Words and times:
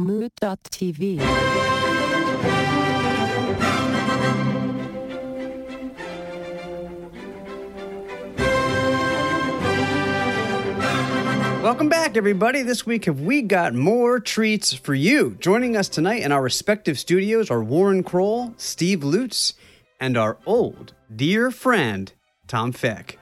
Moot.tv. 0.00 1.18
Welcome 11.62 11.90
back, 11.90 12.16
everybody. 12.16 12.62
This 12.62 12.86
week, 12.86 13.04
have 13.04 13.20
we 13.20 13.42
got 13.42 13.74
more 13.74 14.18
treats 14.18 14.72
for 14.72 14.94
you? 14.94 15.36
Joining 15.38 15.76
us 15.76 15.90
tonight 15.90 16.22
in 16.22 16.32
our 16.32 16.42
respective 16.42 16.98
studios 16.98 17.50
are 17.50 17.62
Warren 17.62 18.02
Kroll, 18.02 18.54
Steve 18.56 19.04
Lutz, 19.04 19.52
and 20.00 20.16
our 20.16 20.38
old 20.46 20.94
dear 21.14 21.50
friend, 21.50 22.10
Tom 22.46 22.72
Fec. 22.72 23.19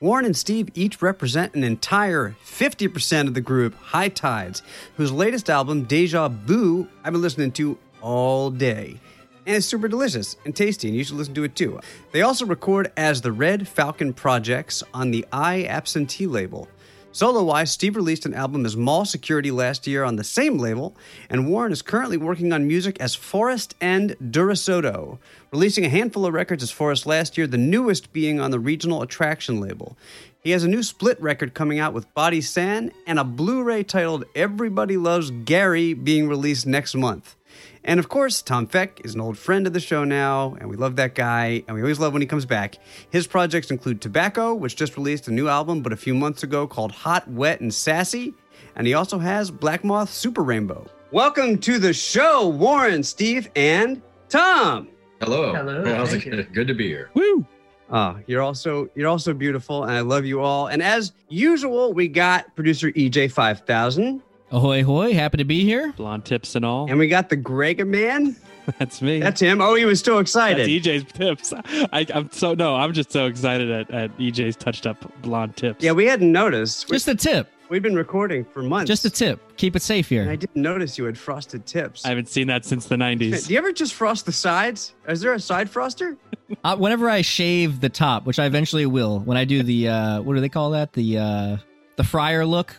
Warren 0.00 0.26
and 0.26 0.36
Steve 0.36 0.68
each 0.74 1.02
represent 1.02 1.54
an 1.54 1.64
entire 1.64 2.36
50% 2.44 3.26
of 3.26 3.34
the 3.34 3.40
group 3.40 3.74
High 3.74 4.10
Tides, 4.10 4.62
whose 4.96 5.10
latest 5.10 5.50
album, 5.50 5.84
Deja 5.84 6.28
Boo, 6.28 6.86
I've 7.02 7.12
been 7.12 7.20
listening 7.20 7.50
to 7.52 7.76
all 8.00 8.52
day. 8.52 9.00
And 9.44 9.56
it's 9.56 9.66
super 9.66 9.88
delicious 9.88 10.36
and 10.44 10.54
tasty, 10.54 10.86
and 10.86 10.96
you 10.96 11.02
should 11.02 11.16
listen 11.16 11.34
to 11.34 11.42
it 11.42 11.56
too. 11.56 11.80
They 12.12 12.22
also 12.22 12.46
record 12.46 12.92
as 12.96 13.20
the 13.20 13.32
Red 13.32 13.66
Falcon 13.66 14.12
Projects 14.12 14.84
on 14.94 15.10
the 15.10 15.26
I 15.32 15.64
Absentee 15.64 16.28
label. 16.28 16.68
Solo 17.10 17.42
wise, 17.42 17.72
Steve 17.72 17.96
released 17.96 18.26
an 18.26 18.34
album 18.34 18.66
as 18.66 18.76
Mall 18.76 19.06
Security 19.06 19.50
last 19.50 19.86
year 19.86 20.04
on 20.04 20.16
the 20.16 20.24
same 20.24 20.58
label, 20.58 20.94
and 21.30 21.48
Warren 21.48 21.72
is 21.72 21.80
currently 21.80 22.18
working 22.18 22.52
on 22.52 22.68
music 22.68 23.00
as 23.00 23.14
Forest 23.14 23.74
and 23.80 24.14
Durasoto, 24.22 25.18
releasing 25.50 25.86
a 25.86 25.88
handful 25.88 26.26
of 26.26 26.34
records 26.34 26.62
as 26.62 26.70
Forest 26.70 27.06
last 27.06 27.38
year, 27.38 27.46
the 27.46 27.56
newest 27.56 28.12
being 28.12 28.40
on 28.40 28.50
the 28.50 28.60
Regional 28.60 29.00
Attraction 29.00 29.58
label. 29.58 29.96
He 30.40 30.50
has 30.50 30.64
a 30.64 30.68
new 30.68 30.82
split 30.82 31.20
record 31.20 31.54
coming 31.54 31.78
out 31.78 31.94
with 31.94 32.12
Body 32.12 32.42
San 32.42 32.92
and 33.06 33.18
a 33.18 33.24
Blu 33.24 33.62
ray 33.62 33.84
titled 33.84 34.24
Everybody 34.34 34.98
Loves 34.98 35.30
Gary 35.30 35.94
being 35.94 36.28
released 36.28 36.66
next 36.66 36.94
month. 36.94 37.36
And 37.84 38.00
of 38.00 38.08
course, 38.08 38.42
Tom 38.42 38.66
Fec 38.66 39.04
is 39.04 39.14
an 39.14 39.20
old 39.20 39.38
friend 39.38 39.66
of 39.66 39.72
the 39.72 39.80
show 39.80 40.04
now, 40.04 40.56
and 40.60 40.68
we 40.68 40.76
love 40.76 40.96
that 40.96 41.14
guy, 41.14 41.62
and 41.66 41.74
we 41.74 41.80
always 41.80 41.98
love 42.00 42.12
when 42.12 42.22
he 42.22 42.28
comes 42.28 42.44
back. 42.44 42.76
His 43.10 43.26
projects 43.26 43.70
include 43.70 44.00
Tobacco, 44.00 44.54
which 44.54 44.76
just 44.76 44.96
released 44.96 45.28
a 45.28 45.32
new 45.32 45.48
album 45.48 45.80
but 45.82 45.92
a 45.92 45.96
few 45.96 46.14
months 46.14 46.42
ago 46.42 46.66
called 46.66 46.92
Hot, 46.92 47.28
Wet, 47.30 47.60
and 47.60 47.72
Sassy, 47.72 48.34
and 48.76 48.86
he 48.86 48.94
also 48.94 49.18
has 49.18 49.50
Black 49.50 49.84
Moth 49.84 50.10
Super 50.10 50.42
Rainbow. 50.42 50.86
Welcome 51.12 51.58
to 51.58 51.78
the 51.78 51.92
show, 51.92 52.48
Warren, 52.48 53.02
Steve, 53.02 53.48
and 53.56 54.02
Tom. 54.28 54.88
Hello. 55.20 55.54
Hello, 55.54 55.84
How's 55.94 56.12
it? 56.12 56.24
you. 56.26 56.42
Good 56.42 56.66
to 56.68 56.74
be 56.74 56.86
here. 56.86 57.10
Woo! 57.14 57.46
Ah, 57.90 58.18
you're 58.26 58.42
also 58.42 58.90
you're 58.94 59.08
also 59.08 59.32
beautiful, 59.32 59.84
and 59.84 59.92
I 59.92 60.00
love 60.00 60.26
you 60.26 60.40
all. 60.42 60.66
And 60.66 60.82
as 60.82 61.12
usual, 61.30 61.94
we 61.94 62.06
got 62.06 62.54
producer 62.54 62.92
EJ 62.92 63.32
five 63.32 63.60
thousand, 63.60 64.22
Ahoy, 64.50 64.82
hoy. 64.82 65.12
Happy 65.12 65.36
to 65.38 65.44
be 65.44 65.64
here. 65.64 65.92
blonde 65.96 66.24
tips 66.24 66.54
and 66.54 66.64
all. 66.64 66.88
and 66.88 66.98
we 66.98 67.08
got 67.08 67.28
the 67.28 67.36
Grega 67.36 67.86
man. 67.86 68.34
That's 68.78 69.00
me. 69.00 69.18
That's 69.18 69.40
him. 69.40 69.60
Oh, 69.62 69.74
he 69.74 69.84
was 69.86 70.00
so 70.00 70.18
excited. 70.18 70.58
That's 70.58 70.86
excited. 70.86 71.06
EJ's 71.06 71.12
tips. 71.12 71.52
I, 71.92 72.06
I'm 72.14 72.30
so 72.30 72.52
no. 72.54 72.76
I'm 72.76 72.92
just 72.92 73.10
so 73.10 73.26
excited 73.26 73.70
at, 73.70 73.90
at 73.90 74.16
EJ's 74.18 74.56
touched 74.56 74.86
up 74.86 75.10
blonde 75.22 75.56
tips. 75.56 75.82
Yeah, 75.82 75.92
we 75.92 76.04
hadn't 76.06 76.30
noticed. 76.30 76.90
We, 76.90 76.96
Just 76.96 77.08
a 77.08 77.14
tip. 77.14 77.48
we've 77.70 77.82
been 77.82 77.94
recording 77.94 78.44
for 78.44 78.62
months. 78.62 78.88
Just 78.88 79.06
a 79.06 79.10
tip. 79.10 79.40
Keep 79.56 79.76
it 79.76 79.82
safe 79.82 80.10
And 80.10 80.28
I 80.28 80.36
didn't 80.36 80.60
notice 80.60 80.98
you 80.98 81.04
had 81.04 81.16
frosted 81.16 81.64
tips. 81.64 82.04
I 82.04 82.08
haven't 82.08 82.28
seen 82.28 82.46
that 82.48 82.66
since 82.66 82.86
the 82.86 82.96
90s. 82.96 83.18
Do 83.18 83.30
'90s. 83.30 83.50
you 83.50 83.56
ever 83.58 83.72
just 83.72 83.94
frost 83.94 84.26
the 84.26 84.32
sides? 84.32 84.94
Is 85.08 85.20
there 85.22 85.32
a 85.32 85.40
side 85.40 85.70
froster? 85.70 86.16
Uh, 86.64 86.74
whenever 86.74 87.10
I 87.10 87.20
shave 87.20 87.80
the 87.82 87.90
top, 87.90 88.24
which 88.24 88.38
I 88.38 88.46
eventually 88.46 88.86
will, 88.86 89.18
when 89.20 89.36
I 89.36 89.44
do 89.44 89.62
the 89.62 89.88
uh, 89.88 90.22
what 90.22 90.32
do 90.34 90.40
they 90.40 90.48
call 90.48 90.70
that? 90.70 90.94
The 90.94 91.18
uh, 91.18 91.56
the 91.98 92.04
fryer 92.04 92.46
look. 92.46 92.74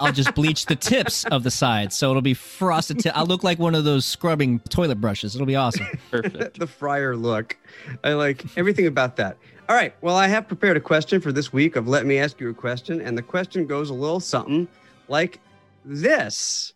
I'll 0.00 0.12
just 0.12 0.34
bleach 0.34 0.66
the 0.66 0.74
tips 0.74 1.24
of 1.26 1.44
the 1.44 1.50
sides, 1.50 1.94
so 1.94 2.10
it'll 2.10 2.20
be 2.20 2.34
frosted. 2.34 2.98
T- 2.98 3.10
I'll 3.10 3.24
look 3.24 3.44
like 3.44 3.60
one 3.60 3.76
of 3.76 3.84
those 3.84 4.04
scrubbing 4.04 4.58
toilet 4.68 5.00
brushes. 5.00 5.34
It'll 5.36 5.46
be 5.46 5.56
awesome. 5.56 5.86
Perfect. 6.10 6.58
the 6.58 6.66
fryer 6.66 7.16
look. 7.16 7.56
I 8.02 8.14
like 8.14 8.44
everything 8.58 8.88
about 8.88 9.14
that. 9.16 9.38
All 9.68 9.76
right. 9.76 9.94
Well, 10.02 10.16
I 10.16 10.26
have 10.26 10.48
prepared 10.48 10.76
a 10.76 10.80
question 10.80 11.20
for 11.20 11.30
this 11.30 11.52
week 11.52 11.76
of 11.76 11.86
Let 11.86 12.04
Me 12.04 12.18
Ask 12.18 12.40
You 12.40 12.50
a 12.50 12.54
Question. 12.54 13.00
And 13.00 13.16
the 13.16 13.22
question 13.22 13.64
goes 13.64 13.90
a 13.90 13.94
little 13.94 14.20
something 14.20 14.66
like 15.06 15.40
this 15.84 16.74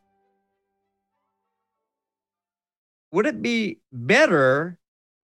Would 3.11 3.27
it 3.27 3.43
be 3.43 3.79
better 3.93 4.79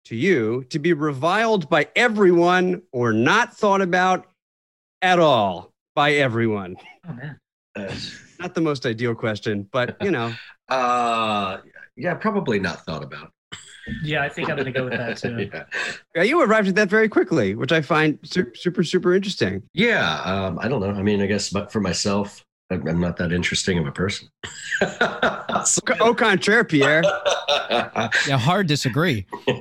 to 0.06 0.16
you 0.16 0.66
to 0.70 0.78
be 0.78 0.94
reviled 0.94 1.68
by 1.68 1.88
everyone 1.96 2.84
or 2.92 3.12
not 3.12 3.58
thought 3.58 3.82
about 3.82 4.28
at 5.02 5.18
all 5.18 5.73
by 5.96 6.14
everyone? 6.14 6.76
Oh 7.08 7.14
man. 7.14 7.40
Not 8.40 8.54
the 8.56 8.62
most 8.62 8.86
ideal 8.86 9.16
question, 9.16 9.68
but 9.72 9.98
you 10.02 10.12
know. 10.12 10.34
uh, 10.70 11.58
yeah, 11.96 12.14
probably 12.16 12.60
not 12.60 12.86
thought 12.86 13.04
about. 13.04 13.32
Yeah, 14.04 14.24
I 14.24 14.30
think 14.30 14.50
I'm 14.50 14.58
gonna 14.58 14.72
go 14.72 14.86
with 14.86 14.94
that 14.94 15.18
too. 15.18 15.50
yeah, 15.54 15.64
Yeah, 16.16 16.24
you 16.24 16.42
arrived 16.42 16.70
at 16.70 16.76
that 16.76 16.90
very 16.90 17.10
quickly, 17.10 17.56
which 17.56 17.72
I 17.72 17.82
find 17.82 18.18
super, 18.24 18.56
super, 18.56 18.84
super 18.84 19.14
interesting. 19.14 19.64
yeah 19.74 20.22
um, 20.24 20.60
I 20.62 20.68
don't 20.68 20.80
know. 20.82 20.92
I 20.92 21.04
mean, 21.04 21.22
I 21.22 21.26
guess, 21.28 21.50
but 21.50 21.72
for 21.72 21.82
myself, 21.82 22.44
I'm, 22.72 22.88
I'm 22.88 23.00
not 23.02 23.18
that 23.18 23.34
interesting 23.34 23.78
of 23.80 23.88
a 23.88 23.92
person. 23.92 24.30
So- 25.66 25.82
Au 26.02 26.14
contraire, 26.14 26.64
Pierre. 26.66 27.04
Yeah, 28.28 28.38
hard 28.38 28.68
disagree. 28.68 29.26
uh, 29.48 29.54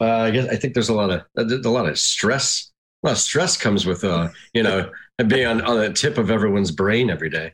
I 0.00 0.30
guess 0.30 0.48
I 0.48 0.56
think 0.56 0.74
there's 0.74 0.88
a 0.90 0.94
lot 0.94 1.10
of 1.10 1.22
there's 1.34 1.64
a 1.64 1.70
lot 1.70 1.88
of 1.88 1.98
stress. 1.98 2.70
A 3.02 3.06
lot 3.06 3.12
of 3.12 3.18
stress 3.18 3.56
comes 3.56 3.86
with 3.86 4.02
uh, 4.02 4.28
you 4.54 4.62
know, 4.62 4.90
being 5.26 5.46
on, 5.46 5.60
on 5.62 5.78
the 5.78 5.92
tip 5.92 6.18
of 6.18 6.30
everyone's 6.30 6.70
brain 6.70 7.10
every 7.10 7.30
day. 7.30 7.50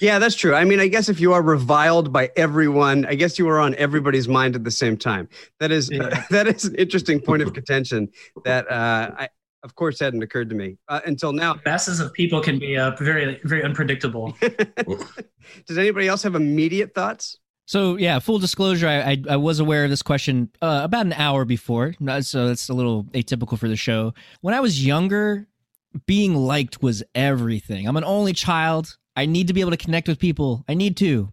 Yeah, 0.00 0.18
that's 0.18 0.34
true. 0.34 0.54
I 0.54 0.64
mean, 0.64 0.80
I 0.80 0.88
guess 0.88 1.08
if 1.08 1.20
you 1.20 1.32
are 1.32 1.42
reviled 1.42 2.12
by 2.12 2.30
everyone, 2.36 3.04
I 3.06 3.14
guess 3.14 3.38
you 3.38 3.48
are 3.48 3.58
on 3.58 3.74
everybody's 3.76 4.28
mind 4.28 4.56
at 4.56 4.64
the 4.64 4.70
same 4.70 4.96
time. 4.96 5.28
That 5.60 5.70
is 5.70 5.90
Yeah. 5.90 6.24
that 6.30 6.46
is 6.48 6.64
an 6.64 6.74
interesting 6.76 7.20
point 7.20 7.42
of 7.42 7.52
contention 7.52 8.08
that 8.44 8.70
uh, 8.70 9.10
I, 9.18 9.28
of 9.62 9.74
course, 9.74 9.98
hadn't 9.98 10.22
occurred 10.22 10.48
to 10.50 10.56
me 10.56 10.78
uh, 10.88 11.00
until 11.06 11.32
now. 11.32 11.56
Masses 11.64 11.98
of 12.00 12.12
people 12.12 12.40
can 12.40 12.58
be 12.58 12.76
uh, 12.76 12.92
very, 12.96 13.40
very 13.44 13.64
unpredictable. 13.64 14.36
Does 15.66 15.78
anybody 15.78 16.08
else 16.08 16.22
have 16.22 16.34
immediate 16.34 16.94
thoughts? 16.94 17.38
So 17.66 17.96
yeah, 17.96 18.18
full 18.20 18.38
disclosure, 18.38 18.88
I 18.88 19.12
I, 19.12 19.22
I 19.30 19.36
was 19.36 19.60
aware 19.60 19.84
of 19.84 19.90
this 19.90 20.02
question 20.02 20.50
uh, 20.62 20.80
about 20.84 21.06
an 21.06 21.12
hour 21.12 21.44
before, 21.44 21.94
so 22.20 22.48
that's 22.48 22.68
a 22.68 22.74
little 22.74 23.04
atypical 23.12 23.58
for 23.58 23.68
the 23.68 23.76
show. 23.76 24.14
When 24.40 24.54
I 24.54 24.60
was 24.60 24.84
younger, 24.84 25.48
being 26.06 26.34
liked 26.34 26.82
was 26.82 27.02
everything. 27.14 27.86
I'm 27.86 27.96
an 27.96 28.04
only 28.04 28.32
child. 28.32 28.96
I 29.16 29.26
need 29.26 29.48
to 29.48 29.54
be 29.54 29.60
able 29.60 29.70
to 29.70 29.76
connect 29.76 30.08
with 30.08 30.18
people. 30.18 30.64
I 30.68 30.74
need 30.74 30.96
to. 30.98 31.32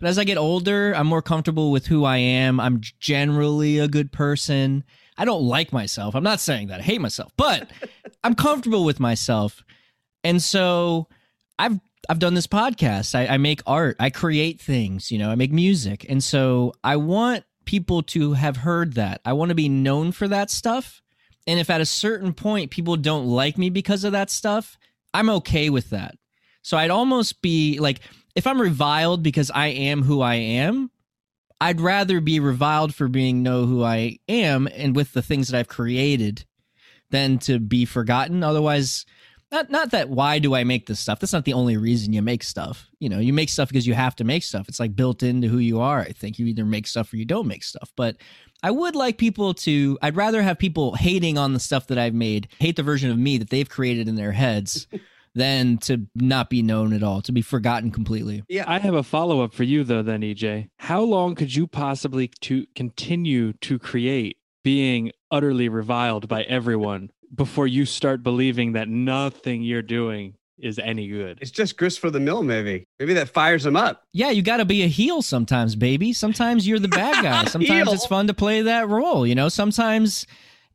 But 0.00 0.08
as 0.08 0.18
I 0.18 0.24
get 0.24 0.38
older, 0.38 0.92
I'm 0.92 1.06
more 1.06 1.22
comfortable 1.22 1.70
with 1.70 1.86
who 1.86 2.04
I 2.04 2.16
am. 2.16 2.60
I'm 2.60 2.80
generally 3.00 3.78
a 3.78 3.88
good 3.88 4.12
person. 4.12 4.84
I 5.16 5.24
don't 5.24 5.42
like 5.42 5.72
myself. 5.72 6.14
I'm 6.14 6.24
not 6.24 6.40
saying 6.40 6.68
that 6.68 6.80
I 6.80 6.82
hate 6.82 7.00
myself, 7.00 7.32
but 7.36 7.70
I'm 8.24 8.34
comfortable 8.34 8.84
with 8.84 9.00
myself. 9.00 9.62
And 10.22 10.42
so 10.42 11.08
I've 11.58 11.78
I've 12.08 12.18
done 12.18 12.34
this 12.34 12.46
podcast. 12.46 13.14
I, 13.14 13.34
I 13.34 13.38
make 13.38 13.62
art. 13.66 13.96
I 13.98 14.10
create 14.10 14.60
things. 14.60 15.10
You 15.10 15.18
know, 15.18 15.30
I 15.30 15.34
make 15.34 15.52
music, 15.52 16.06
and 16.08 16.22
so 16.22 16.74
I 16.82 16.96
want 16.96 17.44
people 17.64 18.02
to 18.02 18.34
have 18.34 18.58
heard 18.58 18.94
that. 18.94 19.20
I 19.24 19.32
want 19.32 19.48
to 19.48 19.54
be 19.54 19.68
known 19.68 20.12
for 20.12 20.28
that 20.28 20.50
stuff. 20.50 21.02
And 21.46 21.60
if 21.60 21.70
at 21.70 21.80
a 21.80 21.86
certain 21.86 22.32
point 22.32 22.70
people 22.70 22.96
don't 22.96 23.26
like 23.26 23.58
me 23.58 23.70
because 23.70 24.04
of 24.04 24.12
that 24.12 24.30
stuff, 24.30 24.78
I'm 25.12 25.30
okay 25.30 25.70
with 25.70 25.90
that. 25.90 26.16
So 26.62 26.76
I'd 26.76 26.90
almost 26.90 27.42
be 27.42 27.78
like, 27.78 28.00
if 28.34 28.46
I'm 28.46 28.60
reviled 28.60 29.22
because 29.22 29.50
I 29.50 29.68
am 29.68 30.02
who 30.02 30.22
I 30.22 30.34
am, 30.34 30.90
I'd 31.60 31.80
rather 31.80 32.20
be 32.20 32.40
reviled 32.40 32.94
for 32.94 33.08
being 33.08 33.42
know 33.42 33.66
who 33.66 33.82
I 33.82 34.18
am 34.28 34.68
and 34.74 34.96
with 34.96 35.12
the 35.12 35.22
things 35.22 35.48
that 35.48 35.58
I've 35.58 35.68
created 35.68 36.44
than 37.10 37.38
to 37.40 37.58
be 37.58 37.84
forgotten. 37.84 38.42
Otherwise, 38.42 39.06
not 39.52 39.70
not 39.70 39.90
that 39.90 40.08
why 40.08 40.38
do 40.38 40.54
I 40.54 40.64
make 40.64 40.86
this 40.86 41.00
stuff? 41.00 41.20
That's 41.20 41.32
not 41.32 41.44
the 41.44 41.52
only 41.52 41.76
reason 41.76 42.12
you 42.12 42.22
make 42.22 42.42
stuff. 42.42 42.88
You 42.98 43.08
know, 43.08 43.18
you 43.18 43.32
make 43.32 43.48
stuff 43.48 43.68
because 43.68 43.86
you 43.86 43.94
have 43.94 44.16
to 44.16 44.24
make 44.24 44.42
stuff. 44.42 44.68
It's 44.68 44.80
like 44.80 44.96
built 44.96 45.22
into 45.22 45.48
who 45.48 45.58
you 45.58 45.80
are. 45.80 46.00
I 46.00 46.12
think 46.12 46.38
you 46.38 46.46
either 46.46 46.64
make 46.64 46.86
stuff 46.86 47.12
or 47.12 47.16
you 47.16 47.24
don't 47.24 47.46
make 47.46 47.62
stuff. 47.62 47.92
But 47.96 48.16
I 48.62 48.70
would 48.70 48.96
like 48.96 49.18
people 49.18 49.54
to 49.54 49.98
I'd 50.02 50.16
rather 50.16 50.42
have 50.42 50.58
people 50.58 50.94
hating 50.94 51.38
on 51.38 51.52
the 51.52 51.60
stuff 51.60 51.86
that 51.88 51.98
I've 51.98 52.14
made, 52.14 52.48
hate 52.58 52.76
the 52.76 52.82
version 52.82 53.10
of 53.10 53.18
me 53.18 53.38
that 53.38 53.50
they've 53.50 53.68
created 53.68 54.08
in 54.08 54.16
their 54.16 54.32
heads 54.32 54.86
than 55.34 55.78
to 55.78 56.06
not 56.14 56.48
be 56.48 56.62
known 56.62 56.92
at 56.92 57.02
all, 57.02 57.20
to 57.22 57.32
be 57.32 57.42
forgotten 57.42 57.90
completely. 57.90 58.42
Yeah, 58.48 58.64
I 58.66 58.78
have 58.78 58.94
a 58.94 59.02
follow 59.02 59.42
up 59.42 59.52
for 59.52 59.64
you 59.64 59.84
though. 59.84 60.02
Then 60.02 60.22
EJ, 60.22 60.70
how 60.78 61.02
long 61.02 61.34
could 61.34 61.54
you 61.54 61.66
possibly 61.66 62.28
to 62.42 62.66
continue 62.74 63.52
to 63.54 63.78
create 63.78 64.38
being 64.62 65.12
utterly 65.30 65.68
reviled 65.68 66.26
by 66.26 66.42
everyone 66.44 67.10
before 67.34 67.66
you 67.66 67.86
start 67.86 68.22
believing 68.22 68.72
that 68.72 68.88
nothing 68.88 69.62
you're 69.62 69.82
doing 69.82 70.34
is 70.58 70.78
any 70.78 71.08
good? 71.08 71.38
it's 71.40 71.50
just 71.50 71.76
grist 71.76 71.98
for 71.98 72.10
the 72.10 72.20
mill. 72.20 72.42
Maybe, 72.42 72.86
maybe 72.98 73.14
that 73.14 73.28
fires 73.28 73.64
them 73.64 73.76
up. 73.76 74.04
Yeah, 74.12 74.30
you 74.30 74.42
got 74.42 74.58
to 74.58 74.64
be 74.64 74.82
a 74.82 74.86
heel 74.86 75.20
sometimes, 75.20 75.74
baby. 75.76 76.12
Sometimes 76.12 76.66
you're 76.66 76.78
the 76.78 76.88
bad 76.88 77.22
guy. 77.22 77.44
Sometimes 77.50 77.92
it's 77.92 78.06
fun 78.06 78.28
to 78.28 78.34
play 78.34 78.62
that 78.62 78.88
role, 78.88 79.26
you 79.26 79.34
know. 79.34 79.48
Sometimes, 79.48 80.26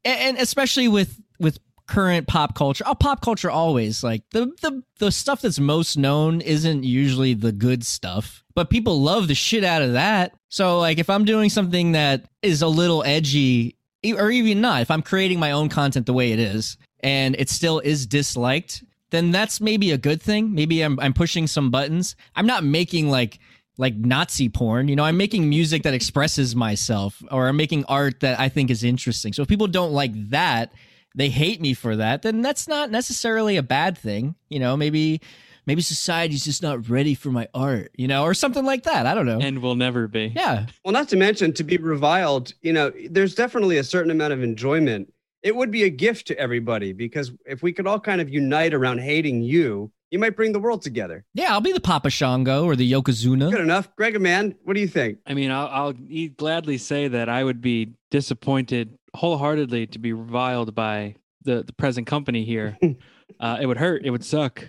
and, 0.04 0.20
and 0.20 0.38
especially 0.38 0.88
with 0.88 1.20
with 1.40 1.60
current 1.90 2.28
pop 2.28 2.56
culture. 2.56 2.84
Oh, 2.86 2.94
pop 2.94 3.22
culture 3.22 3.50
always 3.50 4.04
like 4.04 4.24
the 4.32 4.46
the 4.62 4.84
the 5.00 5.12
stuff 5.12 5.42
that's 5.42 5.60
most 5.60 5.98
known 5.98 6.40
isn't 6.42 6.84
usually 6.84 7.34
the 7.34 7.52
good 7.52 7.84
stuff, 7.84 8.44
but 8.54 8.70
people 8.70 9.02
love 9.02 9.28
the 9.28 9.36
shit 9.36 9.64
out 9.64 9.82
of 9.82 9.94
that. 9.94 10.34
So 10.50 10.80
like 10.80 11.00
if 11.00 11.10
I'm 11.10 11.26
doing 11.26 11.50
something 11.50 11.94
that 11.94 12.30
is 12.42 12.62
a 12.62 12.68
little 12.68 13.04
edgy 13.04 13.76
or 14.04 14.32
even 14.32 14.62
not, 14.62 14.82
if 14.82 14.92
I'm 14.92 15.02
creating 15.02 15.40
my 15.40 15.52
own 15.52 15.70
content 15.70 16.06
the 16.06 16.14
way 16.14 16.32
it 16.32 16.40
is 16.40 16.78
and 17.02 17.36
it 17.38 17.50
still 17.50 17.80
is 17.80 18.06
disliked, 18.06 18.84
then 19.12 19.32
that's 19.32 19.60
maybe 19.60 19.92
a 19.92 19.98
good 19.98 20.22
thing. 20.22 20.54
Maybe 20.54 20.82
I'm 20.82 21.00
I'm 21.00 21.14
pushing 21.14 21.48
some 21.48 21.72
buttons. 21.72 22.16
I'm 22.36 22.46
not 22.46 22.64
making 22.64 23.10
like 23.10 23.40
like 23.78 23.96
Nazi 23.96 24.50
porn. 24.50 24.88
You 24.88 24.96
know, 24.96 25.06
I'm 25.06 25.18
making 25.18 25.50
music 25.50 25.84
that 25.84 25.94
expresses 25.94 26.56
myself 26.56 27.22
or 27.32 27.48
I'm 27.48 27.58
making 27.58 27.86
art 27.86 28.20
that 28.20 28.40
I 28.40 28.50
think 28.50 28.70
is 28.70 28.84
interesting. 28.84 29.34
So 29.34 29.42
if 29.42 29.48
people 29.48 29.68
don't 29.68 29.94
like 29.94 30.12
that, 30.30 30.74
they 31.16 31.30
hate 31.30 31.62
me 31.62 31.74
for 31.74 31.96
that, 31.96 32.22
then 32.22 32.42
that's 32.42 32.68
not 32.68 32.92
necessarily 32.92 33.58
a 33.58 33.64
bad 33.64 33.98
thing. 33.98 34.36
You 34.50 34.60
know, 34.60 34.78
maybe 34.78 35.22
maybe 35.70 35.84
society's 35.84 36.44
just 36.44 36.64
not 36.64 36.90
ready 36.90 37.14
for 37.14 37.30
my 37.30 37.48
art, 37.54 37.92
you 37.96 38.08
know, 38.08 38.24
or 38.24 38.34
something 38.34 38.66
like 38.66 38.82
that. 38.86 39.06
I 39.06 39.14
don't 39.14 39.28
know. 39.28 39.40
and 39.40 39.62
will 39.62 39.76
never 39.76 40.08
be. 40.08 40.34
yeah. 40.36 40.66
Well, 40.84 40.94
not 40.94 41.10
to 41.10 41.16
mention 41.16 41.54
to 41.54 41.64
be 41.64 41.78
reviled, 41.78 42.54
you 42.64 42.74
know, 42.74 42.92
there's 43.12 43.36
definitely 43.36 43.78
a 43.78 43.84
certain 43.84 44.10
amount 44.10 44.34
of 44.34 44.42
enjoyment. 44.42 45.14
It 45.44 45.56
would 45.56 45.70
be 45.70 45.84
a 45.84 45.90
gift 45.92 46.26
to 46.28 46.40
everybody 46.40 46.92
because 46.92 47.32
if 47.46 47.62
we 47.62 47.72
could 47.72 47.86
all 47.86 48.00
kind 48.00 48.20
of 48.20 48.30
unite 48.30 48.74
around 48.74 49.02
hating 49.02 49.44
you, 49.44 49.92
you 50.10 50.18
might 50.18 50.36
bring 50.36 50.54
the 50.54 50.60
world 50.60 50.82
together. 50.82 51.24
Yeah, 51.36 51.54
I'll 51.54 51.62
be 51.62 51.72
the 51.72 51.80
Papa 51.80 52.10
Shango 52.10 52.66
or 52.66 52.76
the 52.76 52.92
Yokozuna. 52.92 53.52
Good 53.52 53.62
enough. 53.62 53.96
Greg, 53.96 54.20
man, 54.20 54.56
what 54.64 54.74
do 54.74 54.80
you 54.80 54.88
think? 54.88 55.20
I 55.28 55.36
mean, 55.36 55.52
I'll, 55.52 55.68
I'll 55.68 55.94
gladly 56.36 56.80
say 56.80 57.10
that 57.10 57.30
I 57.30 57.44
would 57.44 57.62
be 57.62 57.94
disappointed 58.10 58.98
wholeheartedly 59.14 59.86
to 59.86 60.00
be 60.00 60.14
reviled 60.14 60.74
by 60.74 61.14
the, 61.44 61.62
the 61.62 61.74
present 61.74 62.08
company 62.08 62.44
here. 62.44 62.76
uh, 63.40 63.60
it 63.62 63.68
would 63.68 63.78
hurt. 63.78 64.04
It 64.04 64.10
would 64.10 64.26
suck. 64.26 64.66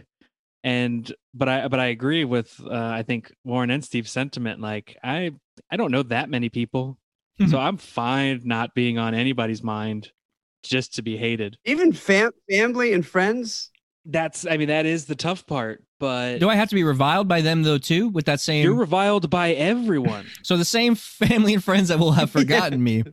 And 0.62 1.12
but 1.32 1.48
I 1.48 1.68
but 1.68 1.80
I 1.80 1.86
agree 1.86 2.24
with 2.24 2.60
uh, 2.64 2.70
I 2.70 3.02
think 3.02 3.32
Warren 3.44 3.70
and 3.70 3.84
Steve's 3.84 4.10
sentiment. 4.10 4.60
Like 4.60 4.96
I 5.02 5.32
I 5.70 5.76
don't 5.76 5.90
know 5.90 6.02
that 6.04 6.28
many 6.28 6.48
people, 6.48 6.98
so 7.48 7.58
I'm 7.58 7.78
fine 7.78 8.42
not 8.44 8.74
being 8.74 8.98
on 8.98 9.14
anybody's 9.14 9.62
mind 9.62 10.12
just 10.62 10.94
to 10.96 11.02
be 11.02 11.16
hated. 11.16 11.56
Even 11.64 11.92
fam- 11.92 12.32
family 12.50 12.92
and 12.92 13.06
friends? 13.06 13.70
That's 14.04 14.46
I 14.46 14.56
mean 14.56 14.68
that 14.68 14.86
is 14.86 15.06
the 15.06 15.14
tough 15.14 15.46
part. 15.46 15.82
But 15.98 16.38
Do 16.38 16.48
I 16.48 16.54
have 16.54 16.68
to 16.70 16.74
be 16.74 16.84
reviled 16.84 17.28
by 17.28 17.42
them 17.42 17.62
though 17.62 17.78
too 17.78 18.08
with 18.08 18.26
that 18.26 18.40
same 18.40 18.64
you're 18.64 18.74
reviled 18.74 19.30
by 19.30 19.52
everyone. 19.52 20.26
So 20.42 20.56
the 20.56 20.64
same 20.64 20.94
family 20.94 21.54
and 21.54 21.62
friends 21.62 21.88
that 21.88 21.98
will 21.98 22.12
have 22.12 22.30
forgotten 22.38 22.82
me. 22.82 23.04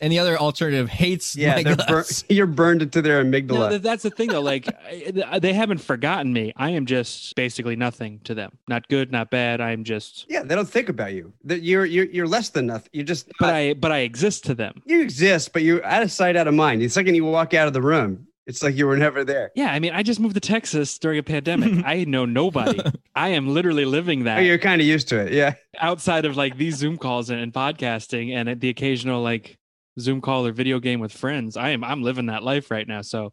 And 0.00 0.12
the 0.12 0.18
other 0.18 0.36
alternative 0.36 0.88
hates 0.88 1.36
Yeah, 1.36 1.54
my 1.54 1.62
bur- 1.62 1.76
guts. 1.76 2.24
you're 2.28 2.46
burned 2.48 2.82
into 2.82 3.00
their 3.00 3.24
amygdala. 3.24 3.70
that, 3.70 3.82
that's 3.82 4.02
the 4.02 4.10
thing 4.10 4.28
though. 4.28 4.40
Like 4.40 4.66
I- 4.86 5.38
they 5.38 5.52
haven't 5.52 5.78
forgotten 5.78 6.32
me. 6.32 6.52
I 6.56 6.70
am 6.70 6.84
just 6.86 7.34
basically 7.36 7.76
nothing 7.76 8.20
to 8.24 8.34
them. 8.34 8.58
Not 8.68 8.88
good, 8.88 9.12
not 9.12 9.30
bad. 9.30 9.60
I'm 9.60 9.84
just. 9.84 10.26
yeah, 10.28 10.42
they 10.42 10.54
don't 10.56 10.68
think 10.68 10.88
about 10.88 11.12
you. 11.12 11.32
That 11.44 11.62
you're 11.62 11.84
you're 11.84 12.06
you're 12.06 12.26
less 12.26 12.48
than 12.50 12.66
nothing. 12.66 12.90
You're 12.92 13.04
just 13.04 13.30
But 13.38 13.54
I 13.54 13.74
but 13.74 13.92
I 13.92 13.98
exist 13.98 14.44
to 14.46 14.54
them. 14.54 14.82
you 14.84 15.00
exist, 15.00 15.52
but 15.52 15.62
you're 15.62 15.84
out 15.84 16.02
of 16.02 16.10
sight, 16.10 16.36
out 16.36 16.48
of 16.48 16.54
mind. 16.54 16.82
The 16.82 16.88
second 16.88 17.14
you 17.14 17.24
walk 17.24 17.54
out 17.54 17.68
of 17.68 17.72
the 17.72 17.80
room, 17.82 18.26
it's 18.46 18.62
like 18.62 18.74
you 18.76 18.86
were 18.86 18.96
never 18.96 19.24
there. 19.24 19.52
Yeah, 19.54 19.72
I 19.72 19.78
mean, 19.78 19.92
I 19.94 20.02
just 20.02 20.18
moved 20.20 20.34
to 20.34 20.40
Texas 20.40 20.98
during 20.98 21.18
a 21.18 21.22
pandemic. 21.22 21.84
I 21.86 22.04
know 22.04 22.24
nobody. 22.24 22.80
I 23.14 23.28
am 23.28 23.48
literally 23.54 23.84
living 23.84 24.22
Oh, 24.22 24.24
that 24.24 24.40
you're 24.40 24.58
kind 24.58 24.80
of 24.82 24.86
used 24.86 25.08
to 25.10 25.18
it. 25.20 25.32
Yeah. 25.32 25.54
outside 25.78 26.24
of 26.24 26.36
like 26.36 26.58
these 26.58 26.76
Zoom 26.76 26.98
calls 26.98 27.30
and, 27.30 27.40
and 27.40 27.52
podcasting 27.52 28.34
and 28.34 28.60
the 28.60 28.68
occasional 28.68 29.22
like 29.22 29.56
Zoom 29.98 30.20
call 30.20 30.46
or 30.46 30.52
video 30.52 30.80
game 30.80 31.00
with 31.00 31.12
friends. 31.12 31.56
I 31.56 31.70
am 31.70 31.84
I'm 31.84 32.02
living 32.02 32.26
that 32.26 32.42
life 32.42 32.70
right 32.70 32.86
now. 32.86 33.02
So 33.02 33.32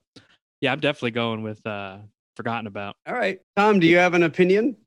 yeah, 0.60 0.72
I'm 0.72 0.80
definitely 0.80 1.12
going 1.12 1.44
with 1.44 1.66
uh 1.66 1.98
forgotten 2.36 2.68
about. 2.68 2.96
All 3.08 3.14
right. 3.14 3.40
Tom, 3.56 3.80
do 3.80 3.88
you 3.88 3.98
have 3.98 4.14
an 4.14 4.24
opinion? 4.24 4.78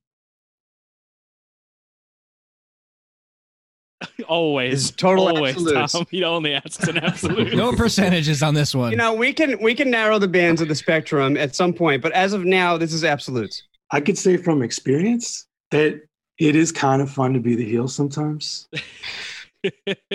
always. 4.28 4.88
It's 4.88 4.96
total 4.96 5.28
always, 5.28 5.56
absolutes. 5.56 5.92
Tom. 5.92 6.06
He 6.10 6.24
only 6.24 6.54
asks 6.54 6.86
an 6.86 6.98
absolute. 7.04 7.54
No 7.54 7.72
percentages 7.72 8.42
on 8.42 8.54
this 8.54 8.74
one. 8.74 8.90
You 8.90 8.96
know, 8.96 9.14
we 9.14 9.32
can 9.32 9.60
we 9.62 9.74
can 9.74 9.90
narrow 9.90 10.18
the 10.18 10.28
bands 10.28 10.60
of 10.60 10.68
the 10.68 10.74
spectrum 10.74 11.36
at 11.36 11.54
some 11.54 11.72
point, 11.72 12.02
but 12.02 12.12
as 12.12 12.32
of 12.32 12.44
now, 12.44 12.76
this 12.76 12.92
is 12.92 13.04
absolutes. 13.04 13.62
I 13.90 14.00
could 14.00 14.18
say 14.18 14.36
from 14.36 14.62
experience 14.62 15.46
that 15.70 16.00
it 16.38 16.56
is 16.56 16.72
kind 16.72 17.00
of 17.00 17.10
fun 17.10 17.32
to 17.34 17.40
be 17.40 17.54
the 17.54 17.64
heel 17.64 17.88
sometimes. 17.88 18.68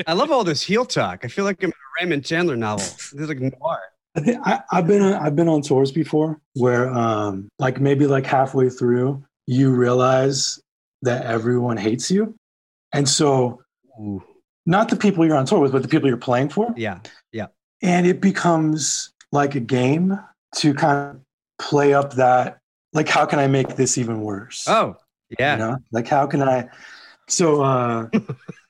I 0.07 0.13
love 0.13 0.31
all 0.31 0.43
this 0.43 0.61
heel 0.63 0.85
talk. 0.85 1.25
I 1.25 1.27
feel 1.27 1.45
like 1.45 1.61
I'm 1.63 1.69
in 1.69 1.73
a 1.73 2.03
Raymond 2.03 2.25
Chandler 2.25 2.55
novel. 2.55 2.85
This 2.85 3.13
is 3.13 3.27
like 3.27 3.39
noir. 3.39 3.79
I 4.15 4.19
think 4.21 4.37
I, 4.45 4.61
I've 4.71 4.87
been 4.87 5.01
on, 5.01 5.13
I've 5.13 5.35
been 5.35 5.47
on 5.47 5.61
tours 5.61 5.91
before 5.91 6.39
where 6.55 6.89
um 6.89 7.47
like 7.59 7.79
maybe 7.79 8.07
like 8.07 8.25
halfway 8.25 8.69
through 8.69 9.23
you 9.45 9.71
realize 9.71 10.59
that 11.03 11.25
everyone 11.25 11.77
hates 11.77 12.09
you, 12.11 12.35
and 12.93 13.07
so 13.07 13.61
Ooh. 13.99 14.23
not 14.65 14.89
the 14.89 14.95
people 14.95 15.25
you're 15.25 15.37
on 15.37 15.45
tour 15.45 15.59
with, 15.59 15.71
but 15.71 15.81
the 15.81 15.87
people 15.87 16.07
you're 16.07 16.17
playing 16.17 16.49
for, 16.49 16.73
Yeah, 16.75 16.99
Yeah. 17.31 17.47
and 17.81 18.05
it 18.05 18.19
becomes 18.21 19.11
like 19.31 19.55
a 19.55 19.59
game 19.59 20.19
to 20.57 20.73
kind 20.73 21.15
of 21.15 21.21
play 21.59 21.93
up 21.93 22.13
that 22.13 22.57
like 22.93 23.07
how 23.07 23.25
can 23.25 23.39
I 23.39 23.47
make 23.47 23.75
this 23.75 23.97
even 23.97 24.21
worse? 24.21 24.67
Oh, 24.67 24.95
yeah. 25.37 25.53
You 25.53 25.59
know, 25.59 25.77
like 25.91 26.07
how 26.07 26.25
can 26.27 26.41
I? 26.41 26.67
So 27.27 27.61
uh, 27.61 28.09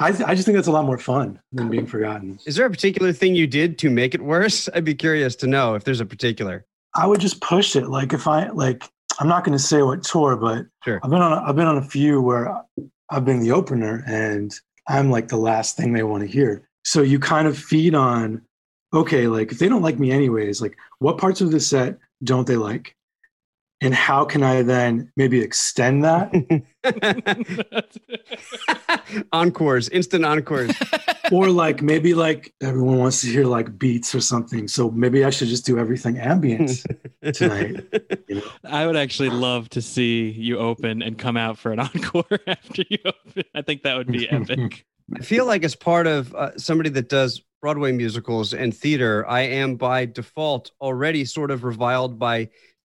I 0.00 0.08
I 0.08 0.34
just 0.34 0.44
think 0.46 0.56
that's 0.56 0.68
a 0.68 0.72
lot 0.72 0.84
more 0.84 0.98
fun 0.98 1.40
than 1.52 1.68
being 1.68 1.86
forgotten. 1.86 2.38
Is 2.46 2.56
there 2.56 2.66
a 2.66 2.70
particular 2.70 3.12
thing 3.12 3.34
you 3.34 3.46
did 3.46 3.78
to 3.78 3.90
make 3.90 4.14
it 4.14 4.22
worse? 4.22 4.68
I'd 4.74 4.84
be 4.84 4.94
curious 4.94 5.34
to 5.36 5.46
know 5.46 5.74
if 5.74 5.84
there's 5.84 6.00
a 6.00 6.06
particular. 6.06 6.64
I 6.94 7.06
would 7.06 7.20
just 7.20 7.40
push 7.40 7.76
it. 7.76 7.88
Like 7.88 8.12
if 8.12 8.26
I 8.26 8.48
like, 8.48 8.84
I'm 9.20 9.28
not 9.28 9.44
going 9.44 9.56
to 9.56 9.62
say 9.62 9.82
what 9.82 10.02
tour, 10.02 10.36
but 10.36 10.66
Sure. 10.84 11.00
I've 11.02 11.10
been 11.10 11.20
on 11.20 11.32
I've 11.48 11.56
been 11.56 11.66
on 11.66 11.78
a 11.78 11.82
few 11.82 12.20
where 12.20 12.54
I've 13.10 13.24
been 13.24 13.40
the 13.40 13.52
opener 13.52 14.04
and 14.06 14.54
I'm 14.88 15.10
like 15.10 15.28
the 15.28 15.36
last 15.36 15.76
thing 15.76 15.92
they 15.92 16.02
want 16.02 16.22
to 16.22 16.28
hear. 16.28 16.68
So 16.84 17.02
you 17.02 17.18
kind 17.18 17.46
of 17.46 17.58
feed 17.58 17.94
on, 17.94 18.42
okay, 18.94 19.26
like 19.26 19.52
if 19.52 19.58
they 19.58 19.68
don't 19.68 19.82
like 19.82 19.98
me 19.98 20.10
anyways, 20.10 20.62
like 20.62 20.76
what 20.98 21.18
parts 21.18 21.40
of 21.40 21.50
the 21.50 21.60
set 21.60 21.98
don't 22.24 22.46
they 22.46 22.56
like? 22.56 22.94
And 23.80 23.94
how 23.94 24.24
can 24.24 24.42
I 24.42 24.62
then 24.62 25.12
maybe 25.16 25.40
extend 25.40 26.02
that? 26.04 26.32
encores, 29.32 29.88
instant 29.88 30.24
encores. 30.24 30.72
or 31.32 31.50
like 31.50 31.82
maybe 31.82 32.14
like 32.14 32.54
everyone 32.60 32.98
wants 32.98 33.20
to 33.22 33.28
hear 33.28 33.44
like 33.44 33.78
beats 33.78 34.14
or 34.14 34.20
something. 34.20 34.68
So 34.68 34.90
maybe 34.90 35.24
I 35.24 35.30
should 35.30 35.48
just 35.48 35.66
do 35.66 35.78
everything 35.78 36.18
ambient 36.18 36.84
tonight. 37.34 37.84
You 38.28 38.36
know? 38.36 38.42
I 38.64 38.86
would 38.86 38.96
actually 38.96 39.30
love 39.30 39.68
to 39.70 39.82
see 39.82 40.30
you 40.30 40.58
open 40.58 41.02
and 41.02 41.18
come 41.18 41.36
out 41.36 41.58
for 41.58 41.72
an 41.72 41.80
encore 41.80 42.24
after 42.46 42.84
you 42.88 42.98
open. 43.04 43.44
I 43.54 43.62
think 43.62 43.82
that 43.82 43.96
would 43.96 44.10
be 44.10 44.28
epic. 44.28 44.86
I 45.16 45.22
feel 45.22 45.46
like 45.46 45.64
as 45.64 45.74
part 45.74 46.06
of 46.06 46.34
uh, 46.34 46.56
somebody 46.58 46.90
that 46.90 47.08
does 47.08 47.42
Broadway 47.60 47.92
musicals 47.92 48.54
and 48.54 48.76
theater, 48.76 49.26
I 49.28 49.40
am 49.40 49.76
by 49.76 50.04
default 50.06 50.70
already 50.80 51.24
sort 51.24 51.50
of 51.50 51.64
reviled 51.64 52.18
by 52.18 52.50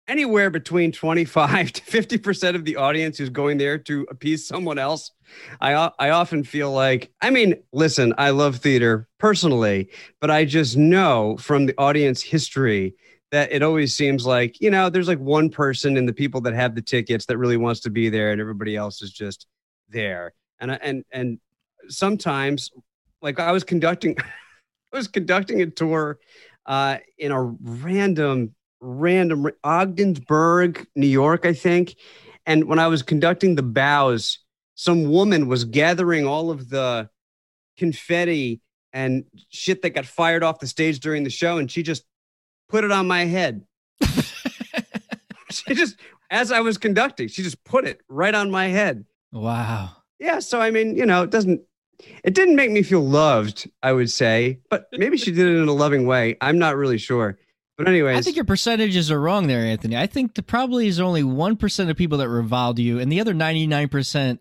anywhere 0.08 0.50
between 0.50 0.92
25 0.92 1.72
to 1.72 1.82
50% 1.82 2.54
of 2.54 2.64
the 2.64 2.76
audience 2.76 3.18
who's 3.18 3.30
going 3.30 3.58
there 3.58 3.78
to 3.78 4.06
appease 4.10 4.46
someone 4.46 4.78
else. 4.78 5.12
I, 5.60 5.90
I 5.98 6.10
often 6.10 6.44
feel 6.44 6.72
like 6.72 7.12
I 7.20 7.30
mean, 7.30 7.54
listen, 7.72 8.14
I 8.18 8.30
love 8.30 8.56
theater 8.56 9.08
personally, 9.18 9.90
but 10.20 10.30
I 10.30 10.44
just 10.44 10.76
know 10.76 11.36
from 11.38 11.66
the 11.66 11.74
audience 11.78 12.22
history 12.22 12.94
that 13.32 13.50
it 13.50 13.62
always 13.62 13.94
seems 13.94 14.24
like, 14.24 14.60
you 14.60 14.70
know, 14.70 14.88
there's 14.88 15.08
like 15.08 15.18
one 15.18 15.50
person 15.50 15.96
in 15.96 16.06
the 16.06 16.12
people 16.12 16.40
that 16.42 16.54
have 16.54 16.74
the 16.74 16.82
tickets 16.82 17.26
that 17.26 17.38
really 17.38 17.56
wants 17.56 17.80
to 17.80 17.90
be 17.90 18.08
there 18.08 18.30
and 18.30 18.40
everybody 18.40 18.76
else 18.76 19.02
is 19.02 19.12
just 19.12 19.46
there. 19.88 20.32
And 20.60 20.70
and 20.70 21.04
and 21.10 21.38
sometimes 21.88 22.70
like 23.20 23.40
I 23.40 23.52
was 23.52 23.64
conducting 23.64 24.16
I 24.92 24.96
was 24.96 25.08
conducting 25.08 25.60
a 25.62 25.66
tour 25.66 26.18
uh 26.66 26.98
in 27.18 27.32
a 27.32 27.42
random 27.42 28.54
random 28.80 29.48
Ogdensburg, 29.64 30.86
New 30.94 31.06
York, 31.06 31.46
I 31.46 31.52
think. 31.52 31.96
And 32.44 32.64
when 32.64 32.78
I 32.78 32.86
was 32.86 33.02
conducting 33.02 33.54
the 33.54 33.62
bows, 33.62 34.38
some 34.74 35.10
woman 35.10 35.48
was 35.48 35.64
gathering 35.64 36.26
all 36.26 36.50
of 36.50 36.68
the 36.68 37.08
confetti 37.76 38.60
and 38.92 39.24
shit 39.50 39.82
that 39.82 39.90
got 39.90 40.06
fired 40.06 40.42
off 40.42 40.60
the 40.60 40.66
stage 40.66 41.00
during 41.00 41.24
the 41.24 41.30
show 41.30 41.58
and 41.58 41.70
she 41.70 41.82
just 41.82 42.04
put 42.68 42.84
it 42.84 42.92
on 42.92 43.06
my 43.06 43.24
head. 43.24 43.64
she 45.50 45.74
just 45.74 45.96
as 46.30 46.50
I 46.52 46.60
was 46.60 46.78
conducting, 46.78 47.28
she 47.28 47.42
just 47.42 47.62
put 47.64 47.86
it 47.86 48.00
right 48.08 48.34
on 48.34 48.50
my 48.50 48.66
head 48.66 49.04
wow. 49.32 49.90
yeah 50.18 50.38
so 50.38 50.60
i 50.60 50.70
mean 50.70 50.96
you 50.96 51.06
know 51.06 51.22
it 51.22 51.30
doesn't 51.30 51.60
it 52.24 52.34
didn't 52.34 52.56
make 52.56 52.70
me 52.70 52.82
feel 52.82 53.06
loved 53.06 53.70
i 53.82 53.92
would 53.92 54.10
say 54.10 54.58
but 54.70 54.88
maybe 54.92 55.16
she 55.16 55.30
did 55.30 55.46
it 55.46 55.56
in 55.56 55.68
a 55.68 55.72
loving 55.72 56.06
way 56.06 56.36
i'm 56.40 56.58
not 56.58 56.76
really 56.76 56.98
sure 56.98 57.38
but 57.76 57.88
anyways 57.88 58.16
I 58.18 58.20
think 58.22 58.36
your 58.36 58.44
percentages 58.44 59.10
are 59.10 59.20
wrong 59.20 59.46
there, 59.46 59.64
Anthony. 59.64 59.96
I 59.96 60.06
think 60.06 60.34
the 60.34 60.42
probably 60.42 60.86
is 60.88 60.98
only 61.00 61.22
1% 61.22 61.90
of 61.90 61.96
people 61.96 62.18
that 62.18 62.28
reviled 62.28 62.78
you, 62.78 62.98
and 62.98 63.10
the 63.12 63.20
other 63.20 63.34
99% 63.34 64.38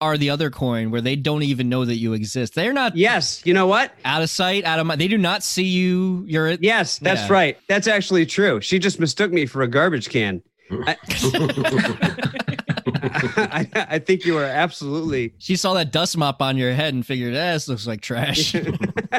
are 0.00 0.18
the 0.18 0.30
other 0.30 0.50
coin 0.50 0.90
where 0.90 1.00
they 1.00 1.14
don't 1.14 1.44
even 1.44 1.68
know 1.68 1.84
that 1.84 1.96
you 1.96 2.12
exist. 2.12 2.54
They're 2.56 2.72
not 2.72 2.96
Yes, 2.96 3.40
you 3.44 3.54
know 3.54 3.68
what? 3.68 3.92
out 4.04 4.20
of 4.22 4.30
sight, 4.30 4.64
out 4.64 4.80
of 4.80 4.86
mind. 4.86 5.00
They 5.00 5.06
do 5.06 5.16
not 5.18 5.44
see 5.44 5.62
you. 5.64 6.24
You're 6.26 6.48
at 6.48 6.62
Yes, 6.62 6.98
that's 6.98 7.28
Yeah. 7.28 7.32
right. 7.32 7.58
That's 7.68 7.86
actually 7.86 8.26
true. 8.26 8.60
She 8.60 8.80
just 8.80 8.98
mistook 8.98 9.30
me 9.32 9.46
for 9.46 9.62
a 9.62 9.68
garbage 9.68 10.08
can. 10.08 10.42
I, 10.72 10.96
I, 12.96 13.68
I 13.90 13.98
think 13.98 14.24
you 14.24 14.36
are 14.38 14.44
absolutely. 14.44 15.34
She 15.38 15.56
saw 15.56 15.74
that 15.74 15.92
dust 15.92 16.16
mop 16.16 16.40
on 16.42 16.56
your 16.56 16.72
head 16.72 16.94
and 16.94 17.06
figured, 17.06 17.34
eh, 17.34 17.52
this 17.52 17.68
looks 17.68 17.86
like 17.86 18.00
trash. 18.00 18.54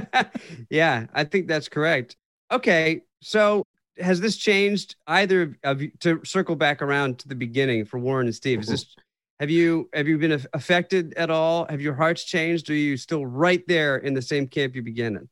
yeah, 0.70 1.06
I 1.14 1.24
think 1.24 1.48
that's 1.48 1.70
correct. 1.70 2.16
Okay, 2.52 3.04
so 3.24 3.66
has 4.00 4.20
this 4.20 4.38
changed 4.38 4.96
either 5.08 5.58
of 5.64 5.82
you 5.82 5.92
to 6.00 6.22
circle 6.26 6.56
back 6.56 6.82
around 6.82 7.20
to 7.20 7.28
the 7.28 7.36
beginning 7.36 7.86
for 7.86 8.00
Warren 8.00 8.28
and 8.28 8.36
Steve? 8.36 8.62
Is 8.62 8.68
this 8.68 8.96
have 9.40 9.50
you 9.50 9.90
have 9.94 10.08
you 10.08 10.18
been 10.18 10.44
affected 10.54 11.14
at 11.16 11.30
all? 11.30 11.66
Have 11.70 11.82
your 11.82 11.94
hearts 11.96 12.24
changed? 12.24 12.70
Or 12.70 12.74
are 12.74 12.76
you 12.76 12.98
still 12.98 13.26
right 13.26 13.64
there 13.68 13.98
in 13.98 14.14
the 14.14 14.22
same 14.22 14.48
camp 14.48 14.76
you 14.76 14.82
began 14.82 15.16
in? 15.16 15.30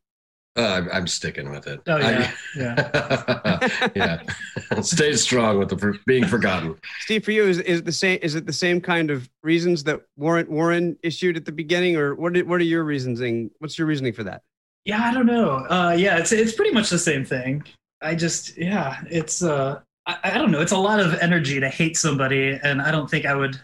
Uh, 0.57 0.67
I'm, 0.67 0.89
I'm 0.91 1.07
sticking 1.07 1.49
with 1.49 1.65
it. 1.67 1.79
Oh 1.87 1.97
yeah, 1.97 2.31
I- 2.57 3.91
yeah. 3.95 4.21
Stay 4.81 5.13
strong 5.13 5.59
with 5.59 5.69
the 5.69 5.77
for, 5.77 5.95
being 6.05 6.25
forgotten. 6.25 6.75
Steve, 6.99 7.23
for 7.23 7.31
you, 7.31 7.45
is, 7.45 7.59
is 7.59 7.83
the 7.83 7.91
same? 7.91 8.19
Is 8.21 8.35
it 8.35 8.45
the 8.45 8.51
same 8.53 8.81
kind 8.81 9.11
of 9.11 9.29
reasons 9.43 9.83
that 9.85 10.01
Warren 10.17 10.47
Warren 10.49 10.97
issued 11.03 11.37
at 11.37 11.45
the 11.45 11.53
beginning, 11.53 11.95
or 11.95 12.15
what? 12.15 12.35
Are, 12.35 12.43
what 12.43 12.59
are 12.59 12.65
your 12.65 12.83
reasoning? 12.83 13.49
What's 13.59 13.77
your 13.77 13.87
reasoning 13.87 14.13
for 14.13 14.23
that? 14.25 14.41
yeah. 14.83 15.03
I 15.03 15.13
don't 15.13 15.25
know. 15.27 15.65
Uh, 15.69 15.95
yeah, 15.97 16.17
it's 16.17 16.33
it's 16.33 16.53
pretty 16.53 16.71
much 16.73 16.89
the 16.89 16.99
same 16.99 17.23
thing. 17.23 17.63
I 18.01 18.15
just 18.15 18.57
yeah, 18.57 19.01
it's 19.09 19.43
uh, 19.43 19.79
I, 20.05 20.17
I 20.23 20.37
don't 20.37 20.51
know. 20.51 20.61
It's 20.61 20.71
a 20.71 20.77
lot 20.77 20.99
of 20.99 21.13
energy 21.15 21.59
to 21.59 21.69
hate 21.69 21.97
somebody, 21.97 22.59
and 22.63 22.81
I 22.81 22.91
don't 22.91 23.09
think 23.09 23.25
I 23.25 23.35
would 23.35 23.59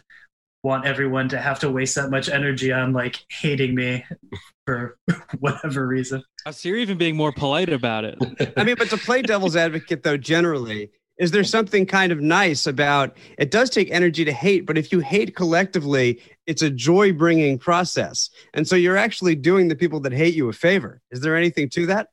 want 0.64 0.86
everyone 0.86 1.30
to 1.30 1.40
have 1.40 1.60
to 1.60 1.72
waste 1.72 1.96
that 1.96 2.10
much 2.10 2.30
energy 2.30 2.72
on 2.72 2.92
like 2.94 3.26
hating 3.30 3.76
me 3.76 4.06
for 4.66 4.98
whatever 5.40 5.88
reason. 5.88 6.24
Uh, 6.46 6.52
So 6.52 6.70
you're 6.70 6.78
even 6.78 6.98
being 6.98 7.16
more 7.16 7.32
polite 7.32 7.70
about 7.70 8.04
it. 8.06 8.18
I 8.58 8.64
mean, 8.64 8.76
but 8.78 8.90
to 8.90 8.98
play 8.98 9.22
devil's 9.22 9.56
advocate, 9.56 10.04
though, 10.04 10.18
generally, 10.18 10.92
is 11.18 11.32
there 11.32 11.44
something 11.44 11.86
kind 11.86 12.12
of 12.12 12.20
nice 12.22 12.68
about 12.68 13.18
it? 13.38 13.50
Does 13.50 13.70
take 13.70 13.90
energy 13.92 14.24
to 14.26 14.32
hate, 14.32 14.66
but 14.66 14.78
if 14.78 14.92
you 14.92 15.00
hate 15.00 15.36
collectively, 15.36 16.22
it's 16.46 16.62
a 16.62 16.70
joy 16.70 17.12
bringing 17.12 17.58
process. 17.58 18.30
And 18.54 18.68
so 18.68 18.76
you're 18.76 18.98
actually 18.98 19.36
doing 19.36 19.68
the 19.68 19.76
people 19.76 20.00
that 20.02 20.12
hate 20.12 20.36
you 20.36 20.50
a 20.50 20.54
favor. 20.54 21.02
Is 21.12 21.22
there 21.22 21.36
anything 21.36 21.70
to 21.70 21.88
that? 21.88 22.10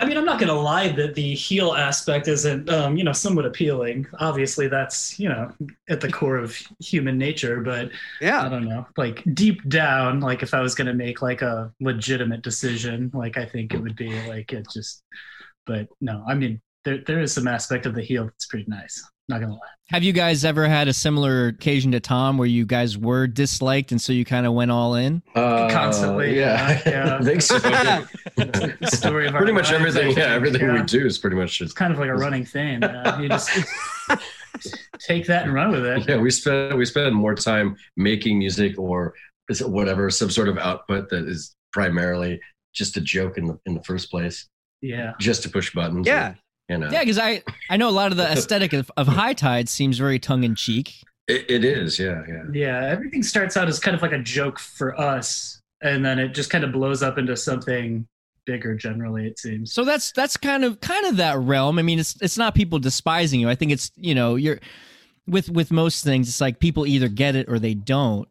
I 0.00 0.06
mean, 0.06 0.16
I'm 0.16 0.24
not 0.24 0.38
going 0.38 0.48
to 0.48 0.54
lie 0.54 0.92
that 0.92 1.14
the 1.16 1.34
heel 1.34 1.74
aspect 1.74 2.28
isn't, 2.28 2.70
um, 2.70 2.96
you 2.96 3.02
know, 3.02 3.12
somewhat 3.12 3.46
appealing. 3.46 4.06
Obviously, 4.20 4.68
that's, 4.68 5.18
you 5.18 5.28
know, 5.28 5.50
at 5.88 6.00
the 6.00 6.10
core 6.10 6.36
of 6.36 6.56
human 6.78 7.18
nature. 7.18 7.60
But 7.60 7.90
yeah, 8.20 8.46
I 8.46 8.48
don't 8.48 8.68
know, 8.68 8.86
like 8.96 9.24
deep 9.34 9.68
down, 9.68 10.20
like 10.20 10.44
if 10.44 10.54
I 10.54 10.60
was 10.60 10.76
going 10.76 10.86
to 10.86 10.94
make 10.94 11.20
like 11.20 11.42
a 11.42 11.72
legitimate 11.80 12.42
decision, 12.42 13.10
like 13.12 13.36
I 13.36 13.44
think 13.44 13.74
it 13.74 13.80
would 13.82 13.96
be 13.96 14.10
like 14.28 14.52
it 14.52 14.68
just, 14.72 15.02
but 15.66 15.88
no, 16.00 16.24
I 16.28 16.34
mean, 16.34 16.60
there, 16.84 16.98
there 17.04 17.20
is 17.20 17.32
some 17.32 17.48
aspect 17.48 17.84
of 17.84 17.94
the 17.94 18.02
heel 18.02 18.24
that's 18.24 18.46
pretty 18.46 18.66
nice. 18.68 19.02
Not 19.28 19.38
going 19.40 19.50
to 19.50 19.54
lie. 19.54 19.60
Have 19.90 20.02
you 20.02 20.12
guys 20.12 20.44
ever 20.44 20.66
had 20.66 20.88
a 20.88 20.92
similar 20.92 21.48
occasion 21.48 21.92
to 21.92 22.00
Tom 22.00 22.38
where 22.38 22.46
you 22.48 22.64
guys 22.66 22.96
were 22.96 23.26
disliked 23.26 23.90
and 23.92 24.00
so 24.00 24.12
you 24.12 24.24
kind 24.24 24.46
of 24.46 24.52
went 24.54 24.70
all 24.70 24.94
in? 24.94 25.22
Uh, 25.34 25.68
Constantly, 25.70 26.38
Yeah. 26.38 26.80
yeah. 26.86 27.16
I 27.20 27.24
think 27.24 27.42
so. 27.42 27.58
Story 28.88 29.26
of 29.26 29.34
our 29.34 29.40
pretty 29.40 29.52
much 29.52 29.70
lives, 29.70 29.96
everything. 29.96 30.16
Yeah, 30.16 30.32
everything 30.34 30.60
yeah. 30.62 30.74
we 30.74 30.82
do 30.82 31.04
is 31.06 31.18
pretty 31.18 31.36
much 31.36 31.60
It's 31.60 31.72
kind 31.72 31.92
of 31.92 31.98
like 31.98 32.08
a 32.08 32.14
running 32.14 32.44
thing. 32.44 32.82
Uh, 32.84 33.18
you 33.20 33.28
just 33.28 33.50
take 34.98 35.26
that 35.26 35.44
and 35.44 35.54
run 35.54 35.70
with 35.70 35.84
it. 35.84 36.08
Yeah, 36.08 36.16
we 36.18 36.30
spend 36.30 36.76
we 36.76 36.84
spend 36.84 37.14
more 37.14 37.34
time 37.34 37.76
making 37.96 38.38
music 38.38 38.78
or 38.78 39.14
whatever 39.62 40.10
some 40.10 40.30
sort 40.30 40.48
of 40.48 40.58
output 40.58 41.08
that 41.10 41.26
is 41.26 41.54
primarily 41.72 42.40
just 42.74 42.96
a 42.96 43.00
joke 43.00 43.38
in 43.38 43.46
the 43.46 43.58
in 43.66 43.74
the 43.74 43.82
first 43.82 44.10
place, 44.10 44.46
Yeah. 44.82 45.12
just 45.20 45.42
to 45.44 45.48
push 45.50 45.72
buttons. 45.74 46.06
Yeah. 46.06 46.34
You 46.68 46.78
know. 46.78 46.88
Yeah, 46.90 47.00
because 47.00 47.18
I 47.18 47.42
I 47.70 47.76
know 47.76 47.88
a 47.88 47.90
lot 47.90 48.10
of 48.10 48.16
the 48.16 48.30
aesthetic 48.30 48.72
of, 48.72 48.90
of 48.96 49.06
High 49.06 49.34
Tide 49.34 49.68
seems 49.68 49.98
very 49.98 50.18
tongue 50.18 50.44
in 50.44 50.54
cheek. 50.54 51.02
It, 51.26 51.50
it 51.50 51.64
is. 51.64 51.98
Yeah, 51.98 52.22
yeah. 52.26 52.42
Yeah, 52.52 52.86
everything 52.86 53.22
starts 53.22 53.56
out 53.56 53.68
as 53.68 53.78
kind 53.78 53.94
of 53.94 54.02
like 54.02 54.12
a 54.12 54.18
joke 54.18 54.58
for 54.58 54.98
us, 54.98 55.60
and 55.82 56.04
then 56.04 56.18
it 56.18 56.28
just 56.28 56.50
kind 56.50 56.64
of 56.64 56.72
blows 56.72 57.02
up 57.02 57.18
into 57.18 57.36
something 57.36 58.06
bigger. 58.46 58.74
Generally, 58.74 59.26
it 59.26 59.38
seems. 59.38 59.72
So 59.72 59.84
that's 59.84 60.12
that's 60.12 60.36
kind 60.36 60.64
of 60.64 60.80
kind 60.80 61.06
of 61.06 61.16
that 61.18 61.38
realm. 61.38 61.78
I 61.78 61.82
mean, 61.82 61.98
it's 61.98 62.20
it's 62.22 62.38
not 62.38 62.54
people 62.54 62.78
despising 62.78 63.40
you. 63.40 63.48
I 63.48 63.54
think 63.54 63.72
it's 63.72 63.92
you 63.96 64.14
know 64.14 64.36
you're 64.36 64.58
with 65.26 65.50
with 65.50 65.70
most 65.70 66.02
things. 66.02 66.28
It's 66.28 66.40
like 66.40 66.58
people 66.58 66.86
either 66.86 67.08
get 67.08 67.36
it 67.36 67.48
or 67.48 67.58
they 67.58 67.74
don't. 67.74 68.28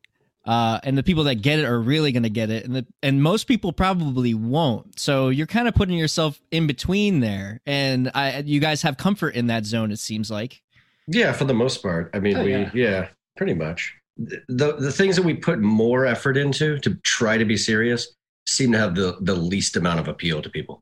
Uh, 0.48 0.80
and 0.84 0.98
the 0.98 1.04
people 1.04 1.26
that 1.26 1.36
get 1.42 1.60
it 1.60 1.66
are 1.66 1.80
really 1.80 2.14
going 2.14 2.24
to 2.24 2.30
get 2.30 2.50
it, 2.50 2.64
and 2.66 2.74
the, 2.74 2.86
and 3.04 3.22
most 3.22 3.44
people 3.48 3.74
probably 3.74 4.34
won't. 4.34 4.98
So 4.98 5.28
you're 5.28 5.46
kind 5.46 5.68
of 5.68 5.76
putting 5.76 5.98
yourself 5.98 6.40
in 6.52 6.66
between 6.68 7.20
there, 7.20 7.60
and 7.66 8.10
I, 8.16 8.40
you 8.46 8.62
guys 8.62 8.82
have 8.84 8.96
comfort 8.96 9.36
in 9.36 9.48
that 9.48 9.66
zone. 9.66 9.92
It 9.92 10.00
seems 10.00 10.32
like. 10.32 10.62
Yeah, 11.08 11.34
for 11.34 11.44
the 11.46 11.54
most 11.54 11.82
part. 11.84 12.10
I 12.14 12.20
mean, 12.20 12.38
Oh, 12.38 12.44
we 12.46 12.52
yeah. 12.52 12.72
yeah. 12.74 13.08
pretty 13.36 13.54
much. 13.56 13.94
The 14.18 14.76
the 14.80 14.92
things 14.92 15.16
that 15.18 15.24
we 15.26 15.34
put 15.36 15.60
more 15.60 16.06
effort 16.06 16.38
into 16.38 16.80
to 16.80 16.96
try 17.04 17.38
to 17.38 17.46
be 17.46 17.58
serious 17.58 18.16
seem 18.48 18.72
to 18.72 18.78
have 18.80 18.96
the 18.96 19.18
the 19.22 19.36
least 19.36 19.76
amount 19.76 20.00
of 20.00 20.08
appeal 20.08 20.42
to 20.42 20.50
people. 20.50 20.82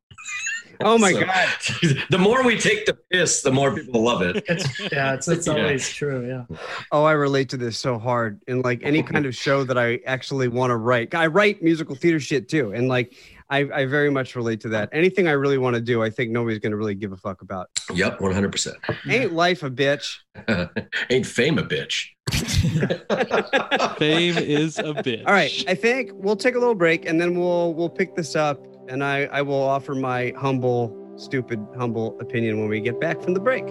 Oh 0.81 0.97
my 0.97 1.13
So- 1.13 1.21
God. 1.21 1.49
the 2.09 2.17
more 2.17 2.43
we 2.43 2.59
take 2.59 2.85
the 2.85 2.97
piss, 3.11 3.41
the 3.41 3.51
more 3.51 3.73
people 3.75 4.03
love 4.03 4.21
it. 4.21 4.43
It's 4.47 4.79
yeah, 4.91 5.13
it's 5.13 5.27
it's 5.27 5.47
Yeah. 5.47 5.53
always 5.53 5.89
true. 5.89 6.27
Yeah. 6.27 6.57
Oh, 6.91 7.03
I 7.03 7.11
relate 7.13 7.49
to 7.49 7.57
this 7.57 7.77
so 7.77 7.97
hard. 7.99 8.41
In 8.47 8.61
like 8.61 8.81
any 8.83 9.03
kind 9.13 9.25
of 9.25 9.35
show 9.35 9.63
that 9.63 9.77
I 9.77 9.99
actually 10.05 10.47
want 10.47 10.71
to 10.71 10.77
write, 10.77 11.13
I 11.15 11.27
write 11.27 11.61
musical 11.63 11.95
theater 11.95 12.19
shit 12.19 12.49
too, 12.49 12.73
and 12.73 12.87
like 12.87 13.15
I, 13.49 13.59
I 13.71 13.85
very 13.85 14.09
much 14.09 14.35
relate 14.35 14.59
to 14.61 14.69
that. 14.69 14.89
Anything 14.91 15.27
I 15.27 15.33
really 15.33 15.59
want 15.59 15.75
to 15.75 15.81
do, 15.81 16.01
I 16.01 16.09
think 16.09 16.31
nobody's 16.31 16.57
going 16.57 16.71
to 16.71 16.77
really 16.77 16.95
give 16.95 17.11
a 17.11 17.17
fuck 17.17 17.43
about. 17.43 17.69
Yep, 17.93 18.19
one 18.19 18.31
hundred 18.33 18.51
percent. 18.51 18.77
Ain't 19.07 19.33
life 19.33 19.61
a 19.61 19.69
bitch? 19.69 20.17
Ain't 21.11 21.27
fame 21.27 21.59
a 21.59 21.63
bitch? 21.63 22.07
Fame 23.97 24.37
is 24.37 24.79
a 24.79 24.93
bitch. 24.95 25.23
All 25.27 25.33
right, 25.33 25.63
I 25.67 25.75
think 25.75 26.11
we'll 26.13 26.35
take 26.35 26.55
a 26.55 26.59
little 26.59 26.73
break 26.75 27.05
and 27.05 27.21
then 27.21 27.35
we'll 27.39 27.73
we'll 27.75 27.89
pick 27.89 28.15
this 28.15 28.35
up, 28.35 28.65
and 28.87 29.03
I 29.03 29.25
I 29.25 29.41
will 29.41 29.61
offer 29.61 29.95
my 29.95 30.33
humble, 30.37 30.95
stupid, 31.17 31.65
humble 31.77 32.17
opinion 32.19 32.59
when 32.59 32.69
we 32.69 32.79
get 32.79 32.99
back 32.99 33.21
from 33.21 33.33
the 33.33 33.39
break. 33.39 33.65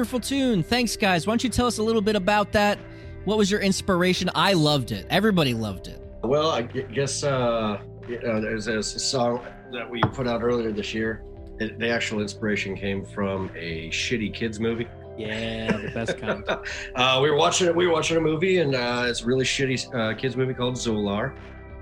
Wonderful 0.00 0.18
tune. 0.18 0.62
Thanks, 0.62 0.96
guys. 0.96 1.26
Why 1.26 1.32
don't 1.32 1.44
you 1.44 1.50
tell 1.50 1.66
us 1.66 1.76
a 1.76 1.82
little 1.82 2.00
bit 2.00 2.16
about 2.16 2.52
that? 2.52 2.78
What 3.26 3.36
was 3.36 3.50
your 3.50 3.60
inspiration? 3.60 4.30
I 4.34 4.54
loved 4.54 4.92
it. 4.92 5.06
Everybody 5.10 5.52
loved 5.52 5.88
it. 5.88 6.00
Well, 6.22 6.48
I 6.52 6.62
guess 6.62 7.22
uh, 7.22 7.82
you 8.08 8.18
know, 8.22 8.40
there's, 8.40 8.64
there's 8.64 8.94
a 8.94 8.98
song 8.98 9.44
that 9.74 9.90
we 9.90 10.00
put 10.14 10.26
out 10.26 10.42
earlier 10.42 10.72
this 10.72 10.94
year. 10.94 11.22
It, 11.58 11.78
the 11.78 11.90
actual 11.90 12.22
inspiration 12.22 12.74
came 12.74 13.04
from 13.04 13.50
a 13.54 13.90
shitty 13.90 14.32
kids 14.32 14.58
movie. 14.58 14.88
Yeah, 15.18 15.76
the 15.76 15.90
best 15.90 16.16
kind. 16.16 16.48
uh, 16.94 17.20
we 17.22 17.30
were 17.30 17.36
watching. 17.36 17.76
We 17.76 17.86
were 17.86 17.92
watching 17.92 18.16
a 18.16 18.22
movie, 18.22 18.60
and 18.60 18.74
uh, 18.74 19.04
it's 19.06 19.20
a 19.20 19.26
really 19.26 19.44
shitty 19.44 19.94
uh, 19.94 20.18
kids 20.18 20.34
movie 20.34 20.54
called 20.54 20.76
Zolar. 20.76 21.36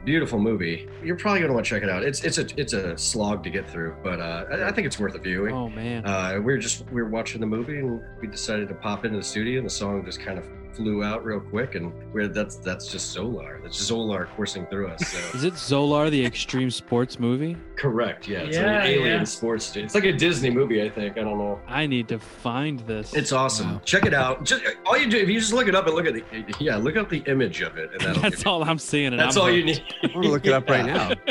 Beautiful 0.04 0.38
movie. 0.38 0.88
You're 1.02 1.16
probably 1.16 1.40
gonna 1.40 1.52
want 1.52 1.66
to 1.66 1.70
check 1.70 1.82
it 1.82 1.90
out. 1.90 2.02
It's 2.02 2.24
it's 2.24 2.38
a 2.38 2.46
it's 2.56 2.72
a 2.72 2.96
slog 2.96 3.42
to 3.44 3.50
get 3.50 3.68
through, 3.68 3.96
but 4.02 4.20
uh, 4.20 4.44
I, 4.50 4.68
I 4.68 4.72
think 4.72 4.86
it's 4.86 4.98
worth 4.98 5.14
a 5.14 5.18
viewing. 5.18 5.54
Oh 5.54 5.68
man. 5.68 6.06
Uh, 6.06 6.34
we 6.36 6.44
were 6.44 6.58
just 6.58 6.84
we 6.90 7.02
were 7.02 7.08
watching 7.08 7.40
the 7.40 7.46
movie 7.46 7.78
and 7.78 8.00
we 8.20 8.28
decided 8.28 8.68
to 8.68 8.74
pop 8.74 9.04
into 9.04 9.18
the 9.18 9.24
studio 9.24 9.58
and 9.58 9.66
the 9.66 9.70
song 9.70 10.04
just 10.04 10.20
kind 10.20 10.38
of 10.38 10.46
flew 10.74 11.02
out 11.02 11.24
real 11.24 11.40
quick 11.40 11.74
and 11.74 11.92
we're 12.12 12.28
that's 12.28 12.56
that's 12.56 12.90
just 12.90 13.16
Zolar. 13.16 13.62
That's 13.62 13.90
Zolar 13.90 14.26
coursing 14.36 14.66
through 14.66 14.88
us. 14.88 15.06
So. 15.08 15.18
Is 15.36 15.44
it 15.44 15.54
Zolar 15.54 16.10
the 16.10 16.24
extreme 16.24 16.70
sports 16.70 17.18
movie? 17.18 17.56
Correct. 17.76 18.28
Yeah. 18.28 18.38
It's 18.40 18.56
Yeah, 18.56 18.62
like 18.76 18.84
an 18.84 18.86
alien 18.90 19.18
yeah. 19.18 19.24
sports. 19.24 19.74
It's 19.76 19.94
like 19.94 20.04
a 20.04 20.12
Disney 20.12 20.50
movie. 20.50 20.82
I 20.82 20.88
think. 20.90 21.18
I 21.18 21.22
don't 21.22 21.38
know. 21.38 21.60
I 21.66 21.86
need 21.86 22.08
to 22.08 22.18
find 22.18 22.80
this. 22.80 23.14
It's 23.14 23.32
awesome. 23.32 23.74
Wow. 23.74 23.80
Check 23.84 24.06
it 24.06 24.14
out. 24.14 24.44
Just 24.44 24.62
all 24.86 24.96
you 24.96 25.08
do 25.10 25.18
if 25.18 25.28
you 25.28 25.38
just 25.38 25.52
look 25.52 25.68
it 25.68 25.74
up 25.74 25.86
and 25.86 25.94
look 25.94 26.06
at 26.06 26.14
the 26.14 26.24
yeah 26.60 26.76
look 26.76 26.96
up 26.96 27.08
the 27.08 27.22
image 27.26 27.60
of 27.60 27.76
it 27.78 27.90
and 27.92 28.00
That's 28.16 28.18
give 28.36 28.44
you, 28.44 28.50
all 28.50 28.64
I'm 28.64 28.78
seeing. 28.78 29.08
And 29.08 29.18
that's 29.18 29.36
I'm 29.36 29.42
all 29.42 29.50
you 29.50 29.64
need. 29.64 29.82
I'm 30.02 30.12
gonna 30.12 30.28
look 30.28 30.46
it 30.46 30.52
up 30.52 30.68
right 30.68 30.84
now. 30.86 31.12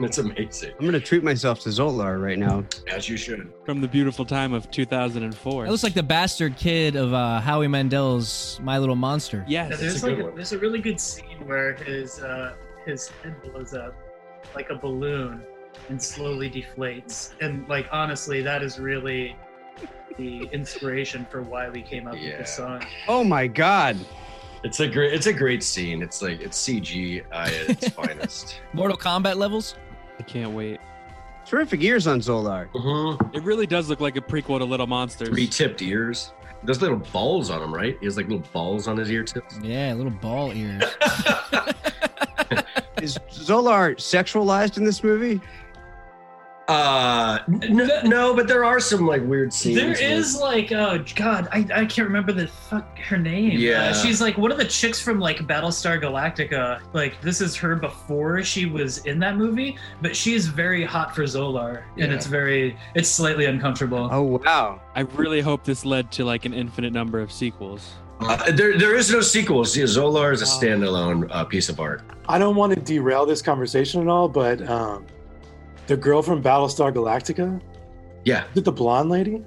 It's 0.06 0.18
amazing, 0.18 0.72
I'm 0.78 0.84
gonna 0.86 0.98
treat 1.00 1.22
myself 1.22 1.60
to 1.60 1.68
Zolar 1.68 2.22
right 2.22 2.38
now. 2.38 2.64
as 2.88 3.08
you 3.08 3.16
should. 3.16 3.52
From 3.66 3.80
the 3.80 3.88
beautiful 3.88 4.24
time 4.24 4.52
of 4.52 4.70
2004. 4.70 5.66
It 5.66 5.70
looks 5.70 5.82
like 5.82 5.94
the 5.94 6.02
bastard 6.02 6.56
kid 6.56 6.96
of 6.96 7.12
uh, 7.12 7.40
Howie 7.40 7.68
Mandel's 7.68 8.58
My 8.62 8.78
Little 8.78 8.96
Monster. 8.96 9.44
Yeah, 9.48 9.68
there's 9.68 10.02
a 10.02 10.10
like 10.10 10.18
a, 10.18 10.30
there's 10.34 10.52
a 10.52 10.58
really 10.58 10.80
good 10.80 11.00
scene 11.00 11.46
where 11.46 11.74
his 11.74 12.20
uh, 12.20 12.54
his 12.86 13.08
head 13.22 13.34
blows 13.42 13.74
up 13.74 13.94
like 14.54 14.70
a 14.70 14.74
balloon 14.76 15.42
and 15.88 16.02
slowly 16.02 16.50
deflates. 16.50 17.32
And 17.40 17.68
like 17.68 17.86
honestly, 17.92 18.42
that 18.42 18.62
is 18.62 18.78
really 18.78 19.36
the 20.16 20.42
inspiration 20.52 21.26
for 21.30 21.42
why 21.42 21.68
we 21.68 21.82
came 21.82 22.06
up 22.06 22.14
with 22.14 22.22
Yeah. 22.22 22.38
this 22.38 22.56
song. 22.56 22.84
Oh 23.06 23.22
my 23.24 23.46
god. 23.46 23.96
It's 24.62 24.80
a 24.80 24.88
great, 24.88 25.14
it's 25.14 25.26
a 25.26 25.32
great 25.32 25.62
scene. 25.62 26.02
It's 26.02 26.20
like 26.20 26.40
it's 26.40 26.58
CG 26.60 27.22
at 27.32 27.50
its 27.70 27.88
finest. 27.94 28.60
Mortal 28.74 28.96
Kombat 28.96 29.36
levels. 29.36 29.74
I 30.20 30.22
can't 30.22 30.52
wait. 30.52 30.78
Terrific 31.46 31.82
ears 31.82 32.06
on 32.06 32.20
Zolar. 32.20 32.70
Mm-hmm. 32.72 33.34
It 33.34 33.42
really 33.42 33.66
does 33.66 33.88
look 33.88 34.00
like 34.00 34.16
a 34.16 34.20
prequel 34.20 34.58
to 34.58 34.66
Little 34.66 34.86
Monsters. 34.86 35.30
Three 35.30 35.46
tipped 35.46 35.80
ears. 35.80 36.34
There's 36.62 36.82
little 36.82 36.98
balls 36.98 37.48
on 37.48 37.62
him, 37.62 37.74
right? 37.74 37.96
He 38.00 38.04
has 38.04 38.18
like 38.18 38.28
little 38.28 38.46
balls 38.52 38.86
on 38.86 38.98
his 38.98 39.10
ear 39.10 39.24
tips. 39.24 39.58
Yeah, 39.62 39.94
little 39.94 40.12
ball 40.12 40.52
ears. 40.52 40.82
Is 43.00 43.16
Zolar 43.30 43.96
sexualized 43.96 44.76
in 44.76 44.84
this 44.84 45.02
movie? 45.02 45.40
Uh, 46.70 47.40
no, 47.48 48.00
no, 48.04 48.34
but 48.34 48.46
there 48.46 48.64
are 48.64 48.78
some 48.78 49.04
like 49.04 49.22
weird 49.24 49.52
scenes. 49.52 49.76
There 49.76 49.88
with- 49.88 50.00
is 50.00 50.36
like 50.40 50.70
oh 50.70 51.04
god, 51.16 51.48
I, 51.50 51.66
I 51.74 51.84
can't 51.84 52.06
remember 52.06 52.32
the 52.32 52.46
fuck 52.46 52.96
her 52.98 53.18
name. 53.18 53.58
Yeah. 53.58 53.88
Uh, 53.90 53.94
she's 53.94 54.20
like 54.20 54.38
one 54.38 54.52
of 54.52 54.58
the 54.58 54.64
chicks 54.64 55.00
from 55.00 55.18
like 55.18 55.38
Battlestar 55.48 56.00
Galactica. 56.00 56.80
Like 56.92 57.20
this 57.22 57.40
is 57.40 57.56
her 57.56 57.74
before 57.74 58.44
she 58.44 58.66
was 58.66 58.98
in 58.98 59.18
that 59.18 59.36
movie, 59.36 59.76
but 60.00 60.14
she 60.14 60.34
is 60.34 60.46
very 60.46 60.84
hot 60.84 61.12
for 61.14 61.24
Zolar, 61.24 61.82
and 61.98 62.12
it's 62.12 62.26
very 62.26 62.76
it's 62.94 63.08
slightly 63.08 63.46
uncomfortable. 63.46 64.08
Oh 64.12 64.22
wow. 64.22 64.80
I 64.94 65.00
really 65.00 65.40
hope 65.40 65.64
this 65.64 65.84
led 65.84 66.12
to 66.12 66.24
like 66.24 66.44
an 66.44 66.54
infinite 66.54 66.92
number 66.92 67.18
of 67.20 67.32
sequels. 67.32 67.94
Uh, 68.20 68.52
there, 68.52 68.78
there 68.78 68.94
is 68.94 69.10
no 69.10 69.22
sequel. 69.22 69.64
See, 69.64 69.80
Zolar 69.82 70.32
is 70.32 70.42
a 70.42 70.44
standalone 70.44 71.26
uh, 71.30 71.44
piece 71.44 71.68
of 71.68 71.80
art. 71.80 72.02
I 72.28 72.38
don't 72.38 72.54
want 72.54 72.74
to 72.74 72.80
derail 72.80 73.24
this 73.24 73.40
conversation 73.42 74.02
at 74.02 74.08
all, 74.08 74.28
but 74.28 74.60
um, 74.68 75.06
the 75.90 75.96
girl 75.96 76.22
from 76.22 76.42
Battlestar 76.42 76.92
Galactica, 76.92 77.60
Yeah. 78.24 78.44
is 78.52 78.58
it 78.58 78.64
the 78.64 78.72
blonde 78.72 79.10
lady? 79.10 79.42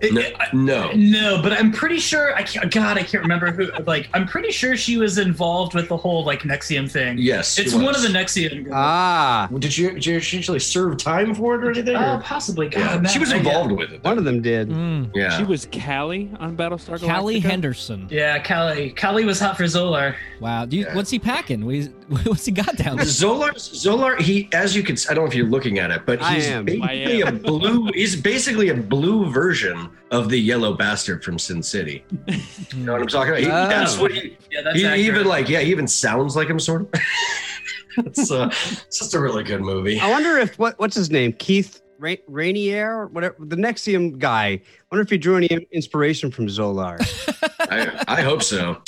It- 0.00 0.14
No, 0.14 0.20
I- 0.20 0.46
no. 0.52 0.92
No, 0.94 1.42
but 1.42 1.52
I'm 1.52 1.72
pretty 1.72 1.98
sure. 1.98 2.32
I 2.36 2.44
can't. 2.44 2.72
God, 2.72 2.96
I 2.96 3.02
can't 3.02 3.20
remember 3.20 3.50
who. 3.50 3.66
Like, 3.84 4.08
I'm 4.14 4.28
pretty 4.28 4.52
sure 4.52 4.76
she 4.76 4.96
was 4.96 5.18
involved 5.18 5.74
with 5.74 5.88
the 5.88 5.96
whole 5.96 6.22
like 6.24 6.42
NXIVM 6.44 6.88
thing. 6.88 7.18
Yes, 7.18 7.56
she 7.56 7.62
it's 7.62 7.74
one 7.74 7.92
of 7.96 8.00
the 8.02 8.06
NXIVM. 8.06 8.62
girls. 8.66 8.76
Ah. 8.78 9.48
Did 9.58 9.76
you, 9.76 9.90
did 9.94 10.06
you 10.06 10.16
actually 10.18 10.60
serve 10.60 10.98
time 10.98 11.34
for 11.34 11.56
it 11.56 11.64
or 11.64 11.70
anything? 11.72 11.96
Uh, 11.96 12.20
possibly. 12.22 12.68
God, 12.68 12.78
Yeah, 12.78 12.94
man, 13.00 13.06
she 13.12 13.18
was 13.18 13.32
involved 13.32 13.72
with 13.72 13.90
it. 13.90 14.04
One 14.04 14.18
of 14.18 14.24
them 14.24 14.40
did. 14.40 14.68
Mm. 14.68 15.10
Yeah. 15.16 15.36
She 15.36 15.42
was 15.42 15.66
Cally 15.72 16.30
on 16.38 16.56
Battlestar 16.56 16.96
Galactica. 17.00 17.06
Cally 17.06 17.40
Henderson. 17.40 18.06
Yeah, 18.08 18.38
Cally. 18.38 18.90
Cally 18.92 19.24
was 19.24 19.40
hot 19.40 19.56
for 19.56 19.64
Zolar. 19.64 20.14
Wow. 20.40 20.64
Do 20.64 20.76
you, 20.76 20.84
Yeah. 20.84 20.94
What's 20.94 21.10
he 21.10 21.18
packing? 21.18 21.66
What 21.66 21.74
is- 21.74 21.90
What's 22.24 22.46
he 22.46 22.52
got 22.52 22.76
down 22.76 22.96
there? 22.96 23.04
Zolar, 23.04 23.50
Zolar, 23.54 24.18
he, 24.18 24.48
as 24.52 24.74
you 24.74 24.82
can, 24.82 24.96
I 25.10 25.14
don't 25.14 25.24
know 25.24 25.28
if 25.30 25.34
you're 25.34 25.46
looking 25.46 25.78
at 25.78 25.90
it, 25.90 26.06
but 26.06 26.20
he's 26.22 26.46
am. 26.48 26.64
basically 26.64 26.88
I 26.88 26.92
a 26.94 27.26
am. 27.26 27.38
blue. 27.38 27.90
He's 27.92 28.16
basically 28.20 28.70
a 28.70 28.74
blue 28.74 29.30
version 29.30 29.90
of 30.10 30.30
the 30.30 30.38
yellow 30.40 30.74
bastard 30.74 31.22
from 31.22 31.38
Sin 31.38 31.62
City. 31.62 32.04
You 32.26 32.84
know 32.84 32.92
what 32.92 33.02
I'm 33.02 33.08
talking 33.08 33.30
about? 33.32 33.40
He, 33.40 33.46
Oh. 33.48 33.68
That's 33.68 33.98
what 33.98 34.12
he. 34.12 34.36
Yeah, 34.50 34.62
that's 34.62 34.76
he 34.76 34.86
accurate. 34.86 35.00
even 35.06 35.26
like, 35.26 35.48
yeah, 35.48 35.60
he 35.60 35.70
even 35.70 35.86
sounds 35.86 36.34
like 36.34 36.48
him, 36.48 36.58
sort 36.58 36.82
of. 36.82 36.88
it's, 37.98 38.30
uh, 38.30 38.48
it's 38.86 38.98
just 38.98 39.14
a 39.14 39.20
really 39.20 39.44
good 39.44 39.60
movie. 39.60 40.00
I 40.00 40.10
wonder 40.10 40.38
if 40.38 40.58
what 40.58 40.78
what's 40.78 40.96
his 40.96 41.10
name? 41.10 41.32
Keith 41.34 41.82
Ra- 41.98 42.14
Raniere, 42.30 43.10
whatever 43.10 43.36
the 43.40 43.56
NXIVM 43.56 44.18
guy. 44.18 44.46
I 44.46 44.60
wonder 44.90 45.02
if 45.02 45.10
he 45.10 45.18
drew 45.18 45.36
any 45.36 45.46
inspiration 45.72 46.30
from 46.30 46.46
Zolar. 46.46 46.96
I, 47.60 48.04
I 48.18 48.22
hope 48.22 48.42
so. 48.42 48.80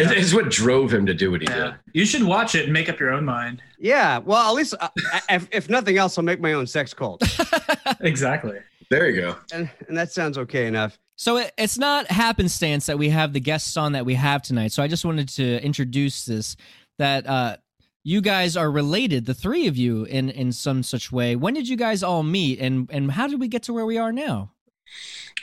It, 0.00 0.10
it's 0.18 0.32
what 0.34 0.50
drove 0.50 0.92
him 0.92 1.06
to 1.06 1.14
do 1.14 1.30
what 1.30 1.40
he 1.42 1.48
Yeah, 1.48 1.74
you 1.92 2.04
should 2.04 2.22
watch 2.22 2.54
it 2.54 2.64
and 2.64 2.72
make 2.72 2.88
up 2.88 2.98
your 2.98 3.10
own 3.10 3.24
mind. 3.24 3.62
yeah, 3.78 4.18
well, 4.18 4.48
at 4.48 4.54
least 4.54 4.74
uh, 4.80 4.88
if, 5.28 5.48
if 5.52 5.68
nothing 5.68 5.96
else, 5.98 6.16
I'll 6.18 6.24
make 6.24 6.40
my 6.40 6.52
own 6.54 6.66
sex 6.66 6.92
cult, 6.94 7.22
Exactly. 8.00 8.58
There 8.90 9.08
you 9.08 9.20
go. 9.20 9.36
and, 9.52 9.70
and 9.88 9.96
that 9.96 10.10
sounds 10.12 10.36
okay 10.38 10.66
enough. 10.66 10.98
So 11.16 11.36
it, 11.36 11.52
it's 11.58 11.78
not 11.78 12.06
happenstance 12.10 12.86
that 12.86 12.98
we 12.98 13.10
have 13.10 13.32
the 13.32 13.40
guests 13.40 13.76
on 13.76 13.92
that 13.92 14.04
we 14.06 14.14
have 14.14 14.42
tonight. 14.42 14.72
So 14.72 14.82
I 14.82 14.88
just 14.88 15.04
wanted 15.04 15.28
to 15.30 15.62
introduce 15.62 16.24
this 16.24 16.56
that 16.98 17.26
uh, 17.26 17.56
you 18.02 18.20
guys 18.22 18.56
are 18.56 18.70
related, 18.70 19.26
the 19.26 19.34
three 19.34 19.66
of 19.66 19.76
you, 19.76 20.04
in 20.04 20.30
in 20.30 20.50
some 20.50 20.82
such 20.82 21.12
way. 21.12 21.36
When 21.36 21.52
did 21.54 21.68
you 21.68 21.76
guys 21.76 22.02
all 22.02 22.22
meet, 22.22 22.58
and 22.58 22.88
and 22.90 23.12
how 23.12 23.28
did 23.28 23.38
we 23.38 23.48
get 23.48 23.62
to 23.64 23.72
where 23.74 23.84
we 23.86 23.98
are 23.98 24.12
now? 24.12 24.50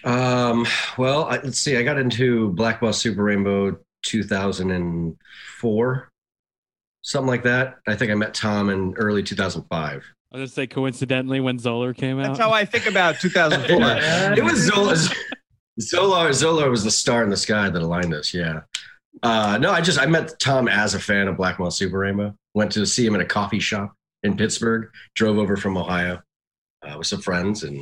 Um, 0.03 0.65
well, 0.97 1.25
I, 1.25 1.38
let's 1.38 1.60
see. 1.60 1.77
I 1.77 1.84
got 1.84 1.97
into 1.97 2.49
Black 2.49 2.81
Moth 2.81 2.95
Super 2.95 3.23
Rainbow 3.23 3.77
2004, 4.07 6.09
something 7.01 7.27
like 7.27 7.43
that. 7.43 7.75
I 7.87 7.95
think 7.95 8.11
I 8.11 8.15
met 8.15 8.33
Tom 8.33 8.69
in 8.69 8.93
early 8.95 9.23
2005. 9.23 10.03
I 10.33 10.37
was 10.37 10.39
gonna 10.39 10.47
say 10.47 10.67
coincidentally 10.67 11.39
when 11.39 11.57
Zolar 11.57 11.95
came 11.95 12.19
out. 12.19 12.27
That's 12.27 12.39
how 12.39 12.51
I 12.51 12.65
think 12.65 12.85
about 12.85 13.15
2004. 13.21 13.79
Yeah. 13.79 14.35
It 14.35 14.43
was 14.43 14.63
Zola. 14.63 14.97
Zola. 15.79 16.33
Zola 16.33 16.69
was 16.69 16.83
the 16.83 16.91
star 16.91 17.23
in 17.23 17.29
the 17.29 17.37
sky 17.37 17.69
that 17.69 17.81
aligned 17.81 18.13
us. 18.13 18.33
Yeah. 18.33 18.61
Uh, 19.23 19.57
no, 19.59 19.71
I 19.71 19.81
just 19.81 19.99
I 19.99 20.05
met 20.05 20.39
Tom 20.39 20.67
as 20.67 20.93
a 20.93 20.99
fan 20.99 21.27
of 21.27 21.37
Black 21.37 21.59
Moth 21.59 21.73
Super 21.73 21.99
Rainbow. 21.99 22.35
Went 22.53 22.71
to 22.73 22.85
see 22.85 23.05
him 23.05 23.15
in 23.15 23.21
a 23.21 23.25
coffee 23.25 23.59
shop 23.59 23.93
in 24.23 24.37
Pittsburgh. 24.37 24.89
Drove 25.15 25.37
over 25.37 25.57
from 25.57 25.77
Ohio 25.77 26.21
uh, 26.83 26.95
with 26.97 27.07
some 27.07 27.21
friends, 27.21 27.63
and 27.63 27.81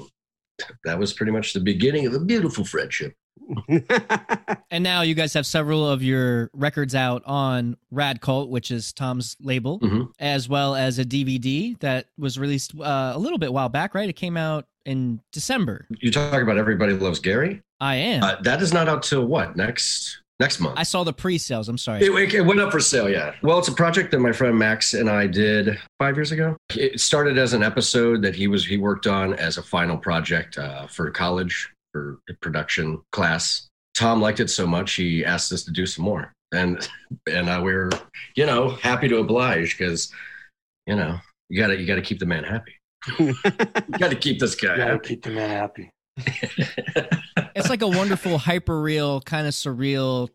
that 0.83 0.99
was 0.99 1.13
pretty 1.13 1.31
much 1.31 1.53
the 1.53 1.59
beginning 1.59 2.05
of 2.05 2.13
a 2.13 2.19
beautiful 2.19 2.63
friendship. 2.63 3.13
And 4.71 4.84
now 4.84 5.02
you 5.02 5.13
guys 5.15 5.34
have 5.34 5.45
several 5.45 5.88
of 5.88 6.04
your 6.04 6.50
records 6.54 6.95
out 6.95 7.24
on 7.26 7.78
Rad 7.91 8.19
Cult, 8.19 8.50
which 8.50 8.71
is 8.71 8.91
Tom's 8.91 9.38
label, 9.39 9.80
Mhm. 9.80 10.10
as 10.19 10.50
well 10.50 10.76
as 10.76 11.00
a 11.00 11.06
DVD 11.06 11.80
that 11.80 12.08
was 12.17 12.38
released 12.38 12.74
uh, 12.80 13.13
a 13.15 13.19
little 13.19 13.38
bit 13.38 13.54
while 13.54 13.69
back, 13.69 13.95
right? 13.95 14.10
It 14.10 14.13
came 14.17 14.36
out 14.38 14.65
in 14.86 15.21
December. 15.32 15.88
You 16.00 16.12
talk 16.12 16.41
about 16.41 16.58
Everybody 16.58 16.93
Loves 16.93 17.19
Gary. 17.19 17.62
I 17.80 17.95
am. 17.95 18.24
Uh, 18.24 18.36
that 18.41 18.62
is 18.62 18.74
not 18.74 18.89
out 18.89 19.04
till 19.04 19.26
what 19.26 19.56
next 19.56 20.21
next 20.39 20.60
month. 20.60 20.78
I 20.78 20.84
saw 20.84 21.04
the 21.06 21.13
pre-sales. 21.13 21.69
I'm 21.69 21.78
sorry. 21.78 22.02
It, 22.04 22.34
it 22.34 22.41
went 22.41 22.60
up 22.60 22.69
for 22.71 22.82
sale, 22.82 23.10
yeah. 23.10 23.34
Well, 23.41 23.58
it's 23.60 23.69
a 23.69 23.74
project 23.74 24.12
that 24.12 24.19
my 24.19 24.34
friend 24.34 24.58
Max 24.58 24.93
and 24.93 25.10
I 25.10 25.28
did 25.28 25.78
five 25.98 26.17
years 26.17 26.34
ago. 26.34 26.58
It 26.76 27.00
started 27.00 27.38
as 27.38 27.54
an 27.54 27.63
episode 27.63 28.21
that 28.24 28.36
he 28.36 28.48
was 28.48 28.65
he 28.65 28.76
worked 28.78 29.08
on 29.08 29.34
as 29.36 29.58
a 29.58 29.63
final 29.63 29.98
project 29.98 30.58
uh, 30.58 30.88
for 30.88 31.10
college 31.12 31.69
for 31.95 32.19
production 32.41 33.01
class. 33.13 33.69
Tom 33.95 34.19
liked 34.21 34.41
it 34.41 34.49
so 34.49 34.67
much 34.67 34.93
he 34.95 35.23
asked 35.23 35.53
us 35.53 35.63
to 35.63 35.71
do 35.71 35.86
some 35.86 36.03
more, 36.03 36.34
and 36.53 36.89
and 37.31 37.47
uh, 37.47 37.62
we 37.63 37.73
were 37.73 37.89
you 38.36 38.45
know 38.45 38.69
happy 38.81 39.08
to 39.08 39.17
oblige 39.19 39.77
because 39.77 40.12
you 40.86 40.95
know 40.95 41.17
you 41.49 41.62
got 41.62 41.67
to 41.67 41.79
you 41.79 41.86
got 41.88 41.95
to 41.95 42.01
keep 42.01 42.19
the 42.19 42.25
man 42.25 42.43
happy. 42.43 42.73
you 43.19 43.34
got 43.99 44.10
to 44.10 44.17
keep 44.17 44.39
this 44.39 44.55
guy 44.55 44.75
Gotta 44.75 44.84
happy. 44.93 45.08
keep 45.08 45.23
the 45.23 45.29
man 45.29 45.49
happy. 45.49 45.89
it's 47.55 47.69
like 47.69 47.81
a 47.81 47.88
wonderful 47.88 48.38
hyper 48.38 48.81
real 48.81 49.21
kind 49.21 49.47
of 49.47 49.53
surreal 49.53 50.29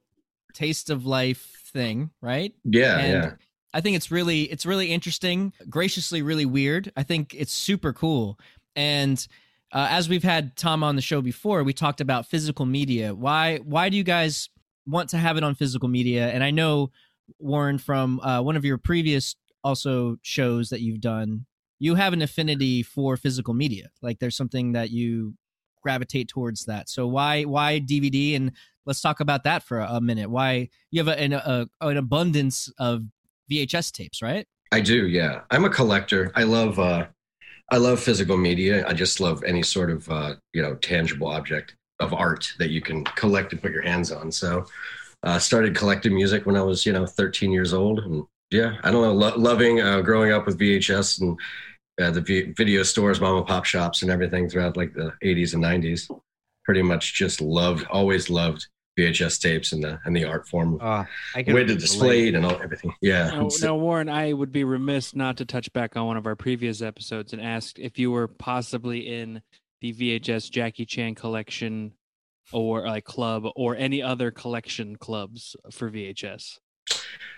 taste 0.54 0.88
of 0.90 1.04
life 1.06 1.62
thing 1.72 2.10
right 2.20 2.52
Yeah, 2.64 2.98
and 2.98 3.12
yeah. 3.24 3.30
i 3.72 3.80
think 3.80 3.96
it's 3.96 4.10
really 4.10 4.42
it's 4.42 4.66
really 4.66 4.92
interesting 4.92 5.52
graciously 5.70 6.20
really 6.22 6.44
weird 6.44 6.92
i 6.96 7.02
think 7.02 7.34
it's 7.34 7.52
super 7.52 7.92
cool 7.92 8.38
and 8.76 9.26
uh, 9.72 9.88
as 9.90 10.08
we've 10.08 10.22
had 10.22 10.56
tom 10.56 10.82
on 10.82 10.96
the 10.96 11.02
show 11.02 11.22
before 11.22 11.62
we 11.64 11.72
talked 11.72 12.00
about 12.00 12.26
physical 12.26 12.66
media. 12.66 13.14
Why 13.14 13.58
why 13.58 13.88
do 13.88 13.96
you 13.96 14.04
guys 14.04 14.48
want 14.86 15.10
to 15.10 15.18
have 15.18 15.36
it 15.36 15.44
on 15.44 15.54
physical 15.54 15.88
media? 15.88 16.28
And 16.28 16.42
i 16.42 16.50
know 16.50 16.90
warren 17.38 17.78
from 17.78 18.18
uh, 18.20 18.42
one 18.42 18.56
of 18.56 18.64
your 18.64 18.78
previous 18.78 19.36
also 19.62 20.16
shows 20.22 20.70
that 20.70 20.80
you've 20.80 21.00
done 21.00 21.46
you 21.80 21.94
have 21.94 22.12
an 22.12 22.22
affinity 22.22 22.82
for 22.82 23.16
physical 23.16 23.54
media. 23.54 23.90
Like 24.02 24.20
there's 24.20 24.36
something 24.36 24.72
that 24.72 24.90
you 24.90 25.34
gravitate 25.82 26.28
towards 26.28 26.66
that. 26.66 26.88
So 26.90 27.08
why 27.08 27.44
why 27.44 27.80
dvd 27.80 28.36
and 28.36 28.52
let's 28.84 29.00
talk 29.00 29.18
about 29.20 29.44
that 29.44 29.62
for 29.62 29.80
a 29.80 30.00
minute. 30.00 30.30
Why 30.30 30.68
you 30.90 31.02
have 31.02 31.08
a, 31.08 31.18
an, 31.18 31.32
a, 31.32 31.66
an 31.80 31.96
abundance 31.96 32.70
of 32.78 33.04
vhs 33.50 33.90
tapes 33.90 34.22
right? 34.22 34.46
I 34.70 34.80
do, 34.80 35.08
yeah. 35.08 35.40
I'm 35.50 35.64
a 35.64 35.70
collector. 35.70 36.30
I 36.36 36.44
love 36.44 36.78
uh 36.78 37.06
I 37.70 37.76
love 37.76 38.00
physical 38.00 38.36
media. 38.36 38.86
I 38.86 38.92
just 38.92 39.20
love 39.20 39.44
any 39.44 39.62
sort 39.62 39.90
of 39.90 40.10
uh, 40.10 40.34
you 40.52 40.62
know, 40.62 40.74
tangible 40.76 41.28
object 41.28 41.76
of 42.00 42.12
art 42.14 42.52
that 42.58 42.70
you 42.70 42.80
can 42.80 43.04
collect 43.04 43.52
and 43.52 43.62
put 43.62 43.72
your 43.72 43.82
hands 43.82 44.10
on. 44.10 44.32
So 44.32 44.66
uh 45.22 45.38
started 45.38 45.76
collecting 45.76 46.14
music 46.14 46.46
when 46.46 46.56
I 46.56 46.62
was, 46.62 46.86
you 46.86 46.92
know, 46.92 47.06
13 47.06 47.52
years 47.52 47.74
old 47.74 47.98
and 48.00 48.24
yeah, 48.50 48.78
I 48.82 48.90
don't 48.90 49.02
know, 49.02 49.12
lo- 49.12 49.36
loving 49.36 49.80
uh 49.80 50.00
growing 50.00 50.32
up 50.32 50.46
with 50.46 50.58
VHS 50.58 51.20
and 51.20 51.38
uh, 52.00 52.10
the 52.10 52.22
v- 52.22 52.52
video 52.56 52.82
stores, 52.82 53.20
mom 53.20 53.36
and 53.36 53.46
pop 53.46 53.66
shops 53.66 54.00
and 54.00 54.10
everything 54.10 54.48
throughout 54.48 54.76
like 54.76 54.94
the 54.94 55.12
80s 55.22 55.52
and 55.52 55.62
90s. 55.62 56.10
Pretty 56.64 56.82
much 56.82 57.14
just 57.14 57.40
loved 57.42 57.86
always 57.88 58.30
loved 58.30 58.66
VHS 59.00 59.40
tapes 59.40 59.72
and 59.72 59.82
the 59.82 59.98
and 60.04 60.14
the 60.16 60.24
art 60.24 60.46
form, 60.48 60.78
Uh, 60.80 61.04
I 61.04 61.06
the 61.36 61.44
can 61.44 61.54
way 61.54 61.60
to 61.60 61.66
relate. 61.68 61.80
display 61.80 62.28
it 62.28 62.34
and 62.34 62.44
all 62.44 62.60
everything. 62.62 62.92
Yeah. 63.00 63.30
Now, 63.30 63.48
So- 63.48 63.66
now, 63.68 63.76
Warren, 63.76 64.08
I 64.08 64.32
would 64.32 64.52
be 64.52 64.64
remiss 64.64 65.14
not 65.14 65.36
to 65.38 65.44
touch 65.44 65.72
back 65.72 65.96
on 65.96 66.06
one 66.06 66.16
of 66.16 66.26
our 66.26 66.36
previous 66.36 66.82
episodes 66.82 67.32
and 67.32 67.40
ask 67.42 67.78
if 67.78 67.98
you 67.98 68.10
were 68.10 68.28
possibly 68.28 69.06
in 69.08 69.42
the 69.80 69.92
VHS 69.92 70.50
Jackie 70.50 70.84
Chan 70.86 71.14
collection 71.14 71.92
or 72.52 72.86
like 72.86 73.04
club 73.04 73.44
or 73.56 73.76
any 73.76 74.02
other 74.02 74.30
collection 74.30 74.96
clubs 74.96 75.56
for 75.70 75.88
VHS. 75.90 76.58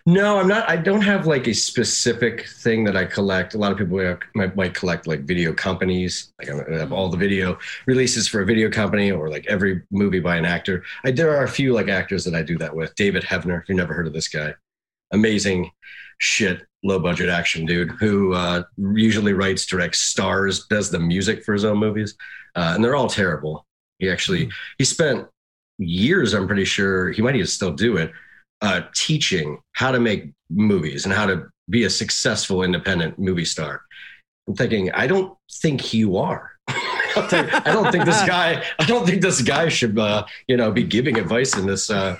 No, 0.04 0.40
I'm 0.40 0.48
not. 0.48 0.68
I 0.68 0.76
don't 0.76 1.02
have 1.02 1.28
like 1.28 1.46
a 1.46 1.54
specific 1.54 2.48
thing 2.48 2.82
that 2.84 2.96
I 2.96 3.04
collect. 3.04 3.54
A 3.54 3.58
lot 3.58 3.70
of 3.70 3.78
people 3.78 4.16
might, 4.34 4.56
might 4.56 4.74
collect 4.74 5.06
like 5.06 5.20
video 5.20 5.52
companies. 5.52 6.32
Like 6.40 6.50
I 6.50 6.78
have 6.78 6.92
all 6.92 7.08
the 7.08 7.16
video 7.16 7.56
releases 7.86 8.26
for 8.26 8.42
a 8.42 8.46
video 8.46 8.68
company 8.68 9.12
or 9.12 9.30
like 9.30 9.46
every 9.46 9.82
movie 9.92 10.18
by 10.18 10.36
an 10.36 10.44
actor. 10.44 10.82
I, 11.04 11.12
there 11.12 11.36
are 11.36 11.44
a 11.44 11.48
few 11.48 11.72
like 11.72 11.88
actors 11.88 12.24
that 12.24 12.34
I 12.34 12.42
do 12.42 12.58
that 12.58 12.74
with. 12.74 12.92
David 12.96 13.22
Heavener, 13.22 13.62
if 13.62 13.68
you've 13.68 13.78
never 13.78 13.94
heard 13.94 14.08
of 14.08 14.12
this 14.12 14.26
guy, 14.26 14.54
amazing 15.12 15.70
shit, 16.18 16.62
low 16.82 16.98
budget 16.98 17.28
action 17.28 17.64
dude 17.64 17.92
who 17.92 18.34
uh, 18.34 18.64
usually 18.94 19.34
writes, 19.34 19.66
directs, 19.66 20.00
stars, 20.00 20.66
does 20.66 20.90
the 20.90 20.98
music 20.98 21.44
for 21.44 21.52
his 21.52 21.64
own 21.64 21.78
movies, 21.78 22.16
uh, 22.56 22.72
and 22.74 22.84
they're 22.84 22.96
all 22.96 23.08
terrible. 23.08 23.64
He 24.00 24.10
actually 24.10 24.50
he 24.78 24.84
spent 24.84 25.28
years. 25.78 26.34
I'm 26.34 26.48
pretty 26.48 26.64
sure 26.64 27.12
he 27.12 27.22
might 27.22 27.36
even 27.36 27.46
still 27.46 27.70
do 27.70 27.98
it 27.98 28.10
uh, 28.62 28.82
teaching 28.94 29.58
how 29.72 29.92
to 29.92 30.00
make 30.00 30.32
movies 30.48 31.04
and 31.04 31.12
how 31.12 31.26
to 31.26 31.46
be 31.68 31.84
a 31.84 31.90
successful 31.90 32.62
independent 32.62 33.18
movie 33.18 33.44
star. 33.44 33.82
I'm 34.48 34.54
thinking, 34.54 34.90
I 34.92 35.06
don't 35.06 35.36
think 35.50 35.92
you 35.92 36.16
are. 36.16 36.51
I 37.14 37.20
don't 37.20 37.30
think- 37.30 37.66
I 37.68 37.72
don't 37.72 37.92
think 37.92 38.04
this 38.04 38.22
guy. 38.26 38.64
I 38.78 38.84
don't 38.84 39.06
think 39.06 39.22
this 39.22 39.40
guy 39.42 39.68
should, 39.68 39.98
uh, 39.98 40.24
you 40.48 40.56
know, 40.56 40.70
be 40.70 40.82
giving 40.82 41.18
advice 41.18 41.56
in 41.56 41.66
this. 41.66 41.90
Uh, 41.90 42.16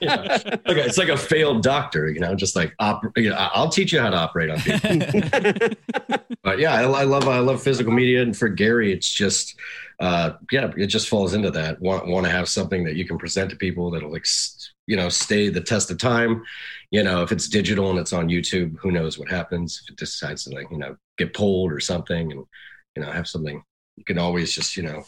you 0.00 0.08
know, 0.08 0.14
like 0.16 0.76
a- 0.76 0.84
it's 0.86 0.98
like 0.98 1.08
a 1.08 1.16
failed 1.16 1.62
doctor, 1.62 2.08
you 2.10 2.20
know, 2.20 2.34
just 2.34 2.54
like 2.56 2.74
op- 2.78 3.16
you 3.16 3.30
know, 3.30 3.36
I'll 3.36 3.68
teach 3.68 3.92
you 3.92 4.00
how 4.00 4.10
to 4.10 4.16
operate 4.16 4.50
on 4.50 4.60
people. 4.60 5.68
But 6.44 6.58
yeah, 6.58 6.72
I, 6.74 6.82
I 6.82 7.04
love 7.04 7.28
I 7.28 7.38
love 7.38 7.62
physical 7.62 7.92
media, 7.92 8.20
and 8.20 8.36
for 8.36 8.48
Gary, 8.48 8.92
it's 8.92 9.08
just 9.08 9.54
uh, 10.00 10.32
yeah, 10.50 10.72
it 10.76 10.88
just 10.88 11.08
falls 11.08 11.34
into 11.34 11.52
that. 11.52 11.80
Want 11.80 12.08
want 12.08 12.26
to 12.26 12.32
have 12.32 12.48
something 12.48 12.82
that 12.84 12.96
you 12.96 13.04
can 13.06 13.16
present 13.16 13.50
to 13.50 13.56
people 13.56 13.92
that'll 13.92 14.10
like 14.10 14.26
you 14.88 14.96
know 14.96 15.08
stay 15.08 15.48
the 15.50 15.60
test 15.60 15.92
of 15.92 15.98
time. 15.98 16.42
You 16.90 17.04
know, 17.04 17.22
if 17.22 17.30
it's 17.30 17.48
digital 17.48 17.90
and 17.90 17.98
it's 17.98 18.12
on 18.12 18.28
YouTube, 18.28 18.76
who 18.80 18.90
knows 18.90 19.18
what 19.20 19.28
happens 19.30 19.80
if 19.84 19.92
it 19.92 19.98
decides 19.98 20.42
to 20.44 20.50
like 20.54 20.66
you 20.72 20.78
know 20.78 20.96
get 21.16 21.32
pulled 21.32 21.70
or 21.72 21.78
something, 21.78 22.32
and 22.32 22.44
you 22.96 23.02
know 23.04 23.12
have 23.12 23.28
something 23.28 23.62
you 23.96 24.04
can 24.04 24.18
always 24.18 24.52
just 24.52 24.76
you 24.76 24.82
know 24.82 25.04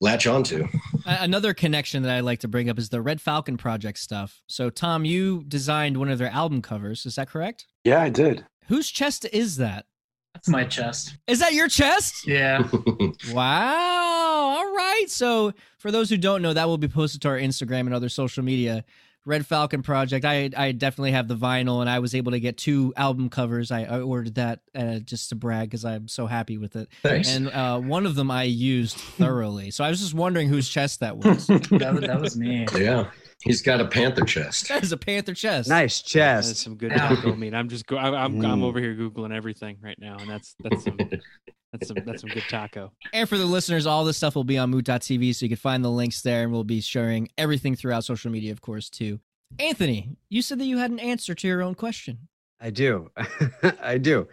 latch 0.00 0.26
onto. 0.26 0.66
A- 1.06 1.18
Another 1.20 1.54
connection 1.54 2.02
that 2.02 2.12
I 2.12 2.20
like 2.20 2.40
to 2.40 2.48
bring 2.48 2.68
up 2.68 2.78
is 2.78 2.88
the 2.90 3.00
Red 3.00 3.20
Falcon 3.20 3.56
Project 3.56 3.98
stuff. 3.98 4.42
So, 4.46 4.68
Tom, 4.70 5.04
you 5.04 5.44
designed 5.46 5.96
one 5.96 6.08
of 6.10 6.18
their 6.18 6.30
album 6.30 6.62
covers. 6.62 7.06
Is 7.06 7.14
that 7.16 7.28
correct? 7.30 7.66
Yeah, 7.84 8.02
I 8.02 8.08
did. 8.10 8.44
Whose 8.68 8.90
chest 8.90 9.26
is 9.32 9.56
that? 9.58 9.86
That's 10.34 10.48
my 10.48 10.64
chest. 10.64 11.16
Is 11.28 11.38
that 11.38 11.52
your 11.54 11.68
chest? 11.68 12.26
Yeah. 12.26 12.68
Wow. 13.32 14.56
All 14.58 14.74
right. 14.74 15.04
So, 15.08 15.52
for 15.78 15.90
those 15.90 16.10
who 16.10 16.16
don't 16.16 16.42
know, 16.42 16.52
that 16.52 16.66
will 16.66 16.78
be 16.78 16.88
posted 16.88 17.22
to 17.22 17.28
our 17.28 17.38
Instagram 17.38 17.80
and 17.80 17.94
other 17.94 18.08
social 18.08 18.42
media. 18.42 18.84
Red 19.26 19.46
Falcon 19.46 19.82
Project. 19.82 20.24
I 20.24 20.50
I 20.56 20.72
definitely 20.72 21.12
have 21.12 21.28
the 21.28 21.36
vinyl, 21.36 21.80
and 21.80 21.88
I 21.88 21.98
was 22.00 22.14
able 22.14 22.32
to 22.32 22.40
get 22.40 22.58
two 22.58 22.92
album 22.96 23.30
covers. 23.30 23.70
I, 23.70 23.84
I 23.84 24.00
ordered 24.00 24.34
that 24.34 24.60
uh, 24.74 24.98
just 24.98 25.30
to 25.30 25.34
brag 25.34 25.68
because 25.70 25.84
I'm 25.84 26.08
so 26.08 26.26
happy 26.26 26.58
with 26.58 26.76
it. 26.76 26.88
Thanks. 27.02 27.34
And 27.34 27.48
uh, 27.48 27.80
one 27.80 28.04
of 28.06 28.14
them 28.14 28.30
I 28.30 28.42
used 28.44 28.96
thoroughly. 29.18 29.70
So 29.70 29.82
I 29.84 29.90
was 29.90 30.00
just 30.00 30.14
wondering 30.14 30.48
whose 30.48 30.68
chest 30.68 31.00
that 31.00 31.16
was. 31.16 31.46
That, 31.70 31.92
was- 31.94 32.00
that 32.02 32.20
was 32.20 32.36
me. 32.36 32.66
yeah, 32.76 33.10
he's 33.42 33.62
got 33.62 33.80
a 33.80 33.86
panther 33.86 34.24
chest. 34.24 34.68
that 34.68 34.82
is 34.82 34.92
a 34.92 34.96
panther 34.96 35.34
chest. 35.34 35.68
Nice 35.68 36.00
That's 36.02 36.10
chest. 36.10 36.56
some 36.58 36.76
good 36.76 36.92
Yeah. 36.92 37.08
taco 37.08 37.34
meat. 37.34 37.54
I'm 37.54 37.68
just 37.68 37.86
go. 37.86 37.96
I'm 37.96 38.14
I'm, 38.14 38.44
I'm 38.44 38.60
Mm. 38.60 38.64
over 38.64 38.78
here 38.80 38.94
googling 38.94 39.34
everything 39.34 39.78
right 39.82 39.98
now, 39.98 40.16
and 40.18 40.28
that's 40.28 40.54
that's 40.60 40.84
some 40.84 40.98
that's 41.74 41.88
some 41.88 41.96
that's 42.06 42.20
some 42.20 42.30
good 42.30 42.44
taco. 42.48 42.92
And 43.12 43.28
for 43.28 43.36
the 43.36 43.44
listeners, 43.44 43.84
all 43.84 44.04
this 44.04 44.16
stuff 44.16 44.36
will 44.36 44.44
be 44.44 44.58
on 44.58 44.70
moot.tv, 44.70 45.34
so 45.34 45.44
you 45.44 45.48
can 45.48 45.56
find 45.56 45.84
the 45.84 45.90
links 45.90 46.22
there, 46.22 46.44
and 46.44 46.52
we'll 46.52 46.62
be 46.62 46.80
sharing 46.80 47.28
everything 47.36 47.74
throughout 47.74 48.04
social 48.04 48.30
media, 48.30 48.52
of 48.52 48.60
course, 48.60 48.88
too. 48.88 49.18
Anthony, 49.58 50.16
you 50.28 50.40
said 50.40 50.60
that 50.60 50.66
you 50.66 50.78
had 50.78 50.92
an 50.92 51.00
answer 51.00 51.34
to 51.34 51.48
your 51.48 51.62
own 51.62 51.74
question. 51.74 52.28
I 52.60 52.70
do. 52.70 53.10
I 53.82 53.98
do. 53.98 54.28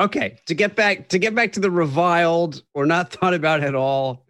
Okay, 0.00 0.38
to 0.46 0.54
get 0.54 0.74
back 0.74 1.08
to 1.10 1.18
get 1.18 1.36
back 1.36 1.52
to 1.52 1.60
the 1.60 1.70
reviled 1.70 2.64
or 2.74 2.84
not 2.84 3.12
thought 3.12 3.34
about 3.34 3.62
at 3.62 3.76
all 3.76 4.26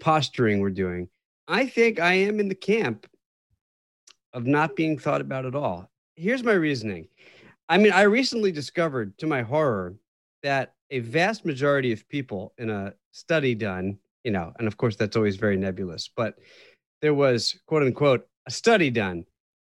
posturing 0.00 0.60
we're 0.60 0.70
doing. 0.70 1.08
I 1.48 1.66
think 1.66 1.98
I 1.98 2.12
am 2.14 2.40
in 2.40 2.48
the 2.48 2.54
camp 2.54 3.06
of 4.34 4.44
not 4.44 4.76
being 4.76 4.98
thought 4.98 5.22
about 5.22 5.46
at 5.46 5.54
all. 5.54 5.90
Here's 6.14 6.42
my 6.42 6.52
reasoning. 6.52 7.08
I 7.70 7.78
mean, 7.78 7.92
I 7.92 8.02
recently 8.02 8.52
discovered 8.52 9.16
to 9.18 9.26
my 9.26 9.40
horror 9.40 9.94
that 10.42 10.74
a 10.92 11.00
vast 11.00 11.44
majority 11.44 11.90
of 11.90 12.08
people 12.08 12.52
in 12.58 12.70
a 12.70 12.94
study 13.10 13.54
done, 13.54 13.98
you 14.22 14.30
know, 14.30 14.52
and 14.58 14.68
of 14.68 14.76
course 14.76 14.94
that's 14.94 15.16
always 15.16 15.36
very 15.36 15.56
nebulous, 15.56 16.08
but 16.14 16.36
there 17.00 17.14
was 17.14 17.58
quote 17.66 17.82
unquote 17.82 18.26
a 18.46 18.50
study 18.50 18.90
done 18.90 19.24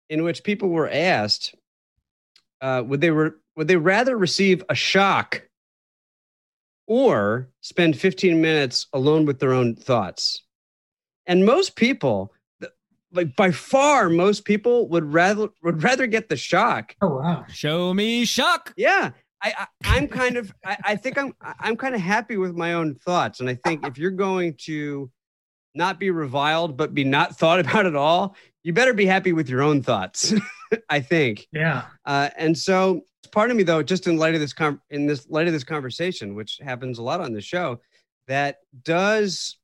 in 0.10 0.24
which 0.24 0.44
people 0.44 0.70
were 0.70 0.90
asked 0.90 1.54
uh, 2.62 2.84
would 2.86 3.02
they 3.02 3.12
re- 3.12 3.32
would 3.56 3.68
they 3.68 3.76
rather 3.78 4.18
receive 4.18 4.64
a 4.70 4.76
shock 4.76 5.44
or 6.88 7.50
spend 7.62 7.98
15 7.98 8.42
minutes 8.42 8.88
alone 8.94 9.26
with 9.26 9.40
their 9.40 9.54
own 9.54 9.76
thoughts 9.76 10.44
and 11.28 11.46
most 11.46 11.76
people 11.76 12.34
like 13.12 13.36
by 13.36 13.52
far 13.52 14.10
most 14.10 14.46
people 14.46 14.88
would 14.90 15.14
rather 15.14 15.50
would 15.64 15.84
rather 15.84 16.08
get 16.08 16.30
the 16.30 16.38
shock 16.38 16.96
Oh 17.02 17.18
wow. 17.18 17.46
Show 17.52 17.94
me 17.94 18.26
shock. 18.26 18.74
yeah 18.78 19.12
I, 19.42 19.54
I 19.58 19.68
i'm 19.84 20.08
kind 20.08 20.38
of 20.38 20.54
I, 20.66 20.78
I 20.84 20.96
think 20.96 21.18
i'm 21.18 21.34
i'm 21.60 21.76
kind 21.78 21.96
of 21.96 22.02
happy 22.02 22.38
with 22.38 22.56
my 22.56 22.74
own 22.74 22.96
thoughts. 22.96 23.40
And 23.40 23.50
i 23.50 23.56
think 23.56 23.86
if 23.86 23.98
you're 23.98 24.12
going 24.12 24.56
to 24.66 25.10
not 25.76 26.00
be 26.00 26.10
reviled 26.10 26.78
but 26.78 26.94
be 26.94 27.04
not 27.04 27.38
thought 27.38 27.60
about 27.64 27.86
at 27.86 27.96
all 27.96 28.36
you 28.64 28.74
better 28.74 28.94
be 28.94 29.06
happy 29.06 29.34
with 29.34 29.50
your 29.50 29.62
own 29.62 29.82
thoughts 29.82 30.34
i 30.90 31.00
think. 31.00 31.48
Yeah. 31.52 31.84
uh, 32.06 32.30
and 32.38 32.58
so 32.58 33.02
part 33.32 33.52
of 33.52 33.58
me 33.58 33.64
though 33.64 33.84
just 33.84 34.08
in 34.08 34.18
light 34.18 34.34
of 34.34 34.42
this 34.42 34.54
com- 34.54 34.82
in 34.90 35.06
this 35.06 35.30
light 35.30 35.48
of 35.48 35.54
this 35.54 35.64
conversation 35.64 36.36
which 36.36 36.60
happens 36.62 36.98
a 36.98 37.04
lot 37.04 37.22
on 37.22 37.34
the 37.34 37.42
show 37.42 37.80
that 38.28 38.58
does 38.84 39.58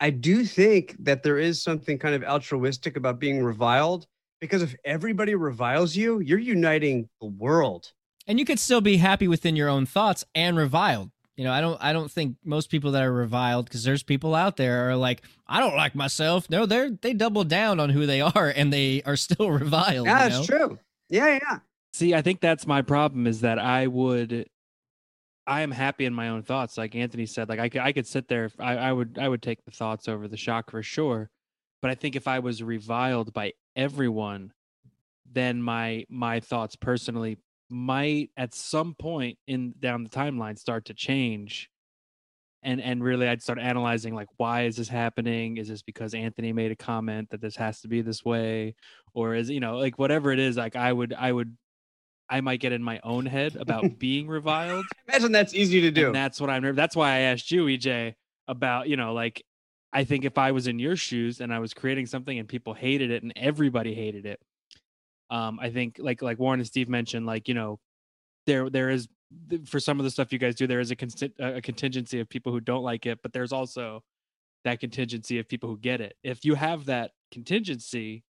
i 0.00 0.10
do 0.10 0.44
think 0.44 0.96
that 1.00 1.22
there 1.22 1.38
is 1.38 1.62
something 1.62 1.98
kind 1.98 2.14
of 2.14 2.24
altruistic 2.24 2.96
about 2.96 3.18
being 3.18 3.42
reviled 3.42 4.06
because 4.40 4.62
if 4.62 4.74
everybody 4.84 5.34
reviles 5.34 5.94
you 5.94 6.20
you're 6.20 6.38
uniting 6.38 7.08
the 7.20 7.26
world 7.26 7.92
And 8.30 8.38
you 8.38 8.44
could 8.44 8.60
still 8.60 8.80
be 8.80 8.96
happy 8.98 9.26
within 9.26 9.56
your 9.56 9.68
own 9.68 9.86
thoughts 9.86 10.24
and 10.36 10.56
reviled. 10.56 11.10
You 11.36 11.42
know, 11.42 11.52
I 11.52 11.60
don't 11.60 11.82
I 11.82 11.92
don't 11.92 12.08
think 12.08 12.36
most 12.44 12.70
people 12.70 12.92
that 12.92 13.02
are 13.02 13.12
reviled 13.12 13.64
because 13.64 13.82
there's 13.82 14.04
people 14.04 14.36
out 14.36 14.56
there 14.56 14.88
are 14.88 14.94
like, 14.94 15.22
I 15.48 15.58
don't 15.58 15.74
like 15.74 15.96
myself. 15.96 16.48
No, 16.48 16.64
they're 16.64 16.90
they 16.90 17.12
double 17.12 17.42
down 17.42 17.80
on 17.80 17.90
who 17.90 18.06
they 18.06 18.20
are 18.36 18.52
and 18.54 18.72
they 18.72 19.02
are 19.02 19.16
still 19.16 19.50
reviled. 19.50 20.06
yeah 20.06 20.24
you 20.24 20.30
that's 20.30 20.48
know? 20.48 20.58
true 20.58 20.78
yeah 21.08 21.38
yeah 21.42 21.58
See, 21.92 22.14
I 22.14 22.22
think 22.22 22.40
that's 22.40 22.68
my 22.68 22.82
problem 22.82 23.26
is 23.26 23.40
that 23.40 23.58
I 23.58 23.88
would, 23.88 24.48
I 25.46 25.62
am 25.62 25.72
happy 25.72 26.04
in 26.04 26.14
my 26.14 26.28
own 26.28 26.42
thoughts. 26.42 26.78
Like 26.78 26.94
Anthony 26.94 27.26
said, 27.26 27.48
like 27.48 27.58
I 27.58 27.68
could, 27.68 27.80
I 27.80 27.90
could 27.90 28.06
sit 28.06 28.28
there. 28.28 28.50
I, 28.60 28.76
I 28.76 28.92
would, 28.92 29.18
I 29.20 29.28
would 29.28 29.42
take 29.42 29.64
the 29.64 29.72
thoughts 29.72 30.06
over 30.08 30.28
the 30.28 30.36
shock 30.36 30.70
for 30.70 30.82
sure. 30.82 31.30
But 31.82 31.90
I 31.90 31.96
think 31.96 32.14
if 32.14 32.28
I 32.28 32.38
was 32.38 32.62
reviled 32.62 33.32
by 33.32 33.54
everyone, 33.74 34.52
then 35.32 35.62
my 35.62 36.04
my 36.08 36.38
thoughts 36.40 36.76
personally 36.76 37.38
might 37.70 38.30
at 38.36 38.54
some 38.54 38.94
point 38.94 39.38
in 39.46 39.74
down 39.78 40.04
the 40.04 40.10
timeline 40.10 40.58
start 40.58 40.86
to 40.86 40.94
change. 40.94 41.70
And 42.62 42.80
and 42.82 43.02
really, 43.02 43.26
I'd 43.26 43.40
start 43.40 43.58
analyzing 43.58 44.14
like, 44.14 44.28
why 44.36 44.64
is 44.64 44.76
this 44.76 44.88
happening? 44.88 45.56
Is 45.56 45.68
this 45.68 45.80
because 45.80 46.12
Anthony 46.12 46.52
made 46.52 46.70
a 46.70 46.76
comment 46.76 47.30
that 47.30 47.40
this 47.40 47.56
has 47.56 47.80
to 47.80 47.88
be 47.88 48.02
this 48.02 48.22
way, 48.22 48.74
or 49.14 49.34
is 49.34 49.48
you 49.48 49.60
know 49.60 49.78
like 49.78 49.98
whatever 49.98 50.30
it 50.30 50.38
is? 50.38 50.58
Like 50.58 50.76
I 50.76 50.92
would, 50.92 51.14
I 51.14 51.32
would 51.32 51.56
I 52.30 52.40
might 52.40 52.60
get 52.60 52.72
in 52.72 52.82
my 52.82 53.00
own 53.02 53.26
head 53.26 53.56
about 53.56 53.84
being 53.98 54.28
reviled. 54.28 54.86
imagine 55.08 55.32
that's 55.32 55.52
easy 55.52 55.80
to 55.80 55.90
do 55.90 56.06
And 56.06 56.14
that's 56.14 56.40
what 56.40 56.48
I'm 56.48 56.74
that's 56.74 56.94
why 56.94 57.10
I 57.10 57.18
asked 57.20 57.50
you, 57.50 57.64
EJ, 57.64 58.14
about, 58.46 58.88
you 58.88 58.96
know, 58.96 59.12
like 59.12 59.42
I 59.92 60.04
think 60.04 60.24
if 60.24 60.38
I 60.38 60.52
was 60.52 60.68
in 60.68 60.78
your 60.78 60.96
shoes 60.96 61.40
and 61.40 61.52
I 61.52 61.58
was 61.58 61.74
creating 61.74 62.06
something 62.06 62.38
and 62.38 62.48
people 62.48 62.72
hated 62.72 63.10
it 63.10 63.24
and 63.24 63.32
everybody 63.34 63.94
hated 63.94 64.24
it, 64.24 64.40
um, 65.30 65.58
I 65.60 65.70
think 65.70 65.96
like 65.98 66.22
like 66.22 66.38
Warren 66.38 66.60
and 66.60 66.66
Steve 66.66 66.88
mentioned, 66.88 67.24
like, 67.26 67.48
you 67.48 67.54
know, 67.54 67.78
there 68.46 68.68
there 68.68 68.90
is 68.90 69.08
for 69.66 69.78
some 69.78 70.00
of 70.00 70.04
the 70.04 70.10
stuff 70.10 70.32
you 70.32 70.38
guys 70.38 70.56
do, 70.56 70.66
there 70.66 70.80
is 70.80 70.90
a, 70.90 70.96
consti- 70.96 71.32
a 71.38 71.60
contingency 71.62 72.18
of 72.18 72.28
people 72.28 72.50
who 72.50 72.60
don't 72.60 72.82
like 72.82 73.06
it, 73.06 73.20
but 73.22 73.32
there's 73.32 73.52
also 73.52 74.02
that 74.64 74.80
contingency 74.80 75.38
of 75.38 75.48
people 75.48 75.68
who 75.68 75.78
get 75.78 76.00
it. 76.00 76.16
If 76.24 76.44
you 76.44 76.56
have 76.56 76.86
that 76.86 77.12
contingency 77.30 78.24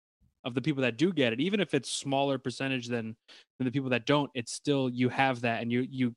of 0.45 0.55
the 0.55 0.61
people 0.61 0.83
that 0.83 0.97
do 0.97 1.13
get 1.13 1.33
it, 1.33 1.41
even 1.41 1.61
if 1.61 1.73
it's 1.73 1.91
smaller 1.91 2.37
percentage 2.39 2.89
than 2.89 3.17
than 3.59 3.65
the 3.65 3.71
people 3.71 3.91
that 3.91 4.07
don't, 4.07 4.31
it's 4.35 4.53
still 4.53 4.89
you 4.91 5.09
have 5.09 5.43
that 5.43 5.63
and 5.63 5.71
you 5.71 5.87
you 5.89 6.15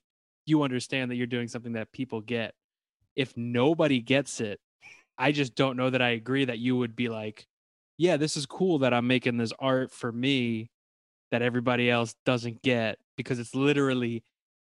you 0.48 0.63
understand 0.63 1.12
that 1.12 1.15
you're 1.15 1.28
doing 1.28 1.48
something 1.48 1.74
that 1.74 1.91
people 1.91 2.22
get. 2.22 2.54
If 3.15 3.38
nobody 3.38 4.02
gets 4.02 4.41
it, 4.41 4.60
I 5.17 5.32
just 5.32 5.54
don't 5.56 5.78
know 5.78 5.91
that 5.91 6.02
I 6.02 6.10
agree 6.10 6.46
that 6.46 6.58
you 6.58 6.78
would 6.78 6.96
be 6.96 7.10
like 7.10 7.46
yeah, 8.01 8.17
this 8.17 8.35
is 8.35 8.47
cool 8.47 8.79
that 8.79 8.95
I'm 8.95 9.05
making 9.05 9.37
this 9.37 9.53
art 9.59 9.91
for 9.91 10.11
me 10.11 10.71
that 11.29 11.43
everybody 11.43 11.87
else 11.87 12.15
doesn't 12.25 12.63
get 12.63 12.97
because 13.15 13.37
it's 13.37 13.53
literally 13.53 14.23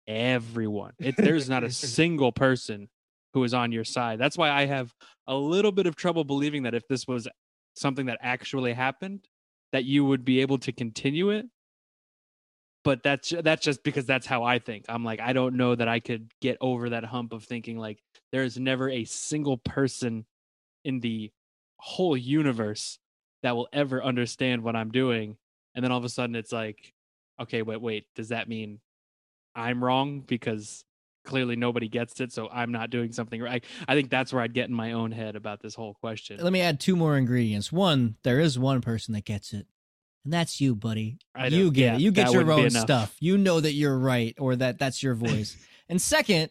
everyone. 0.07 0.93
It, 0.99 1.17
there's 1.17 1.49
not 1.49 1.65
a 1.65 1.71
single 1.71 2.31
person 2.31 2.87
who 3.33 3.43
is 3.43 3.53
on 3.53 3.73
your 3.73 3.83
side. 3.83 4.19
That's 4.19 4.37
why 4.37 4.51
I 4.51 4.65
have 4.67 4.93
a 5.27 5.35
little 5.35 5.73
bit 5.73 5.85
of 5.85 5.97
trouble 5.97 6.23
believing 6.23 6.63
that 6.63 6.73
if 6.73 6.87
this 6.87 7.05
was 7.09 7.27
something 7.75 8.05
that 8.05 8.19
actually 8.21 8.71
happened, 8.71 9.27
that 9.73 9.83
you 9.83 10.05
would 10.05 10.23
be 10.23 10.39
able 10.39 10.59
to 10.59 10.71
continue 10.71 11.31
it. 11.31 11.45
But 12.85 13.03
that's 13.03 13.33
that's 13.43 13.65
just 13.65 13.83
because 13.83 14.05
that's 14.05 14.25
how 14.25 14.43
I 14.43 14.59
think. 14.59 14.85
I'm 14.87 15.03
like 15.03 15.19
I 15.19 15.33
don't 15.33 15.57
know 15.57 15.75
that 15.75 15.89
I 15.89 15.99
could 15.99 16.31
get 16.39 16.57
over 16.61 16.91
that 16.91 17.03
hump 17.03 17.33
of 17.33 17.43
thinking 17.43 17.77
like 17.77 17.99
there 18.31 18.43
is 18.43 18.57
never 18.57 18.89
a 18.89 19.03
single 19.03 19.57
person 19.57 20.25
in 20.85 21.01
the 21.01 21.31
whole 21.77 22.15
universe 22.15 22.97
that 23.45 23.55
will 23.55 23.67
ever 23.71 24.03
understand 24.03 24.63
what 24.63 24.75
I'm 24.75 24.89
doing. 24.89 25.37
And 25.75 25.83
then 25.83 25.91
all 25.91 25.99
of 25.99 26.03
a 26.03 26.09
sudden 26.09 26.35
it's 26.35 26.51
like, 26.51 26.93
okay, 27.39 27.61
wait, 27.61 27.79
wait, 27.79 28.07
does 28.15 28.29
that 28.29 28.49
mean 28.49 28.79
I'm 29.53 29.83
wrong 29.83 30.21
because 30.21 30.83
clearly 31.25 31.55
nobody 31.55 31.87
gets 31.87 32.19
it, 32.21 32.33
so 32.33 32.49
I'm 32.51 32.71
not 32.71 32.89
doing 32.89 33.11
something 33.11 33.39
right? 33.39 33.63
I 33.87 33.93
think 33.93 34.09
that's 34.09 34.33
where 34.33 34.41
I'd 34.41 34.55
get 34.55 34.67
in 34.67 34.73
my 34.73 34.93
own 34.93 35.11
head 35.11 35.35
about 35.35 35.61
this 35.61 35.75
whole 35.75 35.93
question. 35.93 36.39
Let 36.41 36.53
me 36.53 36.61
add 36.61 36.79
two 36.79 36.95
more 36.95 37.17
ingredients. 37.17 37.71
One, 37.71 38.15
there 38.23 38.39
is 38.39 38.57
one 38.57 38.81
person 38.81 39.13
that 39.13 39.25
gets 39.25 39.53
it. 39.53 39.67
And 40.23 40.33
that's 40.33 40.59
you, 40.59 40.75
buddy. 40.75 41.19
You 41.47 41.69
get 41.71 41.81
Yeah, 41.81 41.95
it. 41.95 42.01
You 42.01 42.11
get 42.11 42.31
your 42.33 42.51
own 42.51 42.71
stuff. 42.71 43.15
You 43.19 43.37
know 43.37 43.59
that 43.59 43.73
you're 43.73 43.97
right 43.97 44.35
or 44.39 44.55
that 44.55 44.79
that's 44.79 45.03
your 45.03 45.13
voice. 45.27 45.55
and 45.87 46.01
second, 46.01 46.49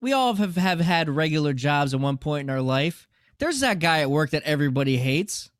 we 0.00 0.12
all 0.12 0.34
have, 0.34 0.56
have 0.56 0.80
had 0.80 1.08
regular 1.08 1.52
jobs 1.52 1.94
at 1.94 2.00
one 2.00 2.18
point 2.18 2.46
in 2.48 2.50
our 2.50 2.60
life. 2.60 3.06
There's 3.38 3.60
that 3.60 3.78
guy 3.78 4.00
at 4.00 4.10
work 4.10 4.30
that 4.30 4.42
everybody 4.42 4.96
hates. 4.96 5.51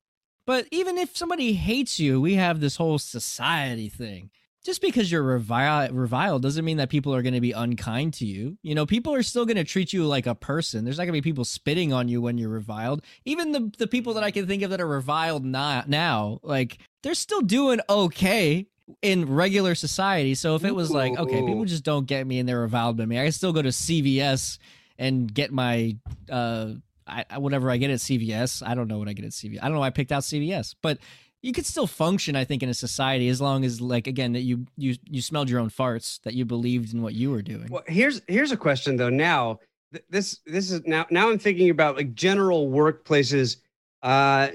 But 0.47 0.67
even 0.71 0.99
if 0.99 1.17
somebody 1.17 1.53
hates 1.53 2.01
you, 2.01 2.21
we 2.21 2.35
have 2.35 2.61
this 2.61 2.77
whole 2.77 2.99
society 2.99 3.89
thing. 3.89 4.31
Just 4.65 4.81
because 4.81 5.11
you're 5.11 5.25
reviled, 5.25 5.91
reviled 5.91 6.43
doesn't 6.43 6.65
mean 6.65 6.77
that 6.77 6.89
people 6.89 7.13
are 7.13 7.23
going 7.23 7.35
to 7.35 7.41
be 7.41 7.51
unkind 7.51 8.15
to 8.15 8.27
you. 8.27 8.57
You 8.63 8.77
know, 8.77 8.87
people 8.87 9.13
are 9.13 9.25
still 9.25 9.45
going 9.45 9.57
to 9.57 9.65
treat 9.65 9.93
you 9.93 10.07
like 10.07 10.29
a 10.29 10.37
person. 10.37 10.85
There's 10.85 10.99
not 10.99 11.05
going 11.05 11.15
to 11.15 11.21
be 11.21 11.29
people 11.29 11.45
spitting 11.45 11.93
on 11.93 12.07
you 12.07 12.21
when 12.21 12.39
you're 12.39 12.49
reviled. 12.49 13.03
Even 13.25 13.51
the 13.51 13.73
the 13.79 13.89
people 13.89 14.15
that 14.15 14.23
I 14.23 14.31
can 14.31 14.47
think 14.47 14.63
of 14.63 14.71
that 14.71 14.81
are 14.81 14.87
reviled 14.87 15.45
not, 15.45 15.89
now, 15.89 16.39
like 16.45 16.79
they're 17.03 17.15
still 17.15 17.41
doing 17.41 17.81
okay 17.91 18.69
in 19.01 19.35
regular 19.35 19.75
society. 19.75 20.37
So 20.37 20.55
if 20.55 20.65
it 20.65 20.75
was 20.75 20.93
like, 20.93 21.19
okay, 21.19 21.43
people 21.45 21.65
just 21.65 21.85
don't 21.85 22.07
get 22.07 22.25
me 22.25 22.39
and 22.39 22.49
they're 22.49 22.61
reviled 22.61 22.97
by 22.97 23.07
me, 23.07 23.19
I 23.19 23.25
can 23.25 23.33
still 23.33 23.53
go 23.53 23.63
to 23.63 23.71
CVS 23.71 24.59
and 24.97 25.33
get 25.33 25.51
my 25.51 25.97
uh 26.31 26.75
I, 27.07 27.25
I- 27.31 27.39
whatever 27.39 27.71
I 27.71 27.77
get 27.77 27.91
at 27.91 27.99
CVS. 27.99 28.63
I 28.67 28.75
don't 28.75 28.89
know 28.89 28.99
what 28.99 29.09
I 29.09 29.13
get 29.13 29.25
at 29.25 29.33
CVS. 29.33 29.59
I 29.63 29.67
don't 29.67 29.75
know 29.75 29.81
why 29.81 29.87
I 29.87 29.91
picked 29.91 30.13
out 30.13 30.23
CVS, 30.23 30.75
but 30.83 30.99
you 31.43 31.53
could 31.53 31.67
still 31.67 31.89
function, 31.89 32.37
I 32.37 32.45
think, 32.45 32.63
in 32.63 32.69
a 32.69 32.75
society 32.75 33.29
as 33.29 33.41
long 33.41 33.65
as, 33.65 33.81
like, 33.81 34.07
again, 34.07 34.33
that 34.35 34.43
you 34.43 34.67
you 34.77 34.95
you 35.11 35.21
smelled 35.21 35.51
your 35.51 35.59
own 35.59 35.71
farts, 35.71 36.21
that 36.23 36.35
you 36.35 36.45
believed 36.45 36.95
in 36.95 37.03
what 37.03 37.15
you 37.15 37.31
were 37.33 37.43
doing. 37.43 37.67
Well, 37.71 37.83
here's 37.89 38.23
here's 38.29 38.53
a 38.53 38.57
question 38.57 38.97
though. 38.97 39.11
Now, 39.11 39.59
th- 39.93 40.05
this 40.09 40.39
this 40.47 40.71
is 40.71 40.83
now 40.87 41.05
now 41.11 41.31
I'm 41.31 41.39
thinking 41.39 41.71
about 41.71 41.97
like 41.97 42.15
general 42.15 42.71
workplaces, 42.71 43.57
uh, 44.05 44.49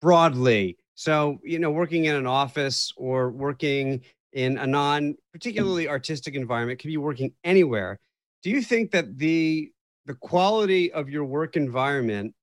broadly. 0.00 0.76
So 0.94 1.40
you 1.42 1.58
know, 1.58 1.70
working 1.70 2.04
in 2.04 2.14
an 2.16 2.26
office 2.26 2.92
or 2.96 3.30
working 3.30 4.02
in 4.32 4.58
a 4.58 4.66
non 4.66 5.14
particularly 5.32 5.88
artistic 5.88 6.34
environment, 6.34 6.80
could 6.80 6.88
be 6.88 6.96
working 6.96 7.32
anywhere. 7.44 7.98
Do 8.42 8.50
you 8.50 8.62
think 8.62 8.90
that 8.92 9.18
the 9.18 9.70
the 10.06 10.14
quality 10.14 10.92
of 10.92 11.08
your 11.08 11.24
work 11.24 11.56
environment 11.56 12.34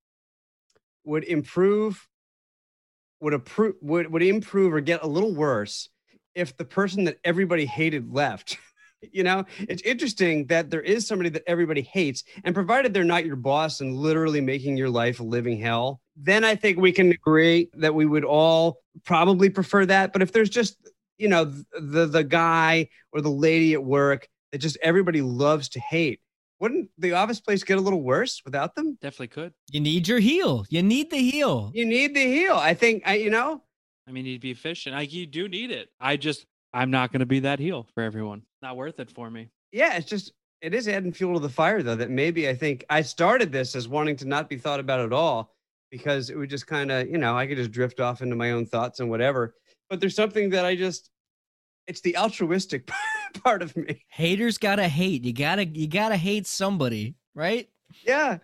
would 1.03 1.23
improve 1.23 2.07
would 3.21 3.33
approve 3.33 3.75
would, 3.81 4.11
would 4.11 4.23
improve 4.23 4.73
or 4.73 4.81
get 4.81 5.03
a 5.03 5.07
little 5.07 5.33
worse 5.33 5.89
if 6.35 6.55
the 6.55 6.65
person 6.65 7.05
that 7.05 7.17
everybody 7.23 7.65
hated 7.65 8.13
left 8.13 8.57
you 9.13 9.23
know? 9.23 9.45
It's 9.59 9.81
interesting 9.83 10.47
that 10.47 10.69
there 10.69 10.81
is 10.81 11.07
somebody 11.07 11.29
that 11.29 11.43
everybody 11.47 11.81
hates 11.81 12.25
and 12.43 12.53
provided 12.53 12.93
they're 12.93 13.05
not 13.05 13.25
your 13.25 13.37
boss 13.37 13.79
and 13.79 13.95
literally 13.95 14.41
making 14.41 14.75
your 14.75 14.89
life 14.89 15.21
a 15.21 15.23
living 15.23 15.57
hell 15.57 16.01
then 16.21 16.43
i 16.43 16.53
think 16.53 16.77
we 16.77 16.91
can 16.91 17.11
agree 17.13 17.69
that 17.75 17.95
we 17.95 18.05
would 18.05 18.25
all 18.25 18.81
probably 19.05 19.49
prefer 19.49 19.85
that. 19.85 20.13
But 20.13 20.21
if 20.21 20.31
there's 20.31 20.49
just 20.49 20.77
you 21.17 21.27
know 21.27 21.45
the 21.79 22.05
the 22.05 22.23
guy 22.23 22.89
or 23.11 23.21
the 23.21 23.31
lady 23.31 23.73
at 23.73 23.83
work 23.83 24.27
that 24.51 24.59
just 24.59 24.77
everybody 24.81 25.21
loves 25.21 25.69
to 25.69 25.79
hate 25.79 26.21
wouldn't 26.59 26.89
the 26.97 27.13
office 27.13 27.39
place 27.39 27.63
get 27.63 27.77
a 27.77 27.81
little 27.81 28.01
worse 28.01 28.41
without 28.45 28.75
them 28.75 28.97
Definitely 29.01 29.27
could. 29.29 29.53
You 29.71 29.79
need 29.79 30.07
your 30.07 30.19
heel. 30.19 30.65
You 30.69 30.83
need 30.83 31.09
the 31.09 31.17
heel. 31.31 31.71
you 31.73 31.85
need 31.85 32.13
the 32.15 32.25
heel 32.25 32.55
i 32.55 32.73
think 32.73 33.03
I, 33.05 33.15
you 33.15 33.29
know 33.29 33.61
I 34.07 34.11
mean, 34.11 34.25
you'd 34.25 34.41
be 34.41 34.49
efficient. 34.49 34.95
Like 34.95 35.13
you 35.13 35.27
do 35.27 35.47
need 35.47 35.69
it. 35.69 35.89
I 35.99 36.17
just, 36.17 36.47
I'm 36.73 36.89
not 36.89 37.11
going 37.11 37.19
to 37.19 37.27
be 37.27 37.41
that 37.41 37.59
heel 37.59 37.87
for 37.93 38.01
everyone. 38.01 38.41
Not 38.63 38.75
worth 38.75 38.99
it 38.99 39.11
for 39.11 39.29
me. 39.29 39.49
yeah, 39.71 39.95
it's 39.97 40.09
just 40.09 40.31
it 40.61 40.73
is 40.73 40.87
adding 40.87 41.13
fuel 41.13 41.35
to 41.35 41.39
the 41.39 41.47
fire 41.47 41.83
though. 41.83 41.95
That 41.95 42.09
maybe 42.09 42.49
I 42.49 42.55
think 42.55 42.83
I 42.89 43.01
started 43.03 43.51
this 43.51 43.75
as 43.75 43.87
wanting 43.87 44.15
to 44.17 44.25
not 44.27 44.49
be 44.49 44.57
thought 44.57 44.79
about 44.79 44.99
at 44.99 45.13
all 45.13 45.53
because 45.91 46.31
it 46.31 46.37
would 46.37 46.49
just 46.49 46.65
kind 46.65 46.91
of 46.91 47.07
you 47.07 47.19
know 47.19 47.37
I 47.37 47.45
could 47.45 47.57
just 47.57 47.71
drift 47.71 47.99
off 47.99 48.23
into 48.23 48.35
my 48.35 48.51
own 48.51 48.65
thoughts 48.65 48.99
and 48.99 49.09
whatever. 49.11 49.53
But 49.91 49.99
there's 49.99 50.15
something 50.15 50.49
that 50.49 50.65
I 50.65 50.75
just 50.75 51.11
it's 51.85 52.01
the 52.01 52.17
altruistic 52.17 52.87
part 52.87 52.99
of 53.61 53.75
me. 53.77 54.03
Haters 54.09 54.57
gotta 54.57 54.87
hate. 54.87 55.23
You 55.23 55.33
gotta 55.33 55.65
you 55.65 55.87
gotta 55.87 56.17
hate 56.17 56.47
somebody, 56.47 57.15
right? 57.35 57.69
Yeah, 58.05 58.37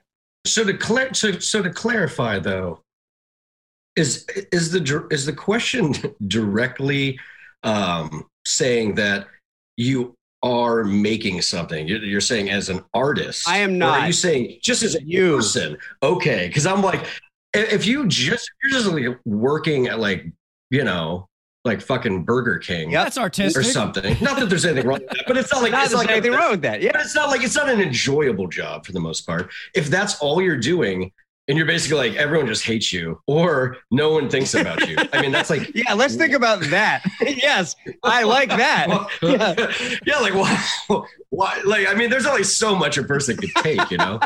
So 0.45 0.63
to 0.63 0.73
clar- 0.77 1.13
so, 1.13 1.33
so 1.39 1.61
to 1.61 1.69
clarify 1.69 2.39
though, 2.39 2.81
is 3.95 4.25
is 4.51 4.71
the 4.71 5.07
is 5.11 5.25
the 5.25 5.33
question 5.33 5.93
directly 6.27 7.19
um, 7.63 8.25
saying 8.45 8.95
that 8.95 9.27
you 9.77 10.15
are 10.43 10.83
making 10.83 11.41
something? 11.41 11.87
You're, 11.87 12.03
you're 12.03 12.21
saying 12.21 12.49
as 12.49 12.69
an 12.69 12.83
artist. 12.93 13.47
I 13.47 13.57
am 13.59 13.71
Or 13.71 13.77
not. 13.77 13.99
Are 14.01 14.07
you 14.07 14.13
saying 14.13 14.59
just 14.61 14.83
as 14.83 14.95
a 14.95 15.03
You. 15.03 15.37
person? 15.37 15.77
Okay, 16.03 16.47
because 16.47 16.65
I'm 16.65 16.81
like, 16.81 17.05
if 17.53 17.85
you 17.85 18.07
just 18.07 18.49
you're 18.63 18.71
just 18.71 18.87
like 18.91 19.19
working 19.25 19.87
at 19.87 19.99
like 19.99 20.25
you 20.71 20.83
know 20.83 21.27
like 21.65 21.81
fucking 21.81 22.23
Burger 22.23 22.59
King 22.59 22.91
Yep. 22.91 23.03
That's 23.03 23.17
artistic 23.17 23.59
or 23.59 23.63
something. 23.63 24.15
Not 24.21 24.39
that 24.39 24.49
there's 24.49 24.65
anything 24.65 24.87
wrong 24.87 24.99
with 24.99 25.09
that, 25.09 25.23
but 25.27 25.37
it's 25.37 25.51
not 25.51 25.63
like 25.63 25.71
not 25.73 25.83
it's 25.83 25.91
there's 25.91 26.05
like 26.05 26.11
anything 26.11 26.33
a, 26.33 26.37
wrong 26.37 26.51
with 26.51 26.61
that. 26.61 26.81
Yeah, 26.81 26.91
but 26.93 27.01
it's 27.01 27.15
not 27.15 27.29
like 27.29 27.43
it's 27.43 27.55
not 27.55 27.67
an 27.69 27.81
enjoyable 27.81 28.47
job 28.47 28.85
for 28.85 28.91
the 28.91 28.99
most 28.99 29.21
part. 29.21 29.51
If 29.73 29.87
that's 29.87 30.19
all 30.19 30.41
you're 30.41 30.57
doing, 30.57 31.11
and 31.47 31.57
you're 31.57 31.67
basically 31.67 32.09
like 32.09 32.17
everyone 32.17 32.47
just 32.47 32.63
hates 32.63 32.91
you, 32.91 33.21
or 33.27 33.77
no 33.91 34.11
one 34.11 34.29
thinks 34.29 34.53
about 34.53 34.87
you. 34.87 34.95
I 35.13 35.21
mean, 35.21 35.31
that's 35.31 35.49
like 35.49 35.71
yeah. 35.75 35.93
Let's 35.93 36.15
think 36.15 36.33
about 36.33 36.61
that. 36.65 37.03
yes, 37.21 37.75
I 38.03 38.23
like 38.23 38.49
that. 38.49 38.87
yeah, 39.21 39.99
yeah 40.05 40.19
like 40.19 40.33
why, 40.33 41.05
why? 41.29 41.61
Like 41.65 41.87
I 41.87 41.93
mean, 41.93 42.09
there's 42.09 42.25
only 42.25 42.43
so 42.43 42.75
much 42.75 42.97
a 42.97 43.03
person 43.03 43.37
could 43.37 43.51
take, 43.57 43.91
you 43.91 43.97
know. 43.97 44.19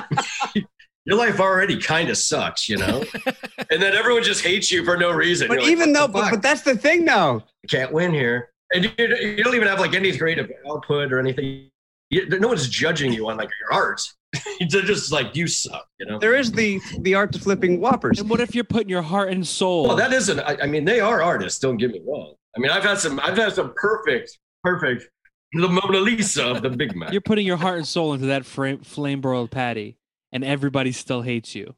Your 1.10 1.17
life 1.17 1.39
already 1.39 1.76
kind 1.82 2.10
of 2.10 2.17
sucks, 2.17 2.69
you 2.69 2.78
know, 2.78 3.04
and 3.26 3.82
then 3.82 3.95
everyone 3.95 4.22
just 4.22 4.43
hates 4.43 4.72
you 4.72 4.86
for 4.86 4.95
no 4.95 5.10
reason. 5.12 5.48
But 5.48 5.62
You're 5.62 5.72
even 5.72 5.89
what 5.89 5.98
though, 5.98 6.08
but, 6.08 6.30
but 6.30 6.41
that's 6.43 6.62
the 6.62 6.78
thing 6.78 7.04
though. 7.04 7.41
can't 7.67 7.91
win 7.91 8.13
here, 8.13 8.52
and 8.72 8.86
you, 8.86 8.91
you 8.98 9.43
don't 9.43 9.56
even 9.56 9.67
have 9.67 9.80
like 9.80 9.95
any 9.95 10.15
creative 10.15 10.52
output 10.69 11.12
or 11.12 11.17
anything. 11.17 11.72
You, 12.12 12.30
no 12.30 12.48
one's 12.48 12.69
judging 12.69 13.12
you 13.12 13.28
on 13.28 13.38
like 13.38 13.50
your 13.60 13.74
art. 13.74 14.02
They're 14.69 14.84
just 14.84 15.12
like 15.12 15.36
you 15.36 15.48
suck, 15.48 15.88
you 16.00 16.06
know. 16.06 16.19
There 16.19 16.36
is 16.36 16.52
the 16.52 16.80
the 17.00 17.15
art 17.15 17.36
of 17.36 17.41
flipping 17.41 17.82
whoppers. 17.82 18.19
And 18.19 18.30
what 18.30 18.39
if 18.39 18.54
you're 18.54 18.63
putting 18.63 18.89
your 18.89 19.02
heart 19.02 19.32
and 19.32 19.48
soul? 19.48 19.88
Well, 19.88 19.98
that 19.98 20.13
isn't. 20.13 20.39
I, 20.39 20.58
I 20.62 20.67
mean, 20.67 20.86
they 20.86 21.00
are 21.00 21.24
artists. 21.24 21.60
Don't 21.60 21.78
get 21.78 21.89
me 21.89 22.02
wrong. 22.06 22.36
I 22.56 22.60
mean, 22.60 22.69
I've 22.69 22.84
had 22.84 23.00
some. 23.00 23.19
I've 23.19 23.38
had 23.38 23.54
some 23.54 23.74
perfect, 23.76 24.38
perfect, 24.63 25.10
the 25.54 25.67
Mona 25.67 26.00
Lisa 26.00 26.45
of 26.45 26.62
the 26.62 26.69
Big 26.69 26.95
Mac. 26.95 27.12
you're 27.12 27.22
putting 27.22 27.48
your 27.48 27.58
heart 27.58 27.78
and 27.78 27.88
soul 27.88 28.13
into 28.13 28.28
that 28.28 28.45
frame, 28.45 28.80
flame 28.80 29.22
broiled 29.22 29.50
patty, 29.50 29.98
and 30.32 30.44
everybody 30.44 30.92
still 30.92 31.22
hates 31.22 31.56
you. 31.56 31.76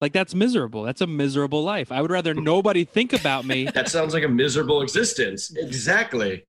Like 0.00 0.12
that's 0.12 0.34
miserable. 0.34 0.82
That's 0.82 1.00
a 1.00 1.06
miserable 1.06 1.62
life. 1.62 1.92
I 1.92 2.02
would 2.02 2.10
rather 2.10 2.34
nobody 2.34 2.84
think 2.84 3.12
about 3.12 3.44
me. 3.44 3.64
that 3.74 3.88
sounds 3.88 4.14
like 4.14 4.24
a 4.24 4.28
miserable 4.28 4.82
existence. 4.82 5.54
Exactly. 5.56 6.44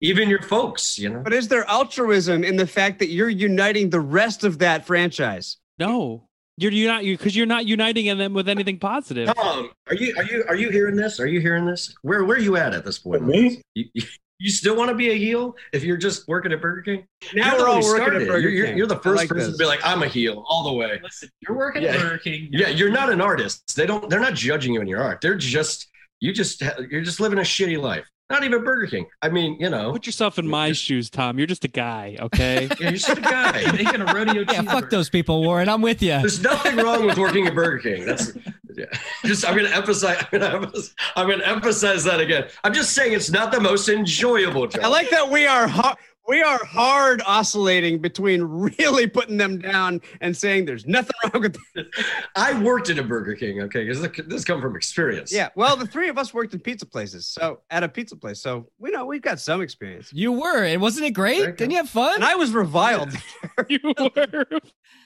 Even 0.00 0.28
your 0.28 0.42
folks, 0.42 0.98
you 0.98 1.08
know. 1.08 1.20
But 1.20 1.32
is 1.32 1.48
there 1.48 1.68
altruism 1.68 2.44
in 2.44 2.56
the 2.56 2.66
fact 2.66 3.00
that 3.00 3.08
you're 3.08 3.28
uniting 3.28 3.90
the 3.90 4.00
rest 4.00 4.44
of 4.44 4.58
that 4.60 4.86
franchise? 4.86 5.56
No, 5.78 6.28
you're 6.56 6.70
you're 6.70 6.92
not 6.92 7.04
you 7.04 7.16
because 7.16 7.34
you're 7.34 7.46
not 7.46 7.66
uniting 7.66 8.16
them 8.16 8.32
with 8.32 8.48
anything 8.48 8.78
positive. 8.78 9.32
Tom, 9.34 9.70
are 9.88 9.94
you 9.96 10.14
are 10.16 10.24
you 10.24 10.44
are 10.48 10.56
you 10.56 10.70
hearing 10.70 10.94
this? 10.94 11.18
Are 11.18 11.26
you 11.26 11.40
hearing 11.40 11.66
this? 11.66 11.94
Where 12.02 12.22
where 12.24 12.36
are 12.36 12.40
you 12.40 12.56
at 12.56 12.74
at 12.74 12.84
this 12.84 12.98
point? 12.98 13.26
Me? 13.26 13.60
You, 13.74 13.86
you, 13.92 14.02
you 14.44 14.50
still 14.50 14.76
want 14.76 14.90
to 14.90 14.94
be 14.94 15.10
a 15.10 15.14
heel 15.16 15.56
if 15.72 15.82
you're 15.82 15.96
just 15.96 16.28
working 16.28 16.52
at 16.52 16.60
Burger 16.60 16.82
King? 16.82 17.06
Now 17.34 17.52
You're 17.52 17.60
we're 17.62 17.68
all 17.68 17.74
working 17.76 17.96
started 17.96 18.22
at. 18.22 18.28
Burger 18.28 18.40
you're, 18.40 18.50
you're- 18.50 18.68
King. 18.68 18.76
you're 18.76 18.86
the 18.86 18.98
first 18.98 19.16
like 19.16 19.28
person 19.28 19.48
this. 19.50 19.58
to 19.58 19.62
be 19.62 19.66
like, 19.66 19.80
I'm 19.82 20.02
a 20.02 20.06
heel 20.08 20.44
all 20.48 20.64
the 20.64 20.72
way. 20.74 21.00
Listen, 21.02 21.30
you're 21.40 21.56
working 21.56 21.82
Yeah. 21.82 21.94
at 21.94 22.00
Burger 22.00 22.18
King. 22.18 22.48
Yeah, 22.52 22.68
you're 22.68 22.90
not 22.90 23.10
an 23.10 23.20
artist. 23.22 23.74
They 23.74 23.86
don't. 23.86 24.08
They're 24.10 24.20
not 24.20 24.34
judging 24.34 24.74
you 24.74 24.80
in 24.82 24.86
your 24.86 25.02
art. 25.02 25.20
They're 25.22 25.34
just 25.34 25.88
you. 26.20 26.32
Just 26.32 26.62
you're 26.90 27.00
just 27.02 27.20
living 27.20 27.38
a 27.38 27.42
shitty 27.42 27.80
life. 27.80 28.06
Not 28.30 28.42
even 28.42 28.64
Burger 28.64 28.86
King. 28.86 29.06
I 29.20 29.28
mean, 29.28 29.56
you 29.60 29.68
know, 29.68 29.92
Put 29.92 30.06
yourself 30.06 30.38
in 30.38 30.46
my 30.48 30.72
shoes, 30.72 31.10
Tom. 31.10 31.36
You're 31.38 31.46
just 31.46 31.64
a 31.64 31.68
guy, 31.68 32.16
okay? 32.20 32.68
yeah, 32.80 32.88
you're 32.88 32.92
just 32.92 33.08
a 33.10 33.20
guy. 33.20 33.70
making 33.72 34.00
a 34.00 34.06
rodeo 34.12 34.44
Yeah, 34.50 34.62
fuck 34.62 34.88
those 34.88 35.10
people, 35.10 35.42
Warren. 35.42 35.68
I'm 35.68 35.82
with 35.82 36.00
you. 36.02 36.08
There's 36.08 36.42
nothing 36.42 36.76
wrong 36.76 37.04
with 37.04 37.18
working 37.18 37.46
at 37.46 37.54
Burger 37.54 37.78
King. 37.78 38.06
That's 38.06 38.32
Yeah, 38.76 38.86
just 39.26 39.46
I'm 39.46 39.54
gonna 39.54 39.68
emphasize. 39.68 40.16
I'm 40.32 40.40
gonna, 40.40 40.54
emphasize- 40.54 40.94
I'm 41.16 41.28
gonna 41.28 41.44
emphasize 41.44 42.02
that 42.04 42.18
again. 42.20 42.48
I'm 42.64 42.72
just 42.72 42.92
saying 42.94 43.12
it's 43.12 43.30
not 43.30 43.52
the 43.52 43.60
most 43.60 43.88
enjoyable 43.90 44.66
job. 44.68 44.82
I 44.84 44.88
like 44.88 45.10
that 45.10 45.30
we 45.30 45.46
are 45.46 45.68
hard. 45.68 45.96
We 46.26 46.42
are 46.42 46.64
hard 46.64 47.22
oscillating 47.26 47.98
between 47.98 48.42
really 48.42 49.06
putting 49.06 49.36
them 49.36 49.58
down 49.58 50.00
and 50.20 50.36
saying 50.36 50.64
there's 50.64 50.86
nothing 50.86 51.12
wrong 51.24 51.42
with 51.42 51.56
that. 51.74 51.86
I 52.36 52.58
worked 52.62 52.88
at 52.88 52.98
a 52.98 53.02
Burger 53.02 53.34
King. 53.34 53.60
Okay, 53.62 53.84
because 53.84 54.00
this, 54.00 54.26
this 54.26 54.44
come 54.44 54.62
from 54.62 54.74
experience. 54.74 55.32
Yeah, 55.32 55.50
well, 55.54 55.76
the 55.76 55.86
three 55.86 56.08
of 56.08 56.16
us 56.16 56.32
worked 56.32 56.54
in 56.54 56.60
pizza 56.60 56.86
places, 56.86 57.26
so 57.26 57.60
at 57.70 57.82
a 57.82 57.88
pizza 57.88 58.16
place, 58.16 58.40
so 58.40 58.68
we 58.78 58.90
know 58.90 59.04
we've 59.04 59.22
got 59.22 59.38
some 59.38 59.60
experience. 59.60 60.12
You 60.12 60.32
were, 60.32 60.64
and 60.64 60.80
wasn't 60.80 61.06
it 61.06 61.10
great? 61.10 61.40
You. 61.40 61.52
Didn't 61.52 61.72
you 61.72 61.76
have 61.76 61.90
fun? 61.90 62.14
And 62.16 62.24
I 62.24 62.36
was 62.36 62.52
reviled. 62.52 63.12
you 63.68 63.80
were. 63.84 64.46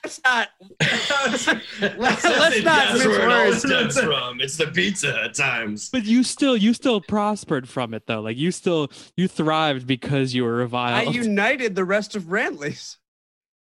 Let's 0.05 0.21
not. 0.25 0.49
Let's, 0.81 1.47
let's 1.99 2.25
not 2.25 2.53
That's 2.65 2.93
mince 2.93 3.07
where 3.07 3.29
it 3.29 3.33
all 3.33 3.53
stems 3.55 3.99
from. 3.99 4.41
It's 4.41 4.57
the 4.57 4.69
pizza 4.69 5.25
at 5.25 5.35
times. 5.35 5.91
But 5.91 6.05
you 6.05 6.23
still 6.23 6.57
you 6.57 6.75
still 6.75 7.01
prospered 7.01 7.69
from 7.69 7.95
it 7.95 8.07
though. 8.07 8.21
Like 8.21 8.37
you 8.37 8.53
still 8.53 8.91
you 9.17 9.27
thrived 9.27 9.87
because 9.87 10.35
you 10.35 10.45
were 10.45 10.63
I 10.73 11.08
reviled. 11.09 11.27
united 11.27 11.75
the 11.75 11.85
rest 11.85 12.17
of 12.17 12.25
Rantley's. 12.31 12.99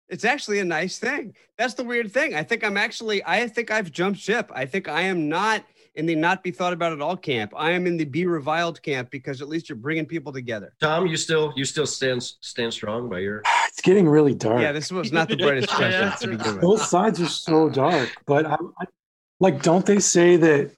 It's 0.09 0.23
actually 0.23 0.59
a 0.59 0.65
nice 0.65 0.99
thing. 0.99 1.35
That's 1.57 1.73
the 1.73 1.83
weird 1.83 2.11
thing. 2.11 2.33
I 2.33 2.43
think 2.43 2.63
I'm 2.63 2.77
actually, 2.77 3.21
I 3.25 3.47
think 3.47 3.71
I've 3.71 3.91
jumped 3.91 4.19
ship. 4.19 4.49
I 4.53 4.65
think 4.65 4.87
I 4.87 5.01
am 5.01 5.27
not 5.27 5.65
in 5.97 6.05
the 6.05 6.15
not 6.15 6.43
be 6.43 6.51
thought 6.51 6.73
about 6.73 6.93
at 6.93 7.01
all 7.01 7.17
camp. 7.17 7.53
I 7.57 7.71
am 7.71 7.87
in 7.87 7.97
the 7.97 8.05
be 8.05 8.25
reviled 8.25 8.81
camp 8.83 9.09
because 9.09 9.41
at 9.41 9.49
least 9.49 9.67
you're 9.67 9.75
bringing 9.75 10.05
people 10.05 10.31
together. 10.31 10.73
Tom, 10.79 11.07
you 11.07 11.17
still 11.17 11.51
you 11.57 11.65
still 11.65 11.87
stand 11.87 12.23
stand 12.23 12.73
strong 12.73 13.09
by 13.09 13.19
your. 13.19 13.41
It's 13.67 13.83
getting 13.83 14.09
really 14.09 14.33
dark. 14.33 14.59
Yeah, 14.59 14.71
this 14.71 14.91
was 14.91 15.11
not 15.11 15.29
the 15.29 15.37
brightest 15.37 15.69
question 15.75 16.11
to 16.19 16.27
begin 16.35 16.53
with. 16.53 16.61
Both 16.61 16.81
sides 16.81 17.21
are 17.21 17.27
so 17.27 17.69
dark. 17.69 18.09
But 18.25 18.47
I, 18.47 18.55
I, 18.55 18.85
like, 19.39 19.61
don't 19.61 19.85
they 19.85 19.99
say 19.99 20.35
that 20.35 20.71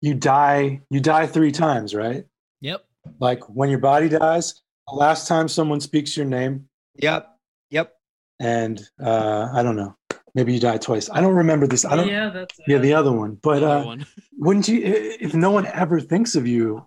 you 0.00 0.14
die? 0.14 0.80
You 0.88 1.00
die 1.00 1.26
three 1.26 1.52
times, 1.52 1.94
right? 1.94 2.24
yep. 2.62 2.86
Like 3.20 3.46
when 3.50 3.68
your 3.68 3.80
body 3.80 4.08
dies, 4.08 4.62
the 4.92 4.98
last 4.98 5.28
time 5.28 5.48
someone 5.48 5.80
speaks 5.80 6.16
your 6.16 6.26
name, 6.26 6.68
Yep. 6.96 7.28
Yep. 7.70 7.92
and 8.40 8.80
uh, 9.02 9.48
I 9.52 9.62
don't 9.62 9.76
know, 9.76 9.94
maybe 10.34 10.52
you 10.54 10.60
die 10.60 10.78
twice. 10.78 11.08
I 11.10 11.20
don't 11.20 11.34
remember 11.34 11.66
this. 11.66 11.84
I 11.84 11.96
don't. 11.96 12.08
Yeah, 12.08 12.24
yeah, 12.26 12.30
that's 12.30 12.58
uh, 12.60 12.78
the 12.78 12.94
other 12.94 13.12
one. 13.12 13.38
But 13.42 13.58
Another 13.62 13.82
uh, 13.82 13.86
one. 13.86 14.06
wouldn't 14.38 14.68
you? 14.68 14.80
If 14.84 15.34
no 15.34 15.50
one 15.50 15.66
ever 15.66 16.00
thinks 16.00 16.34
of 16.36 16.46
you, 16.46 16.86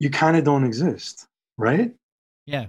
you 0.00 0.10
kind 0.10 0.36
of 0.36 0.44
don't 0.44 0.64
exist, 0.64 1.26
right? 1.56 1.92
Yeah. 2.46 2.66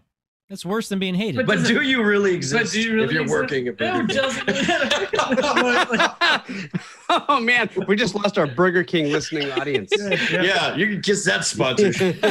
That's 0.50 0.66
worse 0.66 0.90
than 0.90 1.00
being 1.00 1.16
hated. 1.16 1.38
But 1.38 1.46
But 1.48 1.66
do 1.66 1.80
it- 1.82 1.88
you 1.88 2.04
really 2.04 2.32
But 2.32 2.36
exist 2.36 2.74
do 2.74 2.82
you 2.82 2.94
really 2.94 3.06
if 3.06 3.12
you're 3.14 3.22
exist? 3.24 3.42
working 3.42 3.68
at 3.70 3.80
No, 3.80 4.06
Burger 4.06 4.08
King? 6.44 6.70
oh 7.28 7.40
man, 7.40 7.70
we 7.88 7.96
just 7.96 8.14
lost 8.14 8.38
our 8.38 8.46
Burger 8.46 8.84
King 8.84 9.12
listening 9.12 9.52
audience. 9.54 9.92
yeah, 10.32 10.76
you 10.76 10.86
can 10.88 11.02
kiss 11.02 11.24
that 11.26 11.44
sponsorship. 11.46 12.22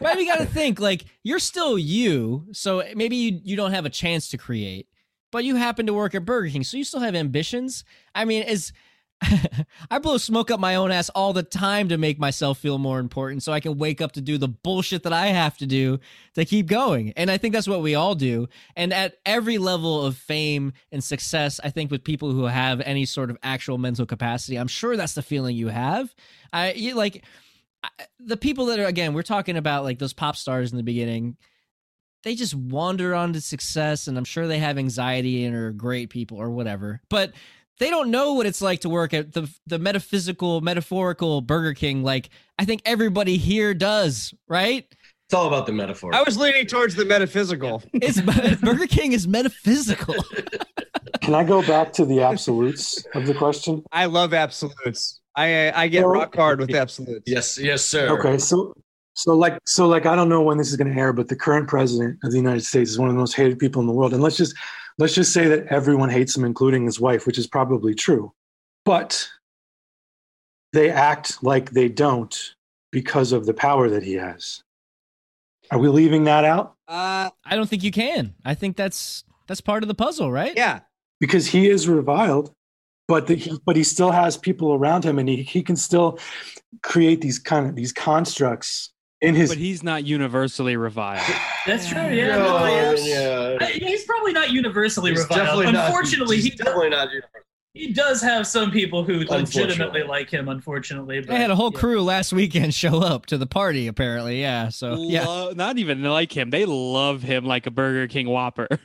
But 0.00 0.18
you 0.18 0.26
got 0.26 0.38
to 0.38 0.46
think 0.46 0.80
like 0.80 1.04
you're 1.22 1.38
still 1.38 1.78
you, 1.78 2.46
so 2.52 2.82
maybe 2.94 3.16
you 3.16 3.40
you 3.42 3.56
don't 3.56 3.72
have 3.72 3.86
a 3.86 3.90
chance 3.90 4.28
to 4.30 4.38
create, 4.38 4.86
but 5.32 5.44
you 5.44 5.56
happen 5.56 5.86
to 5.86 5.94
work 5.94 6.14
at 6.14 6.24
Burger 6.24 6.50
King, 6.50 6.64
so 6.64 6.76
you 6.76 6.84
still 6.84 7.00
have 7.00 7.14
ambitions. 7.14 7.84
I 8.14 8.24
mean, 8.24 8.42
is 8.42 8.72
I 9.90 9.98
blow 9.98 10.16
smoke 10.18 10.50
up 10.50 10.60
my 10.60 10.76
own 10.76 10.90
ass 10.90 11.08
all 11.10 11.32
the 11.32 11.42
time 11.42 11.88
to 11.88 11.98
make 11.98 12.18
myself 12.18 12.58
feel 12.58 12.78
more 12.78 13.00
important, 13.00 13.42
so 13.42 13.52
I 13.52 13.60
can 13.60 13.78
wake 13.78 14.00
up 14.00 14.12
to 14.12 14.20
do 14.20 14.38
the 14.38 14.48
bullshit 14.48 15.02
that 15.02 15.12
I 15.12 15.28
have 15.28 15.56
to 15.58 15.66
do 15.66 15.98
to 16.34 16.44
keep 16.44 16.66
going. 16.66 17.12
And 17.16 17.30
I 17.30 17.38
think 17.38 17.54
that's 17.54 17.68
what 17.68 17.82
we 17.82 17.94
all 17.94 18.14
do. 18.14 18.48
And 18.76 18.92
at 18.92 19.16
every 19.26 19.58
level 19.58 20.04
of 20.04 20.16
fame 20.16 20.72
and 20.92 21.02
success, 21.02 21.60
I 21.62 21.70
think 21.70 21.90
with 21.90 22.04
people 22.04 22.30
who 22.30 22.44
have 22.44 22.80
any 22.82 23.04
sort 23.04 23.30
of 23.30 23.38
actual 23.42 23.78
mental 23.78 24.06
capacity, 24.06 24.56
I'm 24.56 24.68
sure 24.68 24.96
that's 24.96 25.14
the 25.14 25.22
feeling 25.22 25.56
you 25.56 25.68
have. 25.68 26.14
I 26.52 26.72
you, 26.72 26.94
like 26.94 27.24
the 28.18 28.36
people 28.36 28.66
that 28.66 28.78
are 28.78 28.86
again 28.86 29.14
we're 29.14 29.22
talking 29.22 29.56
about 29.56 29.84
like 29.84 29.98
those 29.98 30.12
pop 30.12 30.36
stars 30.36 30.70
in 30.70 30.76
the 30.76 30.82
beginning 30.82 31.36
they 32.24 32.34
just 32.34 32.54
wander 32.54 33.14
onto 33.14 33.40
success 33.40 34.08
and 34.08 34.18
i'm 34.18 34.24
sure 34.24 34.46
they 34.46 34.58
have 34.58 34.78
anxiety 34.78 35.44
and 35.44 35.54
are 35.54 35.70
great 35.72 36.10
people 36.10 36.38
or 36.38 36.50
whatever 36.50 37.00
but 37.08 37.32
they 37.78 37.90
don't 37.90 38.10
know 38.10 38.34
what 38.34 38.46
it's 38.46 38.60
like 38.60 38.80
to 38.80 38.88
work 38.88 39.14
at 39.14 39.32
the 39.32 39.48
the 39.66 39.78
metaphysical 39.78 40.60
metaphorical 40.60 41.40
burger 41.40 41.74
king 41.74 42.02
like 42.02 42.30
i 42.58 42.64
think 42.64 42.82
everybody 42.84 43.36
here 43.36 43.72
does 43.74 44.34
right 44.48 44.92
It's 45.26 45.34
all 45.34 45.46
about 45.46 45.66
the 45.66 45.72
metaphor. 45.72 46.14
I 46.14 46.22
was 46.22 46.36
leaning 46.36 46.66
towards 46.66 46.94
the 46.96 47.04
metaphysical. 47.04 47.82
it's 47.92 48.20
burger 48.60 48.86
king 48.88 49.12
is 49.12 49.28
metaphysical 49.28 50.16
Can 51.20 51.34
I 51.34 51.44
go 51.44 51.60
back 51.66 51.92
to 51.94 52.06
the 52.06 52.22
absolutes 52.22 53.04
of 53.14 53.26
the 53.26 53.34
question? 53.34 53.82
I 53.92 54.06
love 54.06 54.32
absolutes. 54.32 55.17
I 55.38 55.84
I 55.84 55.88
get 55.88 56.02
Well- 56.04 56.12
rock 56.14 56.34
hard 56.34 56.58
with 56.60 56.74
absolutes. 56.74 57.24
yes, 57.26 57.58
yes, 57.58 57.84
sir. 57.84 58.08
Okay, 58.18 58.38
so 58.38 58.74
so 59.14 59.34
like 59.34 59.58
so 59.66 59.86
like 59.86 60.04
I 60.06 60.14
don't 60.16 60.28
know 60.28 60.42
when 60.42 60.58
this 60.58 60.70
is 60.70 60.76
going 60.76 60.92
to 60.92 60.98
air, 61.00 61.12
but 61.12 61.28
the 61.28 61.36
current 61.36 61.68
president 61.68 62.18
of 62.24 62.30
the 62.32 62.36
United 62.36 62.64
States 62.64 62.90
is 62.90 62.98
one 62.98 63.08
of 63.08 63.14
the 63.14 63.18
most 63.20 63.34
hated 63.34 63.58
people 63.58 63.80
in 63.80 63.86
the 63.86 63.92
world, 63.92 64.12
and 64.12 64.22
let's 64.22 64.36
just 64.36 64.54
let's 64.98 65.14
just 65.14 65.32
say 65.32 65.46
that 65.46 65.66
everyone 65.68 66.10
hates 66.10 66.36
him, 66.36 66.44
including 66.44 66.84
his 66.84 67.00
wife, 67.00 67.26
which 67.26 67.38
is 67.38 67.46
probably 67.46 67.94
true, 67.94 68.32
but 68.84 69.28
they 70.72 70.90
act 70.90 71.42
like 71.42 71.70
they 71.70 71.88
don't 71.88 72.54
because 72.90 73.32
of 73.32 73.46
the 73.46 73.54
power 73.54 73.88
that 73.88 74.02
he 74.02 74.14
has. 74.14 74.62
Are 75.70 75.78
we 75.78 75.88
leaving 75.88 76.24
that 76.24 76.44
out? 76.44 76.74
Uh, 76.88 77.28
i 77.44 77.54
don't 77.54 77.68
think 77.68 77.82
you 77.82 77.90
can 77.92 78.34
i 78.46 78.54
think 78.54 78.74
that's 78.74 79.22
that's 79.46 79.60
part 79.60 79.82
of 79.84 79.88
the 79.88 79.94
puzzle 79.94 80.32
right 80.32 80.54
yeah. 80.56 80.80
Because 81.20 81.46
he 81.48 81.68
is 81.68 81.86
reviled, 81.88 82.54
but 83.08 83.26
the, 83.26 83.34
he, 83.36 83.58
but 83.64 83.74
he 83.76 83.82
still 83.82 84.10
has 84.12 84.36
people 84.36 84.74
around 84.74 85.04
him, 85.04 85.18
and 85.18 85.28
he, 85.28 85.42
he 85.42 85.62
can 85.62 85.76
still 85.76 86.18
create 86.82 87.20
these 87.20 87.38
kind 87.38 87.66
of 87.66 87.74
these 87.74 87.92
constructs 87.92 88.92
in 89.20 89.34
his 89.34 89.48
But 89.50 89.58
he's 89.58 89.82
not 89.82 90.04
universally 90.04 90.76
reviled. 90.76 91.26
That's 91.66 91.88
true. 91.88 92.02
Yeah, 92.02 92.36
No, 92.36 92.58
no, 92.66 92.94
yeah. 92.98 93.56
I- 93.60 93.64
uh, 93.64 93.66
he's 93.66 94.04
probably 94.04 94.32
not 94.32 94.50
universally 94.52 95.10
He's 95.10 95.20
reviled. 95.22 95.38
definitely 95.40 95.72
not- 95.72 95.86
Unfortunately, 95.86 96.36
he's 96.36 96.44
he 96.44 96.50
does, 96.50 96.58
definitely 96.66 96.90
not. 96.90 97.08
universal. 97.08 97.40
he 97.74 97.92
does 97.92 98.22
have 98.22 98.46
some 98.46 98.70
people 98.70 99.02
who 99.04 99.24
legitimately 99.24 100.02
like 100.04 100.30
him. 100.30 100.48
Unfortunately, 100.48 101.20
but 101.20 101.30
they 101.30 101.36
had 101.36 101.50
a 101.50 101.56
whole 101.56 101.72
yeah. 101.72 101.80
crew 101.80 102.02
last 102.02 102.32
weekend 102.32 102.74
show 102.74 102.98
up 103.00 103.26
to 103.26 103.38
the 103.38 103.46
party 103.46 103.86
apparently 103.88 104.40
yeah 104.40 104.68
so 104.68 104.96
yeah 105.02 105.24
Lo- 105.26 105.52
not 105.52 105.78
even 105.78 106.02
like 106.04 106.36
him. 106.36 106.50
They 106.50 106.64
love 106.64 107.22
him 107.22 107.44
like 107.44 107.66
a 107.66 107.70
Burger 107.72 108.06
King 108.06 108.28
Whopper. 108.28 108.68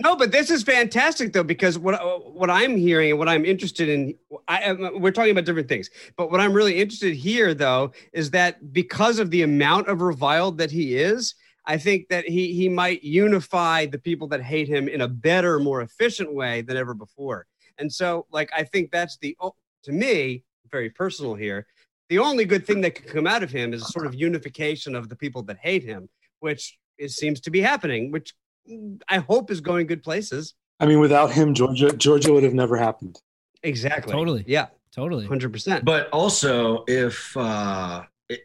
No, 0.00 0.14
but 0.14 0.30
this 0.30 0.48
is 0.50 0.62
fantastic 0.62 1.32
though 1.32 1.42
because 1.42 1.76
what 1.76 1.94
uh, 1.94 2.18
what 2.18 2.50
I'm 2.50 2.76
hearing 2.76 3.10
and 3.10 3.18
what 3.18 3.28
I'm 3.28 3.44
interested 3.44 3.88
in, 3.88 4.14
I, 4.46 4.72
we're 4.72 5.10
talking 5.10 5.32
about 5.32 5.44
different 5.44 5.68
things. 5.68 5.90
But 6.16 6.30
what 6.30 6.40
I'm 6.40 6.52
really 6.52 6.80
interested 6.80 7.14
here 7.14 7.52
though 7.52 7.92
is 8.12 8.30
that 8.30 8.72
because 8.72 9.18
of 9.18 9.30
the 9.30 9.42
amount 9.42 9.88
of 9.88 10.00
reviled 10.00 10.58
that 10.58 10.70
he 10.70 10.96
is, 10.96 11.34
I 11.66 11.78
think 11.78 12.08
that 12.10 12.28
he 12.28 12.54
he 12.54 12.68
might 12.68 13.02
unify 13.02 13.86
the 13.86 13.98
people 13.98 14.28
that 14.28 14.40
hate 14.40 14.68
him 14.68 14.88
in 14.88 15.00
a 15.00 15.08
better, 15.08 15.58
more 15.58 15.82
efficient 15.82 16.32
way 16.32 16.62
than 16.62 16.76
ever 16.76 16.94
before. 16.94 17.46
And 17.78 17.92
so, 17.92 18.26
like, 18.30 18.50
I 18.56 18.62
think 18.62 18.92
that's 18.92 19.18
the 19.18 19.36
to 19.82 19.92
me 19.92 20.44
very 20.70 20.90
personal 20.90 21.34
here. 21.34 21.66
The 22.08 22.20
only 22.20 22.44
good 22.44 22.66
thing 22.66 22.80
that 22.82 22.94
could 22.94 23.06
come 23.06 23.26
out 23.26 23.42
of 23.42 23.50
him 23.50 23.74
is 23.74 23.82
a 23.82 23.86
sort 23.86 24.06
of 24.06 24.14
unification 24.14 24.94
of 24.94 25.08
the 25.08 25.16
people 25.16 25.42
that 25.42 25.58
hate 25.58 25.82
him, 25.82 26.08
which 26.38 26.78
it 26.98 27.10
seems 27.10 27.40
to 27.40 27.50
be 27.50 27.60
happening, 27.60 28.12
which 28.12 28.32
I 29.08 29.18
hope 29.18 29.50
is 29.50 29.60
going 29.60 29.86
good 29.86 30.02
places. 30.02 30.54
I 30.80 30.86
mean, 30.86 31.00
without 31.00 31.32
him, 31.32 31.54
Georgia 31.54 31.90
Georgia 31.92 32.32
would 32.32 32.42
have 32.44 32.54
never 32.54 32.76
happened. 32.76 33.20
Exactly. 33.62 34.12
Totally. 34.12 34.44
Yeah. 34.46 34.66
totally 34.92 35.26
Hundred 35.26 35.52
percent. 35.52 35.84
But 35.84 36.08
also, 36.10 36.84
if 36.86 37.36
uh, 37.36 38.04
i- 38.30 38.38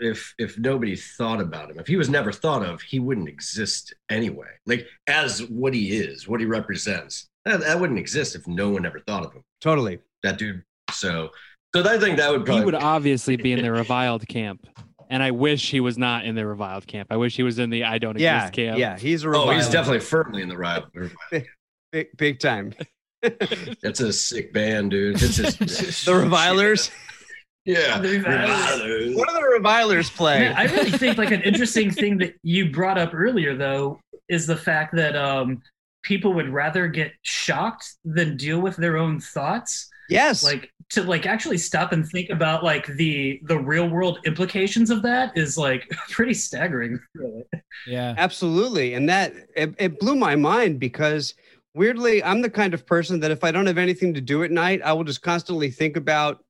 if 0.00 0.34
if 0.38 0.58
nobody 0.58 0.94
thought 0.94 1.40
about 1.40 1.70
him, 1.70 1.78
if 1.80 1.86
he 1.86 1.96
was 1.96 2.08
never 2.08 2.30
thought 2.30 2.64
of, 2.64 2.80
he 2.82 2.98
wouldn't 3.00 3.28
exist 3.28 3.94
anyway. 4.10 4.48
Like 4.66 4.86
as 5.06 5.42
what 5.48 5.74
he 5.74 5.96
is, 5.96 6.28
what 6.28 6.38
he 6.40 6.46
represents, 6.46 7.28
that, 7.44 7.60
that 7.60 7.80
wouldn't 7.80 7.98
exist 7.98 8.36
if 8.36 8.46
no 8.46 8.68
one 8.70 8.84
ever 8.86 9.00
thought 9.00 9.24
of 9.24 9.32
him. 9.32 9.42
Totally. 9.60 9.98
That 10.22 10.38
dude. 10.38 10.62
So, 10.92 11.30
so 11.74 11.82
I 11.88 11.98
think 11.98 12.16
that 12.18 12.30
would 12.30 12.44
probably. 12.44 12.60
he 12.60 12.64
would 12.66 12.74
obviously 12.74 13.36
be 13.36 13.52
in 13.52 13.62
the 13.62 13.72
reviled 13.72 14.26
camp. 14.28 14.66
And 15.08 15.22
I 15.22 15.30
wish 15.30 15.70
he 15.70 15.80
was 15.80 15.96
not 15.96 16.24
in 16.24 16.34
the 16.34 16.46
reviled 16.46 16.86
camp. 16.86 17.08
I 17.10 17.16
wish 17.16 17.36
he 17.36 17.42
was 17.42 17.58
in 17.58 17.70
the 17.70 17.84
I 17.84 17.98
don't 17.98 18.18
Yeah. 18.18 18.36
exist 18.36 18.52
camp. 18.54 18.78
Yeah. 18.78 18.98
He's 18.98 19.24
a 19.24 19.28
oh, 19.30 19.50
he's 19.50 19.68
definitely 19.68 20.00
firmly 20.00 20.42
in 20.42 20.48
the 20.48 20.56
right. 20.56 20.82
big, 21.92 22.08
big 22.16 22.38
time. 22.40 22.74
That's 23.82 24.00
a 24.00 24.12
sick 24.12 24.52
band, 24.52 24.90
dude. 24.90 25.20
It's 25.20 25.36
just, 25.36 25.58
The 26.06 26.14
revilers. 26.14 26.90
Yeah. 27.64 27.98
The 27.98 28.18
Revilers. 28.18 29.16
What 29.16 29.28
do 29.28 29.34
the 29.34 29.42
revilers 29.42 30.08
play? 30.10 30.42
Yeah, 30.42 30.54
I 30.56 30.64
really 30.64 30.90
think 30.90 31.18
like 31.18 31.32
an 31.32 31.42
interesting 31.42 31.90
thing 31.90 32.18
that 32.18 32.34
you 32.42 32.70
brought 32.70 32.96
up 32.96 33.12
earlier, 33.12 33.56
though, 33.56 34.00
is 34.28 34.46
the 34.46 34.56
fact 34.56 34.94
that 34.96 35.16
um, 35.16 35.60
people 36.02 36.32
would 36.34 36.48
rather 36.48 36.86
get 36.88 37.12
shocked 37.22 37.96
than 38.04 38.36
deal 38.36 38.60
with 38.60 38.76
their 38.76 38.96
own 38.96 39.20
thoughts. 39.20 39.90
Yes. 40.08 40.42
Like 40.42 40.72
to 40.90 41.02
like 41.02 41.26
actually 41.26 41.58
stop 41.58 41.92
and 41.92 42.08
think 42.08 42.30
about 42.30 42.64
like 42.64 42.86
the 42.86 43.40
the 43.44 43.58
real 43.58 43.88
world 43.88 44.20
implications 44.24 44.90
of 44.90 45.02
that 45.02 45.36
is 45.36 45.58
like 45.58 45.88
pretty 46.10 46.34
staggering. 46.34 46.98
Really. 47.14 47.44
yeah 47.86 48.14
Absolutely. 48.16 48.94
And 48.94 49.08
that 49.08 49.34
it, 49.54 49.74
it 49.78 50.00
blew 50.00 50.16
my 50.16 50.34
mind 50.36 50.80
because 50.80 51.34
weirdly, 51.74 52.22
I'm 52.24 52.42
the 52.42 52.50
kind 52.50 52.74
of 52.74 52.86
person 52.86 53.20
that 53.20 53.30
if 53.30 53.44
I 53.44 53.50
don't 53.50 53.66
have 53.66 53.78
anything 53.78 54.14
to 54.14 54.20
do 54.20 54.42
at 54.42 54.50
night, 54.50 54.80
I 54.82 54.92
will 54.92 55.04
just 55.04 55.22
constantly 55.22 55.70
think 55.70 55.96
about 55.96 56.42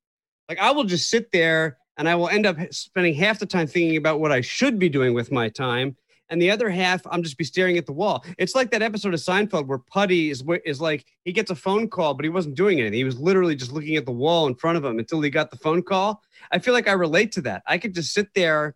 Like 0.48 0.58
I 0.58 0.70
will 0.70 0.84
just 0.84 1.10
sit 1.10 1.32
there 1.32 1.78
and 1.96 2.08
I 2.08 2.14
will 2.14 2.28
end 2.28 2.46
up 2.46 2.56
spending 2.72 3.14
half 3.14 3.40
the 3.40 3.46
time 3.46 3.66
thinking 3.66 3.96
about 3.96 4.20
what 4.20 4.32
I 4.32 4.40
should 4.40 4.78
be 4.78 4.88
doing 4.88 5.14
with 5.14 5.32
my 5.32 5.48
time. 5.48 5.96
And 6.30 6.40
the 6.40 6.50
other 6.50 6.68
half, 6.68 7.00
I'm 7.10 7.22
just 7.22 7.38
be 7.38 7.44
staring 7.44 7.78
at 7.78 7.86
the 7.86 7.92
wall. 7.92 8.24
It's 8.36 8.54
like 8.54 8.70
that 8.70 8.82
episode 8.82 9.14
of 9.14 9.20
Seinfeld 9.20 9.66
where 9.66 9.78
Puddy 9.78 10.30
is 10.30 10.44
is 10.64 10.80
like 10.80 11.06
he 11.24 11.32
gets 11.32 11.50
a 11.50 11.54
phone 11.54 11.88
call, 11.88 12.14
but 12.14 12.24
he 12.24 12.28
wasn't 12.28 12.54
doing 12.54 12.80
anything. 12.80 12.98
He 12.98 13.04
was 13.04 13.18
literally 13.18 13.56
just 13.56 13.72
looking 13.72 13.96
at 13.96 14.06
the 14.06 14.12
wall 14.12 14.46
in 14.46 14.54
front 14.54 14.76
of 14.76 14.84
him 14.84 14.98
until 14.98 15.20
he 15.20 15.30
got 15.30 15.50
the 15.50 15.56
phone 15.56 15.82
call. 15.82 16.22
I 16.52 16.58
feel 16.58 16.74
like 16.74 16.88
I 16.88 16.92
relate 16.92 17.32
to 17.32 17.40
that. 17.42 17.62
I 17.66 17.78
could 17.78 17.94
just 17.94 18.12
sit 18.12 18.34
there, 18.34 18.74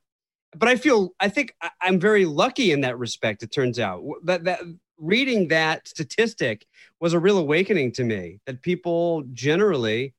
but 0.57 0.68
I 0.68 0.76
feel 0.76 1.14
I 1.20 1.28
think 1.28 1.55
I'm 1.80 2.00
very 2.00 2.24
lucky 2.24 2.72
in 2.72 2.80
that 2.82 2.98
respect. 2.98 3.42
It 3.42 3.53
turns 3.53 3.78
out 3.78 4.03
that 4.24 4.44
that 4.44 4.61
reading 4.98 5.48
that 5.48 5.88
statistic 5.88 6.66
was 7.00 7.12
a 7.12 7.18
real 7.18 7.38
awakening 7.38 7.92
to 7.92 8.05
me. 8.05 8.40
That 8.46 8.62
people 8.62 9.24
generally, 9.32 10.14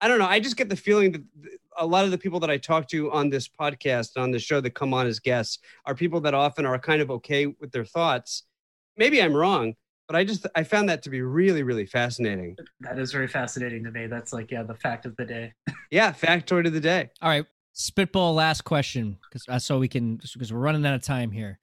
I 0.00 0.08
don't 0.08 0.18
know. 0.18 0.26
I 0.26 0.40
just 0.40 0.56
get 0.56 0.68
the 0.68 0.76
feeling 0.76 1.12
that 1.12 1.22
th- 1.42 1.58
a 1.78 1.86
lot 1.86 2.04
of 2.04 2.10
the 2.10 2.18
people 2.18 2.40
that 2.40 2.50
I 2.50 2.56
talk 2.56 2.88
to 2.88 3.10
on 3.12 3.30
this 3.30 3.48
podcast, 3.48 4.20
on 4.20 4.30
the 4.30 4.38
show 4.38 4.60
that 4.60 4.70
come 4.70 4.94
on 4.94 5.06
as 5.06 5.18
guests, 5.18 5.58
are 5.86 5.94
people 5.94 6.20
that 6.22 6.34
often 6.34 6.66
are 6.66 6.78
kind 6.78 7.00
of 7.00 7.10
okay 7.10 7.46
with 7.46 7.72
their 7.72 7.84
thoughts. 7.84 8.44
Maybe 8.96 9.20
I'm 9.20 9.34
wrong, 9.34 9.74
but 10.06 10.16
I 10.16 10.24
just 10.24 10.46
I 10.54 10.62
found 10.64 10.88
that 10.88 11.02
to 11.04 11.10
be 11.10 11.22
really, 11.22 11.62
really 11.62 11.86
fascinating. 11.86 12.56
That 12.80 12.98
is 12.98 13.12
very 13.12 13.28
fascinating 13.28 13.84
to 13.84 13.90
me. 13.90 14.06
That's 14.06 14.32
like, 14.32 14.50
yeah, 14.50 14.62
the 14.62 14.74
fact 14.74 15.06
of 15.06 15.16
the 15.16 15.24
day. 15.24 15.52
Yeah, 15.90 16.12
factoid 16.12 16.66
of 16.66 16.72
the 16.72 16.80
day. 16.80 17.10
All 17.22 17.28
right, 17.28 17.44
spitball. 17.72 18.34
Last 18.34 18.62
question, 18.62 19.16
because 19.28 19.46
uh, 19.48 19.60
so 19.60 19.78
we 19.78 19.86
can 19.86 20.16
because 20.16 20.52
we're 20.52 20.58
running 20.58 20.84
out 20.84 20.94
of 20.94 21.02
time 21.02 21.30
here. 21.30 21.60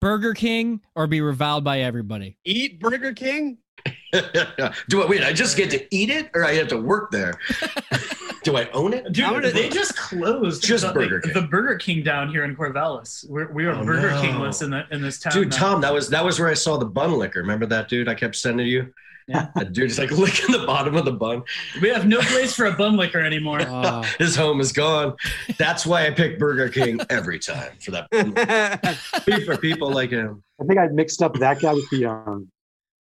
Burger 0.00 0.34
King 0.34 0.80
or 0.96 1.06
be 1.06 1.20
reviled 1.20 1.62
by 1.62 1.80
everybody? 1.80 2.36
Eat 2.44 2.80
Burger 2.80 3.12
King? 3.12 3.58
Do 4.12 5.02
I 5.02 5.06
wait? 5.06 5.22
I 5.22 5.32
just 5.32 5.56
get 5.56 5.70
to 5.70 5.94
eat 5.94 6.10
it, 6.10 6.30
or 6.34 6.44
I 6.44 6.54
have 6.54 6.68
to 6.68 6.78
work 6.78 7.12
there? 7.12 7.38
Do 8.48 8.56
I 8.56 8.70
own 8.70 8.94
it? 8.94 9.12
Dude, 9.12 9.24
I'm 9.24 9.34
gonna- 9.34 9.50
they 9.50 9.68
just 9.68 9.94
closed 9.96 10.62
Just 10.64 10.86
the, 10.86 10.92
Burger 10.92 11.16
like, 11.16 11.34
King. 11.34 11.42
the 11.42 11.48
Burger 11.48 11.76
King 11.76 12.02
down 12.02 12.30
here 12.30 12.44
in 12.44 12.56
Corvallis. 12.56 13.28
We're, 13.28 13.52
we 13.52 13.66
are 13.66 13.72
Oh, 13.74 13.84
Burger 13.84 14.10
no. 14.10 14.22
Kingless 14.22 14.62
in 14.62 14.70
the 14.70 14.84
in 14.90 15.02
this 15.02 15.18
town. 15.18 15.32
Dude, 15.34 15.50
now. 15.50 15.56
Tom, 15.56 15.80
that 15.82 15.92
was 15.92 16.08
that 16.10 16.24
was 16.24 16.38
where 16.40 16.48
I 16.48 16.54
saw 16.54 16.76
the 16.78 16.86
bun 16.86 17.12
licker. 17.18 17.40
Remember 17.40 17.66
that 17.66 17.88
dude 17.88 18.08
I 18.08 18.14
kept 18.14 18.36
sending 18.36 18.66
you? 18.66 18.92
Yeah. 19.26 19.48
That 19.56 19.74
dude's 19.74 19.98
like 19.98 20.10
licking 20.24 20.52
the 20.58 20.64
bottom 20.66 20.96
of 20.96 21.04
the 21.04 21.12
bun. 21.12 21.42
we 21.82 21.90
have 21.90 22.06
no 22.06 22.18
place 22.20 22.54
for 22.54 22.64
a 22.64 22.72
bun 22.72 22.96
licker 22.96 23.20
anymore. 23.20 23.60
Oh, 23.60 24.00
His 24.18 24.34
home 24.34 24.58
is 24.60 24.72
gone. 24.72 25.14
That's 25.58 25.84
why 25.84 26.06
I 26.06 26.10
pick 26.10 26.38
Burger 26.38 26.70
King 26.70 26.98
every 27.10 27.38
time 27.38 27.72
for 27.84 27.90
that 27.90 28.98
for 29.44 29.56
people 29.58 29.90
like 29.90 30.08
him. 30.10 30.42
I 30.58 30.64
think 30.64 30.78
I 30.78 30.86
mixed 30.86 31.20
up 31.22 31.34
that 31.34 31.60
guy 31.60 31.74
with 31.74 31.90
the 31.90 32.06
um, 32.06 32.48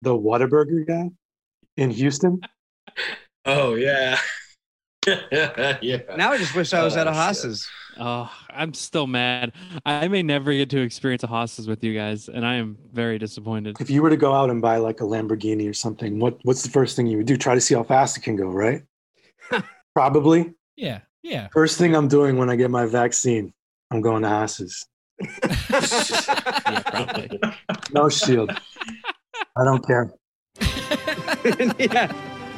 the 0.03 0.11
Whataburger 0.11 0.85
guy 0.87 1.09
in 1.77 1.89
Houston. 1.89 2.41
Oh 3.45 3.73
yeah. 3.73 4.19
yeah. 5.31 5.99
now 6.15 6.31
I 6.31 6.37
just 6.37 6.55
wish 6.55 6.73
I 6.73 6.83
was 6.83 6.95
at 6.95 7.07
a 7.07 7.09
Oh. 7.09 7.13
Haas's. 7.13 7.67
oh, 7.99 8.31
I'm 8.49 8.73
still 8.73 9.07
mad. 9.07 9.51
I 9.85 10.07
may 10.07 10.21
never 10.21 10.53
get 10.53 10.69
to 10.71 10.81
experience 10.81 11.23
a 11.23 11.27
hostas 11.27 11.67
with 11.67 11.83
you 11.83 11.95
guys, 11.95 12.29
and 12.29 12.45
I 12.45 12.55
am 12.55 12.77
very 12.93 13.17
disappointed. 13.17 13.77
If 13.79 13.89
you 13.89 14.01
were 14.03 14.11
to 14.11 14.17
go 14.17 14.33
out 14.33 14.49
and 14.49 14.61
buy 14.61 14.77
like 14.77 15.01
a 15.01 15.03
Lamborghini 15.03 15.67
or 15.69 15.73
something, 15.73 16.19
what 16.19 16.37
what's 16.43 16.61
the 16.63 16.69
first 16.69 16.95
thing 16.95 17.07
you 17.07 17.17
would 17.17 17.25
do? 17.25 17.35
Try 17.35 17.55
to 17.55 17.61
see 17.61 17.73
how 17.73 17.83
fast 17.83 18.17
it 18.17 18.21
can 18.21 18.35
go, 18.35 18.45
right? 18.49 18.83
Probably. 19.95 20.53
Yeah, 20.75 20.99
yeah. 21.23 21.47
First 21.51 21.77
thing 21.79 21.95
I'm 21.95 22.07
doing 22.07 22.37
when 22.37 22.49
I 22.49 22.55
get 22.55 22.69
my 22.69 22.85
vaccine, 22.85 23.53
I'm 23.91 24.01
going 24.01 24.21
to 24.23 24.29
Haas's. 24.29 24.85
Yeah. 26.71 27.55
No 27.93 28.09
shield. 28.09 28.51
I 29.57 29.63
don't 29.63 29.85
care. 29.85 30.11
yeah. 31.77 32.11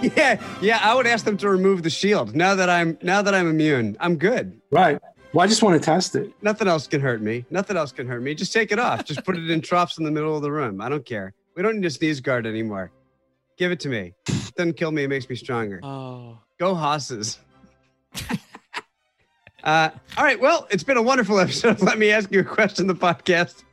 Yeah, 0.17 0.41
yeah, 0.61 0.79
I 0.81 0.93
would 0.95 1.07
ask 1.07 1.23
them 1.23 1.37
to 1.37 1.49
remove 1.49 1.81
the 1.81 1.89
shield. 1.89 2.35
Now 2.35 2.55
that 2.55 2.69
I'm 2.69 2.97
now 3.01 3.21
that 3.21 3.33
I'm 3.33 3.47
immune, 3.47 3.95
I'm 4.01 4.17
good. 4.17 4.59
Right. 4.69 4.99
Well, 5.31 5.43
I 5.43 5.47
just 5.47 5.63
want 5.63 5.81
to 5.81 5.83
test 5.83 6.15
it. 6.15 6.31
Nothing 6.41 6.67
else 6.67 6.87
can 6.87 6.99
hurt 6.99 7.21
me. 7.21 7.45
Nothing 7.49 7.77
else 7.77 7.91
can 7.93 8.05
hurt 8.05 8.21
me. 8.21 8.35
Just 8.35 8.51
take 8.51 8.71
it 8.73 8.79
off. 8.79 9.05
Just 9.05 9.23
put 9.23 9.37
it 9.37 9.49
in 9.49 9.61
troughs 9.69 9.97
in 9.97 10.03
the 10.03 10.11
middle 10.11 10.35
of 10.35 10.41
the 10.41 10.51
room. 10.51 10.81
I 10.81 10.89
don't 10.89 11.05
care. 11.05 11.33
We 11.55 11.63
don't 11.63 11.79
need 11.79 11.85
a 11.85 11.89
sneeze 11.89 12.19
guard 12.19 12.45
anymore. 12.45 12.91
Give 13.57 13.71
it 13.71 13.79
to 13.81 13.89
me. 13.89 14.13
Doesn't 14.57 14.73
kill 14.73 14.91
me. 14.91 15.03
It 15.03 15.07
makes 15.07 15.29
me 15.29 15.35
stronger. 15.35 15.79
Oh, 15.83 16.39
Go 16.59 16.75
hosses. 16.75 17.39
uh, 19.63 19.89
all 20.17 20.23
right. 20.23 20.39
Well, 20.39 20.67
it's 20.69 20.83
been 20.83 20.97
a 20.97 21.01
wonderful 21.01 21.39
episode. 21.39 21.81
Let 21.81 21.97
me 21.97 22.11
ask 22.11 22.31
you 22.31 22.41
a 22.41 22.43
question. 22.43 22.87
The 22.87 22.95
podcast. 22.95 23.63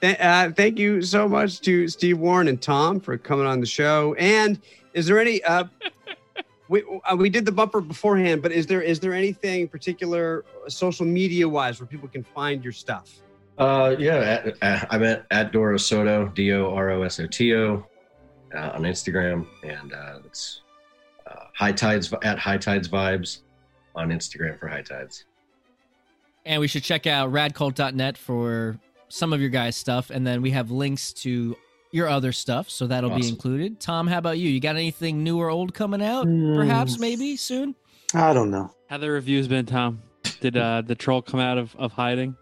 Th- 0.00 0.20
uh, 0.20 0.50
thank 0.52 0.78
you 0.78 1.02
so 1.02 1.28
much 1.28 1.60
to 1.62 1.88
Steve 1.88 2.18
Warren 2.18 2.48
and 2.48 2.60
Tom 2.60 3.00
for 3.00 3.16
coming 3.16 3.46
on 3.46 3.60
the 3.60 3.66
show. 3.66 4.14
And 4.14 4.60
is 4.94 5.06
there 5.06 5.18
any? 5.18 5.42
Uh, 5.44 5.64
we 6.68 6.82
uh, 7.04 7.16
we 7.16 7.30
did 7.30 7.44
the 7.44 7.52
bumper 7.52 7.80
beforehand, 7.80 8.42
but 8.42 8.52
is 8.52 8.66
there 8.66 8.82
is 8.82 9.00
there 9.00 9.14
anything 9.14 9.68
particular 9.68 10.44
uh, 10.64 10.68
social 10.68 11.06
media 11.06 11.48
wise 11.48 11.80
where 11.80 11.86
people 11.86 12.08
can 12.08 12.22
find 12.22 12.62
your 12.62 12.72
stuff? 12.72 13.20
Uh, 13.58 13.96
yeah, 13.98 14.16
at, 14.16 14.62
at, 14.62 14.86
I'm 14.90 15.02
at, 15.02 15.24
at 15.30 15.50
Doro 15.50 15.78
Soto, 15.78 16.28
D 16.28 16.52
O 16.52 16.74
R 16.74 16.90
O 16.90 17.02
S 17.02 17.20
O 17.20 17.26
T 17.26 17.54
O, 17.54 17.86
uh, 18.54 18.70
on 18.74 18.82
Instagram, 18.82 19.46
and 19.62 19.92
uh, 19.94 20.18
it's 20.24 20.60
uh, 21.26 21.44
High 21.54 21.72
Tides 21.72 22.12
at 22.22 22.38
High 22.38 22.58
Tides 22.58 22.88
Vibes 22.88 23.40
on 23.94 24.10
Instagram 24.10 24.58
for 24.58 24.68
High 24.68 24.82
Tides. 24.82 25.24
And 26.44 26.60
we 26.60 26.68
should 26.68 26.84
check 26.84 27.06
out 27.06 27.32
radcult.net 27.32 28.16
for 28.16 28.78
some 29.08 29.32
of 29.32 29.40
your 29.40 29.50
guys' 29.50 29.76
stuff. 29.76 30.10
And 30.10 30.26
then 30.26 30.42
we 30.42 30.50
have 30.50 30.70
links 30.70 31.12
to 31.14 31.56
your 31.92 32.08
other 32.08 32.32
stuff. 32.32 32.68
So 32.70 32.86
that'll 32.86 33.10
be 33.16 33.28
included. 33.28 33.80
Tom, 33.80 34.06
how 34.06 34.18
about 34.18 34.38
you? 34.38 34.48
You 34.48 34.60
got 34.60 34.76
anything 34.76 35.22
new 35.22 35.38
or 35.38 35.48
old 35.50 35.72
coming 35.74 36.02
out? 36.02 36.24
Hmm. 36.26 36.54
Perhaps, 36.54 36.98
maybe 36.98 37.36
soon? 37.36 37.74
I 38.14 38.32
don't 38.32 38.50
know. 38.50 38.70
how 38.88 38.98
the 38.98 39.10
reviews 39.10 39.48
been, 39.48 39.66
Tom? 39.66 40.02
Did 40.40 40.56
uh, 40.56 40.82
the 40.86 40.94
troll 40.94 41.22
come 41.22 41.40
out 41.40 41.58
of, 41.58 41.74
of 41.76 41.92
hiding? 41.92 42.36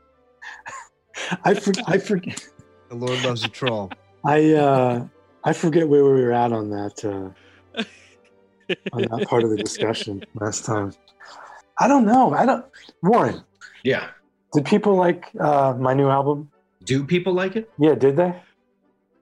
I 1.45 1.55
for, 1.55 1.73
I 1.87 1.99
forget. 1.99 2.47
The 2.91 2.97
Lord 2.97 3.25
loves 3.25 3.43
a 3.45 3.49
troll. 3.49 3.91
I 4.25 4.53
uh, 4.53 5.07
I 5.43 5.53
forget 5.55 5.89
where 5.89 6.05
we 6.05 6.23
were 6.23 6.33
at 6.33 6.53
on 6.53 6.71
that 6.71 7.03
uh, 7.05 7.83
on 8.93 9.03
that 9.03 9.27
part 9.29 9.43
of 9.43 9.51
the 9.51 9.57
discussion 9.57 10.23
last 10.35 10.65
time. 10.65 10.93
I 11.79 11.89
don't 11.89 12.05
know. 12.05 12.35
I 12.35 12.45
don't. 12.47 12.65
Warren, 13.03 13.43
Yeah. 13.83 14.09
did 14.53 14.65
people 14.67 14.95
like 14.95 15.31
uh, 15.41 15.75
my 15.79 15.95
new 15.95 16.09
album? 16.09 16.51
Do 16.85 17.05
people 17.05 17.33
like 17.33 17.57
it? 17.57 17.71
Yeah, 17.79 17.95
did 17.95 18.17
they? 18.17 18.35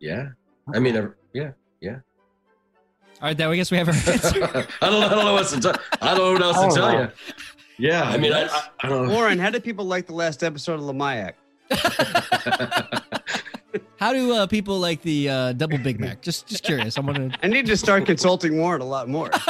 Yeah. 0.01 0.29
I 0.75 0.79
mean, 0.79 0.97
uh, 0.97 1.11
yeah. 1.33 1.53
All 3.21 3.29
right, 3.29 3.37
then 3.37 3.49
I 3.49 3.55
guess 3.55 3.71
we 3.71 3.77
have 3.77 3.89
our 3.89 3.95
I 4.07 4.13
answer. 4.13 4.41
don't, 4.41 4.67
I 4.83 4.91
don't 4.91 5.11
know 5.11 5.33
what 5.33 5.43
else 5.43 5.53
to 5.53 5.61
tell. 5.61 5.77
I 6.01 6.13
don't 6.13 6.19
know 6.19 6.33
what 6.33 6.43
else 6.43 6.57
I 6.57 6.63
to 6.63 6.67
don't 6.67 6.75
tell 6.77 6.93
know. 6.93 7.01
you. 7.03 7.09
Yeah. 7.89 8.03
I 8.03 8.17
mean, 8.17 8.33
I, 8.33 8.47
I, 8.49 8.63
I 8.81 8.89
don't 8.89 9.07
know. 9.07 9.15
Warren, 9.15 9.39
how 9.39 9.51
did 9.51 9.63
people 9.63 9.85
like 9.85 10.07
the 10.09 10.13
last 10.13 10.43
episode 10.43 10.75
of 10.75 10.81
Lamayak? 10.81 11.35
how 14.01 14.13
do 14.13 14.33
uh, 14.35 14.49
people 14.49 14.81
like 14.81 15.03
the 15.03 15.29
uh, 15.29 15.53
double 15.53 15.79
Big 15.79 16.01
Mac? 16.01 16.21
Just 16.21 16.49
just 16.49 16.65
curious. 16.65 16.99
I'm 16.99 17.07
gonna. 17.07 17.31
I 17.45 17.47
need 17.47 17.67
to 17.67 17.77
start 17.77 18.07
consulting 18.07 18.59
Warren 18.59 18.81
a 18.83 18.87
lot 18.87 19.09
more. 19.09 19.31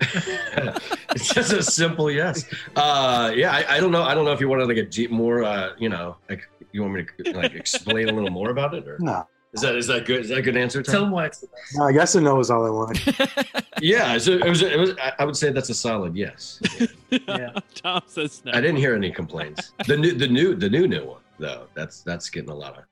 it's 1.14 1.32
just 1.34 1.52
a 1.52 1.62
simple 1.62 2.10
yes. 2.10 2.44
Uh, 2.76 3.32
yeah, 3.34 3.52
I, 3.52 3.76
I 3.76 3.80
don't 3.80 3.92
know. 3.92 4.02
I 4.02 4.14
don't 4.14 4.24
know 4.24 4.32
if 4.32 4.40
you 4.40 4.48
wanted 4.48 4.66
to 4.66 4.74
get 4.74 4.90
deep 4.90 5.10
more. 5.10 5.44
Uh, 5.44 5.70
you 5.78 5.88
know, 5.88 6.16
like 6.28 6.48
you 6.72 6.82
want 6.82 6.94
me 6.94 7.06
to 7.24 7.32
like 7.36 7.54
explain 7.54 8.08
a 8.08 8.12
little 8.12 8.30
more 8.30 8.50
about 8.50 8.74
it, 8.74 8.86
or 8.88 8.98
No, 9.00 9.26
is 9.52 9.60
that 9.62 9.74
is 9.76 9.86
that 9.88 10.06
good? 10.06 10.20
Is 10.22 10.28
that 10.30 10.38
a 10.38 10.42
good 10.42 10.56
answer? 10.56 10.82
Tell 10.82 10.94
Tom? 10.94 11.02
them 11.04 11.10
why 11.12 11.26
it's 11.26 11.40
the 11.40 11.48
best. 11.48 11.76
no. 11.76 11.84
I 11.84 11.92
guess 11.92 12.14
a 12.14 12.20
no 12.20 12.38
is 12.40 12.50
all 12.50 12.66
I 12.66 12.70
want. 12.70 12.98
Yeah, 13.82 14.14
it's 14.14 14.26
a, 14.28 14.38
it 14.40 14.48
was. 14.48 14.60
It 14.60 14.78
was. 14.78 14.90
I- 14.98 15.14
I 15.20 15.24
would 15.24 15.36
say 15.36 15.50
that's 15.52 15.70
a 15.70 15.74
solid 15.74 16.14
yes. 16.14 16.60
Yeah. 17.10 17.52
Tom 17.74 18.02
says 18.06 18.42
no. 18.44 18.52
I 18.52 18.60
didn't 18.60 18.76
hear 18.76 18.94
any 18.94 19.10
complaints. 19.10 19.72
The 19.86 19.96
new, 19.96 20.12
the 20.12 20.28
new, 20.28 20.54
the 20.54 20.68
new 20.68 20.86
new 20.86 21.06
one 21.06 21.22
though. 21.38 21.66
That's 21.74 22.02
that's 22.02 22.28
getting 22.28 22.50
a 22.50 22.54
lot 22.54 22.76
of, 22.76 22.84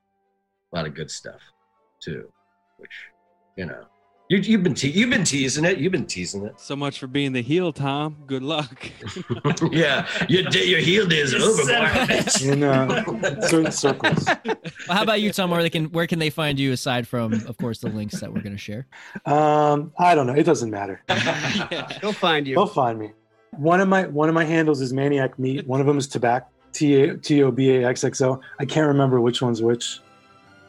a 0.73 0.77
lot 0.77 0.87
of 0.87 0.95
good 0.95 1.11
stuff, 1.11 1.41
too. 2.03 2.27
Which, 2.79 2.91
you 3.57 3.67
know, 3.67 3.85
you 4.29 4.39
you've 4.39 4.63
been 4.63 4.75
te- 4.75 4.91
you've 4.91 5.09
been 5.09 5.25
teasing 5.25 5.65
it. 5.65 5.79
You've 5.79 5.93
been 5.93 6.07
teasing 6.07 6.45
it. 6.45 6.61
So 6.61 6.77
much 6.77 6.99
for 6.99 7.07
being 7.07 7.33
the 7.33 7.41
heel, 7.41 7.73
Tom. 7.73 8.17
Good 8.27 8.43
luck. 8.43 8.91
yeah, 9.73 10.07
your 10.29 10.43
day, 10.45 10.65
your 10.67 10.81
heel 10.81 11.07
day 11.07 11.21
is 11.21 11.33
You 11.33 11.43
over, 11.43 11.63
son 11.63 11.85
of 11.85 11.97
a 11.97 12.07
boy. 12.07 12.53
In 12.53 12.63
uh, 12.63 13.41
certain 13.49 13.73
circles. 13.73 14.27
Well, 14.27 14.97
how 14.97 15.03
about 15.03 15.23
you, 15.23 15.33
Tom? 15.33 15.51
Where 15.51 15.63
they 15.63 15.71
can 15.71 15.87
where 15.87 16.07
can 16.07 16.19
they 16.19 16.29
find 16.29 16.59
you 16.59 16.73
aside 16.73 17.09
from, 17.09 17.33
of 17.33 17.57
course, 17.57 17.79
the 17.79 17.89
links 17.89 18.21
that 18.21 18.33
we're 18.33 18.43
gonna 18.43 18.59
share? 18.59 18.87
Um, 19.25 19.93
I 19.99 20.15
don't 20.15 20.27
know. 20.27 20.35
It 20.35 20.45
doesn't 20.45 20.71
matter. 20.71 21.03
They'll 22.03 22.13
find 22.13 22.47
you. 22.47 22.57
They'll 22.57 22.67
find 22.67 22.99
me. 22.99 23.13
One 23.53 23.81
of 23.81 23.89
my 23.89 24.07
one 24.09 24.29
of 24.29 24.35
my 24.35 24.45
handles 24.45 24.83
is 24.83 24.93
Maniac 24.93 25.39
Meat. 25.39 25.67
One 25.67 25.81
of 25.81 25.87
them 25.87 25.97
is 25.97 26.07
Tobac. 26.07 26.45
T 26.75 27.03
A 27.03 27.17
T 27.17 27.43
O 27.43 27.51
B 27.51 27.77
A 27.77 27.89
X 27.89 28.05
X 28.05 28.21
O. 28.21 28.41
I 28.61 28.67
can't 28.67 28.89
remember 28.89 29.23
which 29.23 29.41
one's 29.41 29.63
which. 29.63 30.01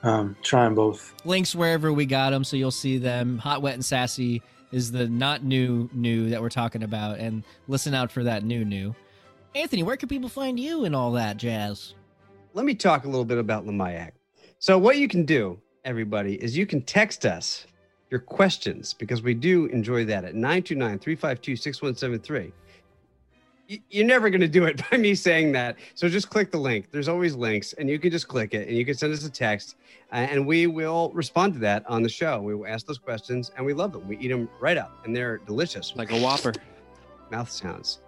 Um, 0.04 0.36
try 0.42 0.64
them 0.64 0.76
both. 0.76 1.14
Links 1.26 1.54
wherever 1.54 1.92
we 1.92 2.06
got 2.06 2.30
them, 2.30 2.44
so 2.44 2.56
you'll 2.56 2.72
see 2.72 2.98
them. 2.98 3.38
Hot, 3.40 3.62
wet, 3.62 3.74
and 3.74 3.84
sassy 3.84 4.42
is 4.72 4.92
the 4.92 5.08
not 5.08 5.44
new 5.44 5.90
new 5.94 6.30
that 6.30 6.42
we're 6.42 6.50
talking 6.50 6.84
about, 6.84 7.20
and 7.20 7.44
listen 7.68 7.94
out 7.94 8.12
for 8.12 8.24
that 8.24 8.44
new 8.44 8.64
new. 8.64 8.96
Anthony, 9.56 9.84
where 9.84 9.98
can 9.98 10.08
people 10.08 10.30
find 10.30 10.60
you 10.60 10.86
and 10.86 10.96
all 10.96 11.12
that 11.14 11.38
jazz? 11.38 11.96
Let 12.54 12.66
me 12.66 12.76
talk 12.76 13.06
a 13.06 13.08
little 13.08 13.26
bit 13.26 13.38
about 13.38 13.66
Lamayak. 13.66 14.12
So, 14.60 14.78
what 14.78 14.98
you 14.98 15.08
can 15.08 15.26
do, 15.26 15.60
everybody, 15.86 16.36
is 16.36 16.58
you 16.58 16.66
can 16.66 16.82
text 16.82 17.26
us 17.26 17.66
your 18.10 18.20
questions 18.20 18.94
because 18.94 19.22
we 19.22 19.34
do 19.34 19.66
enjoy 19.68 20.06
that 20.06 20.24
at 20.24 20.36
929 20.36 21.00
352 21.00 21.56
6173. 21.56 22.52
You're 23.90 24.06
never 24.06 24.32
going 24.32 24.42
to 24.42 24.48
do 24.48 24.66
it 24.66 24.82
by 24.92 24.98
me 24.98 25.14
saying 25.14 25.52
that. 25.52 25.78
So 25.94 26.10
just 26.10 26.30
click 26.30 26.52
the 26.52 26.58
link. 26.58 26.88
There's 26.92 27.08
always 27.08 27.36
links, 27.36 27.74
and 27.74 27.90
you 27.90 28.00
can 28.00 28.10
just 28.10 28.28
click 28.28 28.54
it 28.54 28.68
and 28.68 28.76
you 28.76 28.84
can 28.84 28.96
send 28.96 29.14
us 29.14 29.26
a 29.26 29.30
text, 29.30 29.76
uh, 30.12 30.16
and 30.16 30.46
we 30.46 30.68
will 30.68 31.12
respond 31.14 31.54
to 31.54 31.60
that 31.60 31.88
on 31.88 32.02
the 32.02 32.10
show. 32.10 32.42
We 32.42 32.56
will 32.56 32.68
ask 32.68 32.86
those 32.86 32.98
questions, 32.98 33.52
and 33.56 33.66
we 33.66 33.74
love 33.74 33.94
them. 33.94 34.08
We 34.08 34.18
eat 34.18 34.30
them 34.30 34.50
right 34.60 34.78
up, 34.78 35.06
and 35.06 35.16
they're 35.16 35.38
delicious. 35.38 35.94
Like 35.96 36.12
a 36.12 36.20
Whopper. 36.20 36.54
Mouth 37.32 37.52
sounds. 37.52 38.00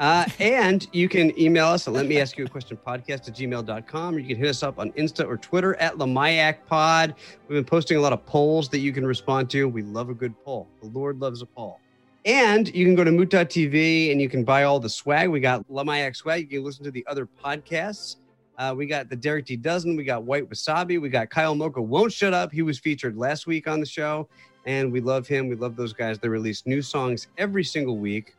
Uh, 0.00 0.24
and 0.38 0.88
you 0.92 1.10
can 1.10 1.38
email 1.38 1.66
us 1.66 1.86
at 1.86 1.92
let 1.92 2.06
me 2.06 2.18
ask 2.18 2.38
you 2.38 2.46
a 2.46 2.48
question 2.48 2.78
podcast 2.86 3.28
at 3.28 3.34
gmail.com 3.34 4.14
or 4.14 4.18
you 4.18 4.26
can 4.26 4.38
hit 4.38 4.48
us 4.48 4.62
up 4.62 4.78
on 4.78 4.90
Insta 4.92 5.26
or 5.26 5.36
Twitter 5.36 5.76
at 5.76 5.96
Lamayak 5.98 6.64
Pod. 6.66 7.14
We've 7.46 7.56
been 7.56 7.66
posting 7.66 7.98
a 7.98 8.00
lot 8.00 8.14
of 8.14 8.24
polls 8.24 8.70
that 8.70 8.78
you 8.78 8.94
can 8.94 9.06
respond 9.06 9.50
to. 9.50 9.68
We 9.68 9.82
love 9.82 10.08
a 10.08 10.14
good 10.14 10.34
poll. 10.42 10.68
The 10.80 10.88
Lord 10.88 11.20
loves 11.20 11.42
a 11.42 11.46
poll. 11.46 11.80
And 12.24 12.72
you 12.74 12.84
can 12.84 12.94
go 12.94 13.04
to 13.04 13.10
moot.tv 13.10 14.12
and 14.12 14.20
you 14.20 14.28
can 14.28 14.44
buy 14.44 14.64
all 14.64 14.78
the 14.78 14.90
swag. 14.90 15.30
We 15.30 15.40
got 15.40 15.66
Lamayak 15.68 16.14
swag. 16.14 16.42
You 16.42 16.58
can 16.58 16.64
listen 16.64 16.84
to 16.84 16.90
the 16.90 17.06
other 17.06 17.26
podcasts. 17.26 18.16
Uh, 18.58 18.74
we 18.76 18.84
got 18.84 19.08
the 19.08 19.16
Derek 19.16 19.46
D. 19.46 19.56
Dozen. 19.56 19.96
We 19.96 20.04
got 20.04 20.24
White 20.24 20.48
Wasabi. 20.50 21.00
We 21.00 21.08
got 21.08 21.30
Kyle 21.30 21.54
Mocha 21.54 21.80
Won't 21.80 22.12
Shut 22.12 22.34
Up. 22.34 22.52
He 22.52 22.60
was 22.60 22.78
featured 22.78 23.16
last 23.16 23.46
week 23.46 23.66
on 23.66 23.80
the 23.80 23.86
show. 23.86 24.28
And 24.66 24.92
we 24.92 25.00
love 25.00 25.26
him. 25.26 25.48
We 25.48 25.54
love 25.54 25.76
those 25.76 25.94
guys. 25.94 26.18
They 26.18 26.28
release 26.28 26.66
new 26.66 26.82
songs 26.82 27.28
every 27.38 27.64
single 27.64 27.96
week. 27.96 28.34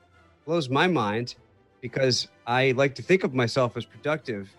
Blows 0.45 0.69
my 0.69 0.85
mind 0.85 1.35
because 1.81 2.27
I 2.45 2.71
like 2.71 2.93
to 2.95 3.01
think 3.01 3.23
of 3.23 3.33
myself 3.33 3.75
as 3.75 3.85
productive, 3.85 4.55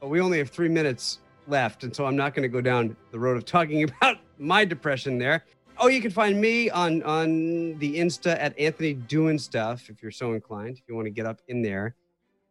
but 0.00 0.08
we 0.08 0.20
only 0.20 0.38
have 0.38 0.50
three 0.50 0.68
minutes 0.68 1.20
left. 1.46 1.84
And 1.84 1.94
so 1.94 2.06
I'm 2.06 2.16
not 2.16 2.34
going 2.34 2.42
to 2.42 2.48
go 2.48 2.60
down 2.60 2.96
the 3.12 3.18
road 3.18 3.36
of 3.36 3.44
talking 3.44 3.84
about 3.88 4.18
my 4.38 4.64
depression 4.64 5.18
there. 5.18 5.44
Oh, 5.78 5.88
you 5.88 6.00
can 6.00 6.10
find 6.10 6.40
me 6.40 6.70
on 6.70 7.02
on 7.02 7.78
the 7.78 7.98
Insta 7.98 8.36
at 8.38 8.58
Anthony 8.58 8.94
doing 8.94 9.38
stuff 9.38 9.90
if 9.90 10.02
you're 10.02 10.12
so 10.12 10.32
inclined. 10.32 10.78
If 10.78 10.84
you 10.88 10.94
want 10.94 11.06
to 11.06 11.10
get 11.10 11.26
up 11.26 11.40
in 11.48 11.62
there. 11.62 11.94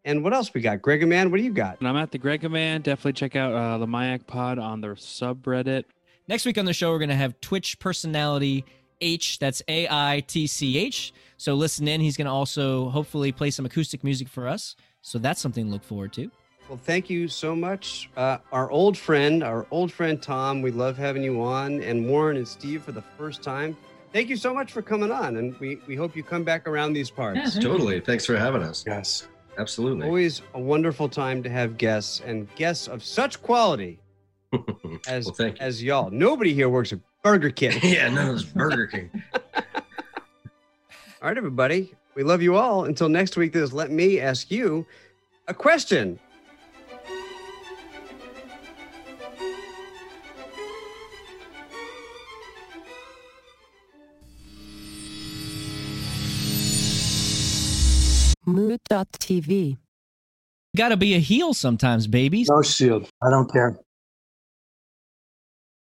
And 0.06 0.24
what 0.24 0.34
else 0.34 0.54
we 0.54 0.60
got? 0.60 0.82
Greg 0.82 1.08
Man, 1.08 1.32
what 1.32 1.38
do 1.38 1.44
you 1.44 1.54
got? 1.54 1.80
And 1.80 1.88
I'm 1.88 1.96
at 1.96 2.12
the 2.12 2.18
Greg 2.18 2.50
Man. 2.50 2.82
Definitely 2.82 3.14
check 3.14 3.38
out 3.38 3.54
uh, 3.54 3.78
the 3.78 3.88
Mayak 3.88 4.28
Pod 4.28 4.60
on 4.60 4.82
their 4.82 4.96
subreddit. 4.96 5.86
Next 6.28 6.46
week 6.46 6.58
on 6.58 6.66
the 6.66 6.74
show, 6.74 6.92
we're 6.92 7.00
going 7.00 7.10
to 7.10 7.16
have 7.16 7.40
Twitch 7.40 7.80
personality 7.80 8.66
H. 9.00 9.40
That's 9.40 9.62
A 9.68 9.88
I 9.90 10.24
T 10.28 10.46
C 10.46 10.78
H. 10.78 11.14
So 11.38 11.54
listen 11.54 11.88
in. 11.88 12.02
He's 12.02 12.18
going 12.18 12.28
to 12.28 12.32
also 12.32 12.90
hopefully 12.90 13.32
play 13.32 13.50
some 13.50 13.66
acoustic 13.66 14.04
music 14.04 14.28
for 14.28 14.48
us. 14.48 14.76
So 15.02 15.18
that's 15.18 15.42
something 15.42 15.66
to 15.66 15.72
look 15.72 15.84
forward 15.84 16.14
to. 16.14 16.30
Well, 16.70 16.80
thank 16.84 17.10
you 17.10 17.28
so 17.28 17.56
much. 17.56 18.10
Uh, 18.16 18.38
our 18.52 18.72
old 18.72 18.98
friend, 18.98 19.44
our 19.44 19.68
old 19.70 19.92
friend 19.92 20.22
Tom, 20.22 20.62
we 20.62 20.72
love 20.72 20.98
having 20.98 21.24
you 21.24 21.42
on, 21.42 21.82
and 21.82 22.08
Warren 22.08 22.38
and 22.38 22.48
Steve 22.48 22.84
for 22.84 22.92
the 22.92 23.02
first 23.18 23.44
time. 23.44 23.76
Thank 24.14 24.30
you 24.30 24.36
so 24.38 24.54
much 24.54 24.72
for 24.72 24.82
coming 24.82 25.12
on, 25.12 25.38
and 25.38 25.60
we, 25.60 25.80
we 25.88 25.96
hope 25.96 26.16
you 26.16 26.24
come 26.24 26.44
back 26.44 26.68
around 26.68 26.94
these 26.94 27.10
parts. 27.10 27.38
Yeah, 27.38 27.50
thank 27.50 27.64
you. 27.64 27.70
Totally. 27.70 28.00
Thanks 28.00 28.26
for 28.26 28.38
having 28.38 28.64
us. 28.64 28.84
Yes. 28.88 29.28
Absolutely. 29.58 30.08
Always 30.08 30.42
a 30.54 30.60
wonderful 30.60 31.08
time 31.10 31.44
to 31.44 31.50
have 31.50 31.78
guests 31.78 32.22
and 32.26 32.54
guests 32.56 32.88
of 32.88 33.04
such 33.04 33.42
quality 33.42 34.00
as 35.08 35.26
well, 35.26 35.36
thank 35.36 35.60
you. 35.60 35.66
as 35.66 35.84
y'all. 35.84 36.10
Nobody 36.10 36.54
here 36.54 36.70
works 36.70 36.92
at 36.94 37.00
Burger 37.24 37.52
King. 37.52 37.80
yeah, 37.84 38.10
no, 38.10 38.34
it's 38.34 38.44
Burger 38.44 38.88
King. 38.88 39.10
All 39.56 41.30
right, 41.30 41.38
everybody. 41.38 41.94
We 42.16 42.24
love 42.24 42.42
you 42.42 42.56
all. 42.56 42.86
Until 42.86 43.10
next 43.10 43.38
week, 43.38 43.54
this 43.54 43.74
Let 43.74 43.90
Me 43.92 44.20
Ask 44.20 44.52
You 44.52 44.86
a 45.48 45.54
Question. 45.54 46.20
Moot.tv. 58.74 59.78
Got 60.76 60.90
to 60.90 60.98
be 60.98 61.14
a 61.14 61.20
heel 61.20 61.54
sometimes, 61.54 62.08
babies. 62.08 62.50
No 62.50 62.64
shield. 62.64 63.08
I 63.22 63.30
don't 63.30 63.52
care. 63.52 63.78